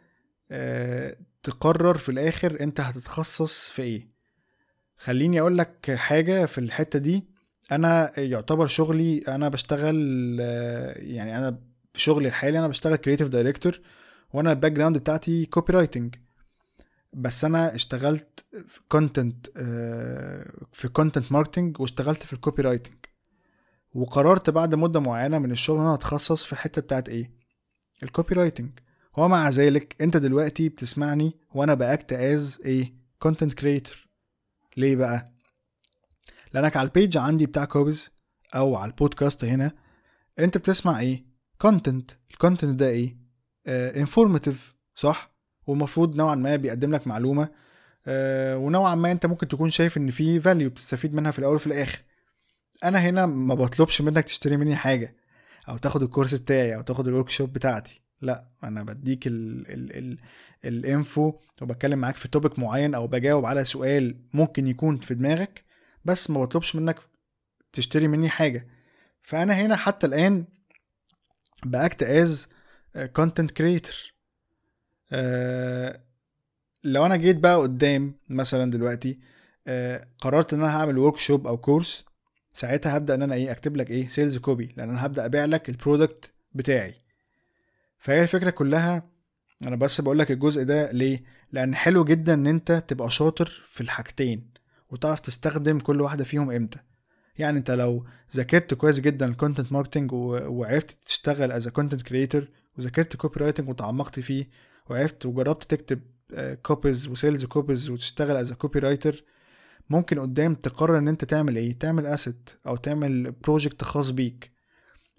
آه، 0.52 1.18
تقرر 1.44 1.98
في 1.98 2.10
الآخر 2.10 2.62
أنت 2.62 2.80
هتتخصص 2.80 3.70
في 3.70 3.82
إيه. 3.82 4.08
خليني 4.98 5.40
أقول 5.42 5.58
لك 5.58 5.92
حاجة 5.96 6.46
في 6.46 6.58
الحتة 6.58 7.00
دي. 7.00 7.24
أنا 7.72 8.20
يعتبر 8.20 8.68
شغلي 8.68 9.24
أنا 9.28 9.50
بشتغل 9.50 9.96
يعني 10.98 11.38
أنا 11.38 11.60
في 11.94 12.02
شغلي 12.02 12.28
الحالي 12.28 12.60
أنا 12.60 12.68
بشتغل 12.68 12.96
creative 12.96 13.28
director 13.28 13.80
وأنا 14.34 14.52
ال 14.52 14.72
background 14.72 14.98
بتاعتي 14.98 15.46
copywriting 15.46 16.16
بس 17.14 17.46
أنا 17.46 17.76
اشتغلت 17.76 18.46
في 18.68 18.80
content 18.90 19.48
آه، 19.58 20.52
في 20.74 20.88
content 20.88 21.32
marketing 21.32 21.80
واشتغلت 21.80 22.24
في 22.24 22.34
ال 22.34 22.62
copywriting 22.62 22.96
وقررت 23.94 24.50
بعد 24.50 24.76
مدة 24.76 25.00
معينة 25.00 25.40
من 25.40 25.52
الشغل 25.52 25.78
إن 25.78 25.84
أنا 25.84 25.94
أتخصص 25.94 26.46
في 26.46 26.54
الحتة 26.54 26.82
بتاعت 26.82 27.10
إيه. 27.10 27.32
ال 28.04 28.36
copywriting 28.36 28.70
ومع 29.18 29.50
ذلك 29.50 29.96
انت 30.02 30.18
دلوقتي 30.18 30.70
بتسمعني 30.70 31.38
وأنا 31.56 31.74
ب 31.74 31.84
act 31.84 32.14
as 32.14 32.60
إيه 32.66 32.94
content 33.20 33.54
creator 33.54 34.08
ليه 34.78 34.96
بقى؟ 34.96 35.34
لأنك 36.54 36.78
على 36.78 36.86
ال 36.86 36.92
page 36.92 37.18
عندي 37.18 37.46
بتاع 37.46 37.66
كوبز 37.66 38.10
أو 38.56 38.76
على 38.76 38.92
البودكاست 38.92 39.46
هنا 39.46 39.72
انت 40.40 40.58
بتسمع 40.58 41.00
إيه؟ 41.00 41.26
content 41.58 42.12
ال 42.32 42.38
content 42.38 42.80
ده 42.80 42.88
إيه؟ 42.90 43.18
informative 43.68 44.70
uh, 44.70 44.74
صح؟ 44.96 45.34
والمفروض 45.68 46.16
نوعا 46.16 46.36
ما 46.36 46.56
بيقدم 46.56 46.96
لك 46.96 47.08
معلومة 47.08 47.46
uh, 47.46 47.50
ونوعا 48.56 48.96
ما 48.96 49.12
انت 49.12 49.26
ممكن 49.26 49.48
تكون 49.48 49.70
شايف 49.70 49.98
إن 49.98 50.12
في 50.12 50.40
value 50.40 50.70
بتستفيد 50.70 51.14
منها 51.16 51.32
في 51.32 51.40
الأول 51.40 51.56
وفي 51.56 51.68
الآخر. 51.68 52.02
أنا 52.84 53.00
هنا 53.00 53.26
ما 53.26 53.56
بطلبش 53.56 54.02
منك 54.02 54.24
تشتري 54.24 54.58
مني 54.58 54.76
حاجة 54.76 55.16
أو 55.70 55.78
تاخد 55.78 56.04
ال 56.04 56.08
course 56.08 56.34
بتاعي 56.34 56.76
أو 56.76 56.82
تاخد 56.82 57.08
ال 57.08 57.30
workshop 57.30 57.54
بتاعتي. 57.54 58.02
لا 58.24 58.48
أنا 58.64 58.84
بديك 58.84 59.28
ال 59.28 59.68
ال 59.74 59.98
ال 59.98 60.18
ال 60.66 60.80
info 60.80 61.34
وبتكلم 61.62 62.00
معاك 62.00 62.16
في 62.16 62.28
topic 62.28 62.60
معين 62.60 62.96
أو 62.96 63.08
بجاوب 63.08 63.46
على 63.46 63.64
سؤال 63.66 64.16
ممكن 64.34 64.68
يكون 64.68 64.98
في 64.98 65.16
دماغك 65.16 65.64
بس 66.06 66.30
ما 66.30 66.42
بطلبش 66.42 66.76
منك 66.76 67.00
تشتري 67.74 68.08
مني 68.08 68.30
حاجة. 68.30 68.68
فأنا 69.22 69.54
هنا 69.54 69.76
حتى 69.76 70.08
الآن 70.08 70.46
ب 71.66 71.75
act 71.75 72.04
as 72.04 72.48
content 73.14 73.52
creator 73.52 74.14
لو 76.84 77.06
أنا 77.06 77.16
جيت 77.16 77.36
بقى 77.38 77.56
قدام 77.56 78.16
مثلا 78.30 78.72
دلوقتي 78.72 79.20
uh, 79.70 80.06
قررت 80.20 80.54
إن 80.54 80.60
أنا 80.60 80.78
هعمل 80.78 80.98
workshop 80.98 81.48
أو 81.48 81.58
course 81.58 82.06
ساعتها 82.54 82.98
هبدأ 82.98 83.16
إن 83.16 83.22
أنا 83.22 83.36
إيه 83.36 83.52
أكتب 83.52 83.78
لك 83.78 83.90
إيه 83.92 84.08
sales 84.08 84.38
copy 84.38 84.74
لأن 84.78 84.90
أنا 84.90 85.06
هبدأ 85.06 85.26
أبيع 85.26 85.46
لك 85.46 85.70
ال 85.70 85.78
product 85.78 86.32
بتاعي. 86.54 86.96
فهي 88.04 88.24
الفكرة 88.24 88.50
كلها 88.50 89.10
أنا 89.68 89.76
بس 89.76 90.02
بقول 90.02 90.20
لك 90.20 90.32
الجزء 90.32 90.64
ده 90.64 90.92
ليه؟ 90.92 91.24
لأن 91.52 91.76
حلو 91.76 92.04
جدا 92.04 92.34
إن 92.34 92.48
أنت 92.48 92.72
تبقى 92.88 93.10
شاطر 93.12 93.46
في 93.46 93.82
الحاجتين 93.82 94.50
وتعرف 94.90 95.20
تستخدم 95.20 95.80
كل 95.80 96.02
واحدة 96.02 96.24
فيهم 96.24 96.52
إمتى. 96.52 96.80
يعني 97.38 97.58
أنت 97.58 97.72
لو 97.72 98.06
ذاكرت 98.36 98.74
كويس 98.74 99.00
جدا 99.00 99.26
ال 99.26 99.32
content 99.32 99.72
marketing 99.72 100.12
وعرفت 100.14 100.98
تشتغل 101.06 101.52
as 101.52 101.68
content 101.68 102.02
creator 102.02 102.48
وذاكرت 102.78 103.16
copywriting 103.16 103.70
وتعمقت 103.70 104.20
فيه 104.20 104.50
وعرفت 104.90 105.26
وجربت 105.26 105.64
تكتب 105.64 106.02
copies 106.64 107.08
و 107.08 107.14
sales 107.14 107.46
copies 107.46 107.90
وتشتغل 107.90 108.36
as 108.38 108.54
copywriter 108.54 109.24
ممكن 109.90 110.20
قدام 110.20 110.56
تقرر 110.56 110.98
إن 110.98 111.08
أنت 111.08 111.26
تعمل 111.26 111.56
إيه؟ 111.56 111.80
تعمل 111.80 112.06
asset 112.06 112.50
أو 112.68 112.76
تعمل 112.76 113.32
project 113.32 113.84
خاص 113.84 114.10
بيك. 114.10 114.52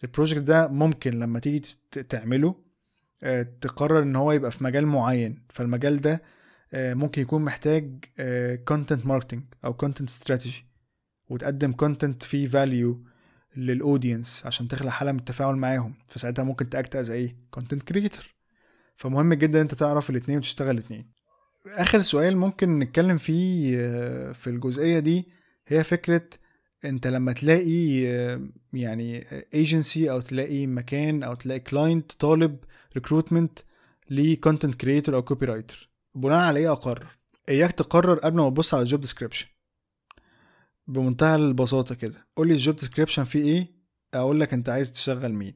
ال 0.05 0.09
project 0.09 0.42
ده 0.43 0.68
ممكن 0.68 1.18
لما 1.18 1.39
تيجي 1.39 1.68
تعمله 2.09 2.63
تقرر 3.61 4.03
إن 4.03 4.16
هو 4.16 4.33
يبقى 4.33 4.51
في 4.51 4.64
مجال 4.64 4.87
معين. 4.87 5.43
فالمجال 5.51 6.01
ده 6.01 6.22
آه، 6.75 6.95
ممكن 6.95 7.22
يكون 7.22 7.43
محتاج 7.45 8.05
content 8.64 9.07
marketing 9.07 9.42
أو 9.64 9.75
content 9.74 10.09
strategy 10.09 10.66
وتقدم 11.29 11.72
content 11.72 12.22
فيه 12.22 12.49
value 12.49 13.05
لل 13.57 13.74
audience 13.74 14.42
عشان 14.47 14.68
تخلق 14.68 14.91
حالة 14.91 15.12
من 15.12 15.18
التفاعل 15.18 15.55
معاهم. 15.57 15.95
فساعتها 16.09 16.43
ممكن 16.43 16.68
ت 16.70 16.77
act 16.77 16.97
as 16.97 17.11
إيه 17.11 17.37
content 17.51 17.82
creator 17.82 18.24
فمهم 18.97 19.35
جدا 19.35 19.61
أنت 19.61 19.75
تعرف 19.75 20.11
الاثنين 20.11 20.39
وتشتغل 20.39 20.70
الاثنين 20.70 21.11
آخر 21.66 22.01
سؤال 22.01 22.37
ممكن 22.37 22.79
نتكلم 22.79 23.18
فيه 23.18 23.77
آه، 23.79 24.33
في 24.33 24.51
الجزئية 24.51 24.99
دي 24.99 25.27
هي 25.66 25.85
فكرة 25.85 26.22
أنت 26.85 27.07
لما 27.07 27.33
تلاقي 27.33 28.01
يعني 28.72 29.25
ايجنسي 29.55 30.11
أو 30.11 30.20
تلاقي 30.20 30.66
مكان 30.66 31.22
أو 31.22 31.35
تلاقي 31.35 31.61
client 31.61 32.12
طالب 32.12 32.57
recruitment 32.95 33.59
ل 34.11 34.18
content 34.18 34.74
creator 34.74 35.14
أو 35.14 35.22
copywriter 35.22 35.90
بناء 36.14 36.40
على 36.40 36.61
إيه 36.61 36.72
اقرر 36.72 37.07
إياك 37.49 37.72
تقرر 37.72 38.18
قبل 38.18 38.36
ما 38.36 38.51
تبص 38.51 38.74
على 38.74 38.82
ال 38.82 38.87
job 38.87 39.01
description 39.01 39.47
بمنتهى 40.86 41.36
البساطة 41.36 41.95
كده. 41.95 42.26
قول 42.36 42.49
لي 42.49 42.55
ال 42.55 42.60
job 42.60 42.76
description 42.76 43.24
فيه 43.24 43.42
إيه؟ 43.42 43.66
أقول 44.14 44.40
لك 44.40 44.53
أنت 44.53 44.68
عايز 44.68 44.92
تشغل 44.92 45.32
مين. 45.32 45.55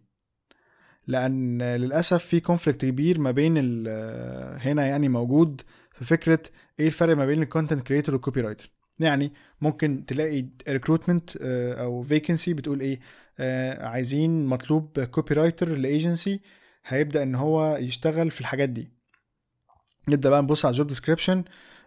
لأن 1.06 1.62
للأسف 1.62 2.24
في 2.24 2.40
conflict 2.40 2.84
كبير 2.84 3.20
ما 3.20 3.30
بين 3.30 3.56
هنا 4.58 4.86
يعني 4.86 5.08
موجود 5.08 5.60
في 5.92 6.04
فكرة 6.04 6.42
إيه 6.80 6.86
الفرق 6.86 7.16
ما 7.16 7.26
بين 7.26 7.42
ال 7.42 7.48
content 7.48 7.86
creator 7.86 8.14
وال 8.14 8.40
copywriter 8.40 8.70
يعني 8.98 9.32
ممكن 9.60 10.04
تلاقي 10.06 10.46
recruitment 10.68 11.30
آه، 11.42 11.74
أو 11.74 12.02
vacancy 12.02 12.54
بتقول 12.54 12.80
إيه؟ 12.80 13.00
آه، 13.38 13.86
عايزين 13.86 14.46
مطلوب 14.46 15.00
copywriter 15.00 15.34
ل 15.34 15.68
agency 15.68 16.40
هيبدأ 16.88 17.22
إن 17.22 17.34
هو 17.34 17.76
يشتغل 17.76 18.30
في 18.30 18.40
الحاجات 18.40 18.68
دي. 18.68 18.90
نبدأ 20.08 20.30
بقى 20.30 20.42
نبص 20.42 20.64
على 20.64 20.72
ال 20.72 20.76
job 20.76 20.86
description 20.86 21.44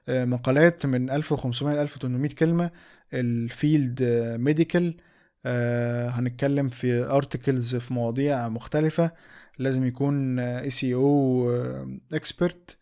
آه، 0.10 0.26
مقالات 0.26 0.86
من 0.86 1.10
1500 1.10 1.76
ل 1.76 1.80
1800 1.80 2.30
كلمة 2.30 2.72
ال 3.14 3.29
field 3.29 4.04
medical 4.39 4.97
هنتكلم 6.10 6.68
في 6.70 7.04
articles 7.04 7.76
في 7.76 7.93
مواضيع 7.93 8.47
مختلفة 8.49 9.12
لازم 9.60 9.86
يكون 9.86 10.39
SEO 10.39 10.93
expert 10.93 12.78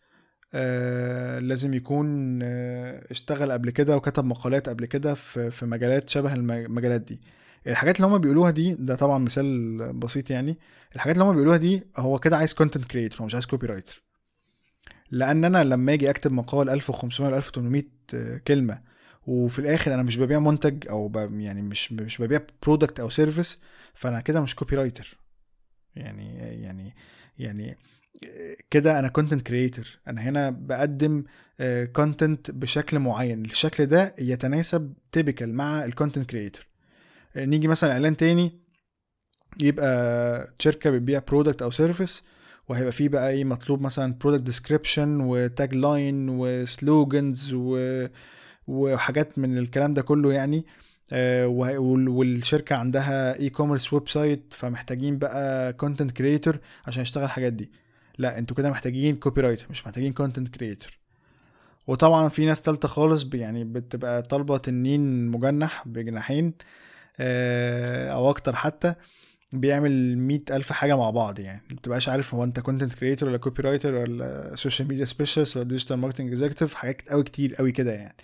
لازم 1.40 1.74
يكون 1.74 2.38
آه، 2.42 3.06
اشتغل 3.10 3.52
قبل 3.52 3.70
كده 3.70 3.96
وكتب 3.96 4.24
مقالات 4.24 4.68
قبل 4.68 4.86
كده 4.86 5.14
في 5.14 5.66
مجالات 5.66 6.08
شبه 6.08 6.34
المجالات 6.34 7.00
دي. 7.00 7.20
الحاجات 7.66 7.96
اللي 7.96 8.06
هم 8.06 8.18
بيقولوها 8.18 8.50
دي 8.50 8.74
ده 8.74 8.94
طبعا 8.94 9.18
مثال 9.18 9.78
بسيط 9.92 10.30
يعني. 10.30 10.58
الحاجات 10.94 11.16
اللي 11.16 11.24
هم 11.24 11.32
بيقولوها 11.32 11.56
دي 11.56 11.82
هو 11.96 12.18
كده 12.18 12.36
عايز 12.36 12.54
content 12.54 12.84
creator 12.84 13.20
هو 13.20 13.24
مش 13.26 13.34
عايز 13.34 13.46
copywriter 13.46 14.02
لأن 15.10 15.44
أنا 15.44 15.64
لما 15.64 15.92
آجي 15.92 16.10
أكتب 16.10 16.32
مقال 16.32 16.70
1500 16.70 17.30
ل 17.30 17.34
1800 17.34 17.82
كلمة 18.38 18.82
وفي 19.26 19.58
الآخر 19.58 19.94
أنا 19.94 20.02
مش 20.02 20.16
ببيع 20.16 20.38
منتج 20.38 20.88
أو 20.88 21.12
يعني 21.32 21.62
مش 21.62 21.92
مش 21.92 22.18
ببيع 22.22 22.40
product 22.62 23.00
أو 23.00 23.08
service 23.10 23.58
فأنا 23.94 24.20
كده 24.20 24.40
مش 24.40 24.54
copywriter 24.54 25.18
يعني 25.96 26.34
يعني 26.62 26.94
يعني 27.38 27.78
كده 28.70 28.98
أنا 28.98 29.08
content 29.08 29.42
creator 29.42 29.98
أنا 30.08 30.20
هنا 30.22 30.50
بقدم 30.50 31.24
content 31.92 32.50
بشكل 32.50 32.98
معين. 32.98 33.44
الشكل 33.44 33.86
ده 33.86 34.14
يتناسب 34.18 34.94
typical 35.12 35.54
مع 35.54 35.84
ال 35.84 35.90
content 35.90 36.30
creator 36.30 36.69
نيجي 37.36 37.68
مثلا 37.68 37.92
إعلان 37.92 38.16
تاني 38.16 38.60
يبقى 39.60 40.54
شركة 40.58 40.90
بتبيع 40.90 41.18
product 41.28 41.62
أو 41.62 41.70
service 41.70 42.22
وهيبقى 42.68 42.92
فيه 42.92 43.08
بقى 43.08 43.30
إيه 43.30 43.44
مطلوب 43.44 43.80
مثلا 43.80 44.14
product 44.20 44.42
description 44.42 45.14
و 45.14 45.20
tagline 45.20 46.28
و 46.28 46.44
slogans 46.44 47.56
وحاجات 48.66 49.38
من 49.38 49.58
الكلام 49.58 49.94
ده 49.94 50.02
كله 50.02 50.32
يعني. 50.32 50.66
آه، 51.12 51.46
والشركة 51.46 52.76
عندها 52.76 53.38
e-commerce 53.38 53.92
website 53.92 54.54
فمحتاجين 54.54 55.18
بقى 55.18 55.72
content 55.72 56.10
creator 56.10 56.58
عشان 56.86 57.02
يشتغل 57.02 57.24
الحاجات 57.24 57.52
دي. 57.52 57.72
لا 58.18 58.38
أنتوا 58.38 58.56
كده 58.56 58.70
محتاجين 58.70 59.16
copywriter 59.16 59.66
مش 59.70 59.86
محتاجين 59.86 60.12
content 60.12 60.48
creator 60.56 60.98
وطبعا 61.86 62.28
في 62.28 62.46
ناس 62.46 62.62
تالتة 62.62 62.88
خالص 62.88 63.26
يعني 63.34 63.64
بتبقى 63.64 64.22
طالبة 64.22 64.56
تنين 64.58 65.26
مجنح 65.26 65.88
بجناحين. 65.88 66.46
آه، 66.46 66.89
أو 68.12 68.30
أكتر 68.30 68.56
حتى 68.56 68.94
بيعمل 69.54 70.18
مئة 70.18 70.56
ألف 70.56 70.72
حاجة 70.72 70.96
مع 70.96 71.10
بعض 71.10 71.38
يعني. 71.38 71.62
متبقاش 71.70 72.08
عارف 72.08 72.34
هو 72.34 72.44
أنت 72.44 72.60
content 72.60 72.94
creator 72.94 73.28
ولا 73.28 73.38
copywriter 73.38 73.94
ولا 73.94 74.52
social 74.56 74.88
media 74.88 75.04
specialist 75.04 75.56
ولا 75.56 75.66
digital 75.68 75.96
marketing 75.96 76.28
executive 76.28 76.74
حاجات 76.74 77.08
قوي 77.08 77.22
كتير 77.22 77.54
قوي 77.54 77.72
كده 77.72 77.92
يعني. 77.92 78.16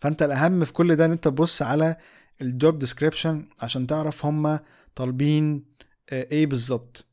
فأنت 0.00 0.22
الأهم 0.22 0.64
في 0.64 0.72
كل 0.72 0.96
ده 0.96 1.04
إن 1.04 1.12
أنت 1.12 1.24
تبص 1.24 1.62
على 1.62 1.96
ال 2.42 2.51
job 2.51 2.78
description 2.78 3.48
عشان 3.62 3.86
تعرف 3.86 4.26
هم 4.26 4.58
طالبين 4.94 5.64
آه، 6.10 6.26
إيه 6.32 6.46
بالظبط. 6.46 7.04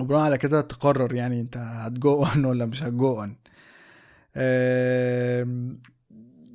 وبناء 0.00 0.20
على 0.20 0.38
كده 0.38 0.60
تقرر 0.60 1.14
يعني 1.14 1.40
أنت 1.40 1.56
هت 1.56 1.90
go 1.90 2.24
on 2.24 2.44
ولا 2.44 2.66
مش 2.66 2.82
هت 2.82 3.01
go 3.01 3.20
on 3.20 3.36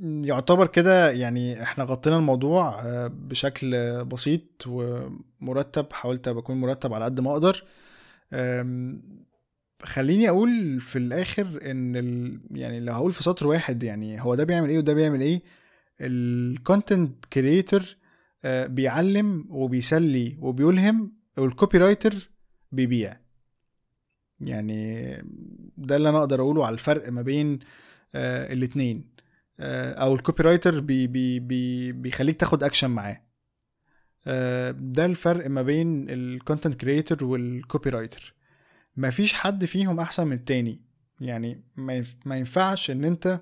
يعتبر 0.02 0.68
كده 0.68 1.12
يعني 1.12 1.64
إحنا 1.64 1.84
غطينا 1.84 2.18
الموضوع 2.18 2.82
آه، 2.86 3.08
بشكل 3.08 4.06
بسيط 4.06 4.68
ومرتب 4.68 5.94
حاولت 5.94 6.28
اكون 6.28 6.58
مرتب 6.58 6.94
على 6.94 7.06
قد 7.06 7.20
ما 7.20 7.32
أقدر. 7.32 7.64
خليني 9.84 10.30
أقول 10.30 10.80
في 10.82 11.00
الآخر 11.00 11.60
ان 11.72 11.96
ال... 11.96 12.40
يعني 12.52 12.80
لو 12.80 12.94
هقول 12.94 13.12
في 13.12 13.24
سطر 13.24 13.48
واحد 13.48 13.84
يعني 13.84 14.22
هو 14.22 14.36
ده 14.36 14.44
بيعمل 14.44 14.70
إيه 14.70 14.78
وده 14.78 14.94
بيعمل 14.94 15.22
إيه؟ 15.22 15.42
ال 16.02 16.17
content 16.17 17.26
creator 17.26 17.84
آه، 18.46 18.68
بيعلم 18.68 19.46
وبيسلي 19.50 20.38
وبيلهم 20.42 21.14
وال 21.38 21.78
copywriter 21.78 22.30
بيبيع. 22.72 23.18
يعني 24.40 25.12
ده 25.78 25.96
اللي 25.96 26.10
أنا 26.10 26.20
أقدر 26.20 26.42
اقوله 26.42 26.66
على 26.66 26.74
الفرق 26.74 27.10
ما 27.10 27.22
بين 27.22 27.60
آه 28.16 28.54
الاتنين. 28.54 29.17
أو 29.60 30.16
ال 30.16 30.44
copywriter 30.44 30.80
بي 30.80 31.08
بي 31.08 31.40
بي 31.40 31.92
بيخليك 31.92 32.40
تاخد 32.40 32.64
اكشن 32.64 32.90
معاه. 32.90 33.22
آه 34.28 34.72
ده 34.72 35.06
الفرق 35.06 35.50
ما 35.50 35.62
بين 35.62 36.06
ال 36.10 36.18
content 36.18 36.76
creator 36.76 37.13
وال 37.13 37.24
copywriter 37.24 38.34
مفيش 38.98 39.34
حد 39.34 39.66
فيهم 39.66 40.00
أحسن 40.00 40.28
من 40.28 40.34
التاني. 40.34 40.82
يعني 41.22 41.64
ما 42.26 42.38
ينفعش 42.38 42.92
إن 42.92 43.04
أنت 43.06 43.40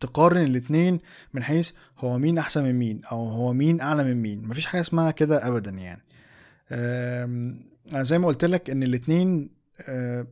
تقارن 0.00 0.42
الاتنين 0.44 0.98
من 1.34 1.42
حيث 1.42 1.72
هو 1.98 2.18
مين 2.18 2.38
أحسن 2.38 2.64
من 2.64 2.74
مين 2.74 3.00
أو 3.12 3.24
هو 3.24 3.52
مين 3.52 3.80
أعلى 3.80 4.04
من 4.04 4.22
مين. 4.22 4.44
مفيش 4.44 4.66
حاجة 4.66 4.80
اسمها 4.80 5.10
كده 5.10 5.46
ابدا 5.46 5.70
يعني. 5.70 6.02
زي 7.92 8.18
ما 8.18 8.26
قلت 8.26 8.44
لك 8.44 8.70
إن 8.70 8.82
الاتنين 8.82 9.50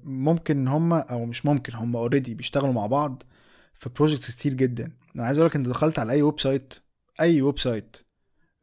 ممكن 0.04 0.58
ان 0.58 0.68
هم 0.68 0.92
أو 0.92 1.24
مش 1.26 1.46
ممكن 1.46 1.74
هم 1.74 1.96
already 1.96 2.34
بيشتغلوا 2.34 2.72
مع 2.72 2.86
بعض. 2.86 3.22
في 3.78 3.88
projects 3.96 4.30
كتير 4.36 4.54
جدا. 4.54 4.92
أنا 5.16 5.24
عايز 5.24 5.38
أقول 5.38 5.50
لك 5.50 5.56
أنت 5.56 5.68
دخلت 5.68 5.98
على 5.98 6.12
أي 6.12 6.22
website 6.22 6.74
أي 7.20 7.42
website 7.42 7.96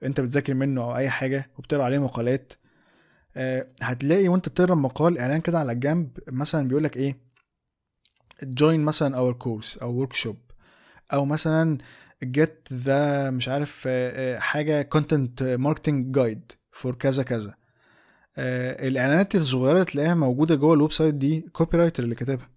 أنت 0.03 0.21
بتذاكر 0.21 0.53
منه 0.53 0.83
أو 0.83 0.95
أي 0.95 1.09
حاجة 1.09 1.51
وبتقرأ 1.57 1.83
عليه 1.83 1.99
مقالات 1.99 2.53
هتلاقي 3.81 4.27
وأنت 4.27 4.49
بتقرأ 4.49 4.75
مقال 4.75 5.17
إعلان 5.19 5.41
كده 5.41 5.59
على 5.59 5.71
الجنب 5.71 6.17
مثلا 6.27 6.67
بيقول 6.67 6.83
لك 6.83 6.97
إيه 6.97 7.17
join 8.45 8.79
مثلا 8.79 9.17
our 9.17 9.33
course 9.33 9.77
أو 9.77 9.93
workshop 9.93 10.37
أو 11.13 11.25
مثلا 11.25 11.77
get 12.23 12.67
the 12.73 13.29
مش 13.29 13.49
عارف 13.49 13.83
آه، 13.87 14.35
آه، 14.35 14.39
حاجة 14.39 14.81
content 14.81 15.43
marketing 15.43 16.15
guide 16.15 16.51
for 16.71 16.95
كذا 16.95 17.23
كذا. 17.23 17.53
آه، 18.37 18.87
الإعلانات 18.87 19.35
الصغيرة 19.35 19.83
تلاقيها 19.83 20.15
موجودة 20.15 20.55
جوه 20.55 20.73
ال 20.73 20.91
website 20.91 21.13
دي 21.13 21.41
copywriter 21.41 22.03
اللي 22.03 22.15
كاتبها. 22.15 22.49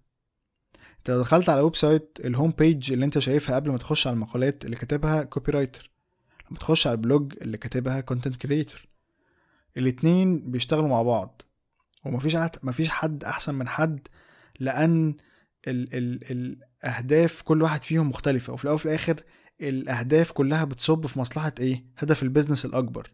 انت 1.09 1.17
دخلت 1.17 1.49
على 1.49 1.59
ال 1.59 1.75
website 1.75 2.17
ال 2.25 2.30
home 2.30 2.51
page 2.51 2.91
اللي 2.91 3.05
انت 3.05 3.19
شايفها 3.19 3.55
قبل 3.55 3.71
ما 3.71 3.77
تخش 3.77 4.07
على 4.07 4.13
المقالات 4.13 4.65
اللي 4.65 4.75
كاتبها 4.75 5.23
copywriter 5.23 5.91
لما 6.49 6.59
تخش 6.59 6.87
على 6.87 6.93
ال 6.95 7.03
blog 7.03 7.33
اللي 7.41 7.57
كاتبها 7.57 8.01
content 8.01 8.35
creator 8.35 8.87
الاتنين 9.77 10.51
بيشتغلوا 10.51 10.87
مع 10.89 11.01
بعض. 11.01 11.41
ومفيش 12.05 12.37
مفيش 12.63 12.89
حد 12.89 13.23
أحسن 13.23 13.55
من 13.55 13.67
حد 13.67 14.07
لأن 14.59 15.15
ال 15.67 15.95
ال 15.97 16.31
الأهداف 16.83 17.41
كل 17.41 17.61
واحد 17.61 17.83
فيهم 17.83 18.09
مختلفة. 18.09 18.53
وفي 18.53 18.63
الأول 18.63 18.75
وفي 18.75 18.85
الآخر 18.85 19.23
الأهداف 19.61 20.31
كلها 20.31 20.63
بتصب 20.63 21.05
في 21.05 21.19
مصلحة 21.19 21.53
إيه؟ 21.59 21.85
هدف 21.97 22.23
ال 22.23 22.28
business 22.28 22.65
الأكبر. 22.65 23.11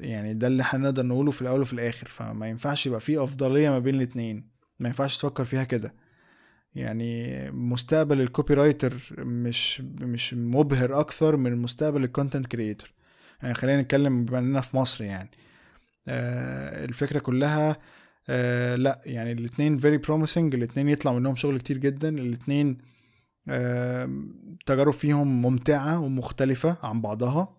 يعني 0.00 0.34
ده 0.34 0.46
اللي 0.46 0.62
إحنا 0.62 0.78
نقدر 0.78 1.06
نقوله 1.06 1.30
في 1.30 1.42
الأول 1.42 1.60
وفي 1.60 1.72
الآخر. 1.72 2.08
فما 2.08 2.48
ينفعش 2.48 2.86
يبقى 2.86 3.00
في 3.00 3.24
أفضلية 3.24 3.70
ما 3.70 3.78
بين 3.78 3.94
الاتنين. 3.94 4.48
ما 4.78 4.88
ينفعش 4.88 5.18
تفكر 5.18 5.44
فيها 5.44 5.64
كده. 5.64 5.94
يعني 6.78 7.50
مستقبل 7.50 8.20
ال 8.20 8.54
copywriter 8.54 8.94
مش 9.18 9.80
مش 9.80 10.34
مبهر 10.34 11.00
أكثر 11.00 11.36
من 11.36 11.56
مستقبل 11.56 12.04
ال 12.04 12.09
content 12.09 12.46
creator 12.46 12.92
يعني 13.42 13.54
خلينا 13.54 13.82
نتكلم 13.82 14.24
بما 14.24 14.38
إننا 14.38 14.60
في 14.60 14.76
مصر 14.76 15.04
يعني. 15.04 15.30
آه 16.08 16.84
الفكرة 16.84 17.18
كلها 17.18 17.76
آه 18.28 18.76
لأ 18.76 19.00
يعني 19.06 19.32
الاثنين 19.32 19.78
very 19.78 19.96
promising 19.96 20.54
الاثنين 20.54 20.88
يطلع 20.88 21.12
منهم 21.12 21.36
شغل 21.36 21.58
كتير 21.58 21.78
جدا 21.78 22.08
الاثنين 22.08 22.78
آه 23.48 24.24
تجارب 24.66 24.92
فيهم 24.92 25.42
ممتعة 25.42 26.00
ومختلفة 26.00 26.76
عن 26.82 27.00
بعضها. 27.00 27.58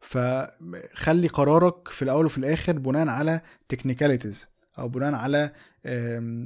فخلي 0.00 1.28
قرارك 1.28 1.88
في 1.88 2.02
الأول 2.02 2.26
وفي 2.26 2.38
الآخر 2.38 2.78
بناء 2.78 3.08
على 3.08 3.40
technicalities 3.68 4.48
أو 4.78 4.88
بناء 4.88 5.14
على 5.14 5.50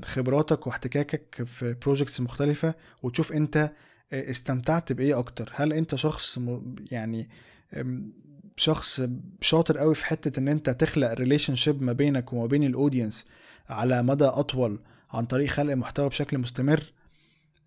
خبراتك 0.05 0.66
واحتكاكك 0.66 1.45
في 1.45 1.76
projects 1.83 2.20
مختلفة 2.20 2.74
وتشوف 3.03 3.33
أنت 3.33 3.70
آه، 4.12 4.30
استمتعت 4.30 4.93
بإيه 4.93 5.18
أكتر. 5.18 5.53
هل 5.55 5.72
أنت 5.72 5.95
شخص 5.95 6.39
يعني 6.91 7.28
شخص 8.57 9.03
شاطر 9.41 9.78
قوي 9.78 9.95
في 9.95 10.07
حتة 10.07 10.41
إن 10.41 10.49
أنت 10.49 10.70
تخلق 10.70 11.12
relationship 11.12 11.83
ما 11.83 11.93
بينك 11.93 12.33
وما 12.33 12.47
بين 12.47 12.62
ال 12.62 12.70
audience 12.70 13.27
على 13.68 14.03
مدى 14.03 14.24
أطول 14.24 14.78
عن 15.11 15.26
طريق 15.26 15.49
خلق 15.49 15.74
محتوى 15.74 16.09
بشكل 16.09 16.39
مستمر؟ 16.39 16.93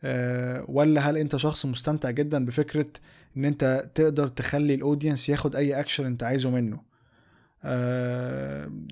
آه، 0.04 0.66
ولا 0.68 1.10
هل 1.10 1.18
أنت 1.18 1.36
شخص 1.36 1.66
مستمتع 1.66 2.12
جدا 2.12 2.46
بفكرة 2.46 2.88
إن 3.38 3.46
أنت 3.46 3.90
تقدر 3.96 4.28
تخلي 4.28 4.74
ال 4.74 4.80
audience 4.80 5.30
ياخد 5.30 5.56
أي 5.56 5.80
اكشن 5.80 6.06
أنت 6.06 6.24
عايزه 6.24 6.50
منه؟ 6.50 6.95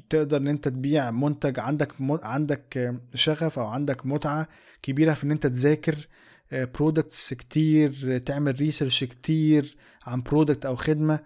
تقدر 0.10 0.38
إن 0.38 0.48
أنت 0.48 0.68
تبيع 0.68 1.12
منتج 1.12 1.60
عندك 1.60 1.94
عندك 2.24 2.96
شغف 3.14 3.60
أو 3.60 3.66
عندك 3.66 4.06
متعة 4.06 4.48
كبيرة 4.82 5.14
في 5.14 5.24
إن 5.24 5.32
أنت 5.32 5.48
تذاكر 5.48 5.96
products 6.54 7.34
آه، 7.34 7.38
كتير 7.38 8.18
تعمل 8.18 8.56
research 8.60 9.04
كتير 9.04 9.76
عن 10.04 10.22
product 10.22 10.66
أو 10.66 10.76
خدمة 10.76 11.20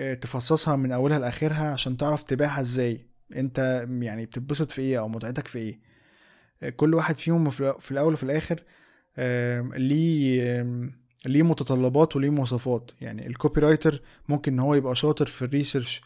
آه، 0.00 0.14
تفصصها 0.14 0.76
من 0.76 0.92
أولها 0.92 1.18
لآخرها 1.18 1.72
عشان 1.72 1.96
تعرف 1.96 2.22
تبيعها 2.22 2.60
إزاي. 2.60 3.06
أنت 3.36 3.86
يعني 4.00 4.26
بتتبسط 4.26 4.70
في 4.70 4.82
إيه 4.82 4.98
أو 4.98 5.08
متعتك 5.08 5.48
في 5.48 5.58
إيه. 5.58 5.80
آه، 6.62 6.70
كل 6.70 6.94
واحد 6.94 7.16
فيهم 7.16 7.50
في 7.50 7.90
الأول 7.90 8.12
وفي 8.12 8.22
الآخر 8.22 8.62
ليه 9.76 10.62
ليه 11.26 11.42
متطلبات 11.42 12.16
وليه 12.16 12.30
مواصفات. 12.30 12.90
يعني 13.00 13.26
ال 13.26 13.60
copywriter 13.60 14.02
ممكن 14.28 14.52
إن 14.52 14.58
هو 14.58 14.74
يبقى 14.74 14.94
شاطر 14.94 15.26
في 15.26 15.42
ال 15.42 15.49
research 15.49 16.02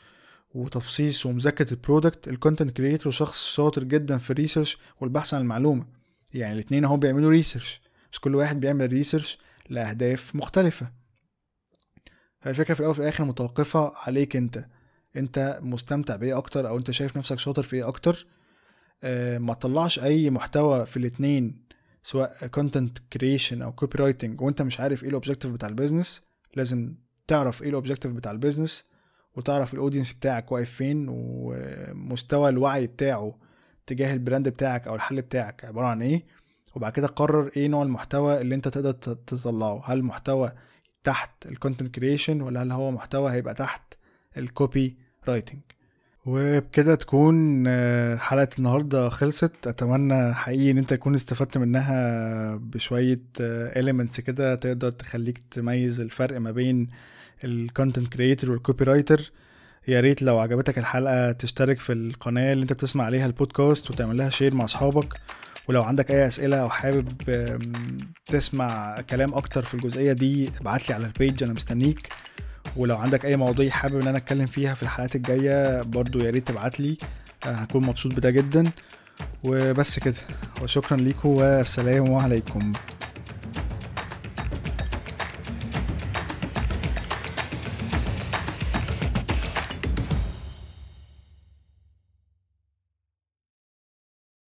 وتفصيص 0.54 1.26
ومذاكرة 1.26 1.70
ال 1.72 1.79
product 1.79 2.28
ال 2.28 2.34
content 2.34 2.76
creator 2.76 3.12
شخص 3.12 3.44
شاطر 3.44 3.84
جدا 3.84 4.18
في 4.18 4.30
ال 4.30 4.36
research 4.36 4.78
والبحث 5.00 5.34
عن 5.34 5.40
المعلومة. 5.40 5.86
يعني 6.34 6.54
الاثنين 6.54 6.84
اهو 6.84 6.96
بيعملوا 6.96 7.30
research 7.30 7.82
بس 8.12 8.18
كل 8.18 8.34
واحد 8.34 8.60
بيعمل 8.60 8.92
research 8.92 9.38
لأهداف 9.68 10.34
مختلفة. 10.34 10.92
فالفكرة 12.40 12.74
في 12.74 12.80
الأول 12.80 12.90
وفي 12.90 13.02
الآخر 13.02 13.24
متوقفة 13.24 13.92
عليك 13.96 14.36
أنت. 14.36 14.64
أنت 15.16 15.58
مستمتع 15.62 16.16
بإيه 16.16 16.38
أكتر؟ 16.38 16.68
أو 16.68 16.78
أنت 16.78 16.90
شايف 16.90 17.16
نفسك 17.16 17.38
شاطر 17.38 17.62
في 17.62 17.76
إيه 17.76 17.88
أكتر؟ 17.88 18.26
آه 19.02 19.38
ما 19.38 19.54
تطلعش 19.54 19.98
أي 19.98 20.30
محتوى 20.30 20.86
في 20.86 20.96
الاثنين 20.96 21.68
سواء 22.02 22.46
content 22.46 22.98
creation 23.12 23.62
أو 23.62 23.72
copywriting 23.72 24.40
وأنت 24.40 24.62
مش 24.62 24.80
عارف 24.80 25.02
إيه 25.02 25.08
ال 25.08 25.13
objective 25.13 25.50
بتاع 25.50 25.68
ال 25.68 25.74
business 25.74 26.22
لازم 26.56 26.94
تعرف 27.26 27.62
إيه 27.62 27.68
ال 27.68 27.73
objective 27.73 28.12
بتاع 28.12 28.32
ال 28.32 28.38
business 28.38 28.84
وتعرف 29.38 29.74
ال 29.74 29.79
audience 29.79 30.12
بتاعك 30.12 30.52
واقف 30.52 30.70
فين 30.70 31.06
ومستوى 31.08 32.48
الوعي 32.48 32.86
بتاعه 32.86 33.34
تجاه 33.86 34.14
ال 34.14 34.20
brand 34.20 34.48
بتاعك 34.48 34.88
أو 34.88 34.94
الحل 34.94 35.22
بتاعك 35.22 35.64
عبارة 35.64 35.86
عن 35.86 36.02
إيه. 36.02 36.22
وبعد 36.74 36.92
كده 36.92 37.06
قرر 37.06 37.50
إيه 37.56 37.68
نوع 37.68 37.82
المحتوى 37.82 38.40
اللي 38.40 38.54
أنت 38.54 38.68
تقدر 38.68 38.92
تطلعه. 38.92 39.82
هل 39.84 40.02
محتوى 40.02 40.52
تحت 41.04 41.46
ال 41.46 41.52
content 41.52 41.94
creation 41.94 42.40
ولا 42.40 42.62
هل 42.62 42.72
هو 42.72 42.90
محتوى 42.90 43.32
هيبقى 43.32 43.54
تحت 43.54 43.94
ال 44.36 44.96
copywriting 45.28 45.60
وبكده 46.26 46.94
تكون 46.94 47.64
آه، 47.68 48.16
حلقة 48.16 48.48
النهاردة 48.58 49.08
خلصت. 49.08 49.66
أتمنى 49.66 50.34
حقيقي 50.34 50.70
إن 50.70 50.78
أنت 50.78 50.90
تكون 50.94 51.14
استفدت 51.14 51.58
منها 51.58 52.56
بشوية 52.56 53.22
elements 53.40 54.20
كده 54.20 54.54
تقدر 54.54 54.90
تخليك 54.90 55.38
تميز 55.50 56.00
الفرق 56.00 56.40
ما 56.40 56.50
بين 56.50 56.88
ال 57.44 57.53
content 57.53 58.12
creator 58.12 58.50
وال 58.50 58.84
copywriter 58.84 59.30
يا 59.88 60.00
ريت 60.00 60.22
لو 60.22 60.38
عجبتك 60.38 60.78
الحلقة 60.78 61.32
تشترك 61.32 61.80
في 61.80 61.92
القناة 61.92 62.52
اللي 62.52 62.62
أنت 62.62 62.72
بتسمع 62.72 63.04
عليها 63.04 63.26
البودكاست 63.26 63.90
وتعمل 63.90 64.16
لها 64.16 64.30
share 64.30 64.54
مع 64.54 64.64
أصحابك. 64.64 65.14
ولو 65.68 65.82
عندك 65.82 66.10
أي 66.10 66.26
أسئلة 66.26 66.56
أو 66.56 66.70
حابب 66.70 67.08
تسمع 68.26 69.00
كلام 69.00 69.34
أكتر 69.34 69.62
في 69.62 69.74
الجزئية 69.74 70.12
دي 70.12 70.50
ابعتلي 70.60 70.94
على 70.94 71.06
ال 71.06 71.14
page 71.14 71.42
أنا 71.42 71.52
مستنيك. 71.52 72.08
ولو 72.76 72.96
عندك 72.96 73.24
أي 73.24 73.36
مواضيع 73.36 73.70
حابب 73.70 74.00
إن 74.00 74.08
أنا 74.08 74.18
أتكلم 74.18 74.46
فيها 74.46 74.74
في 74.74 74.82
الحلقات 74.82 75.16
الجاية 75.16 75.82
برضو 75.82 76.18
يا 76.18 76.30
ريت 76.30 76.48
تبعت 76.48 76.80
لي. 76.80 76.96
هكون 77.44 77.86
مبسوط 77.86 78.14
بده 78.14 78.30
جدا. 78.30 78.62
وبس 79.44 79.98
كده. 79.98 80.14
وشكرا 80.62 80.96
ليكم 80.96 81.28
والسلام 81.28 82.14
عليكم. 82.14 82.72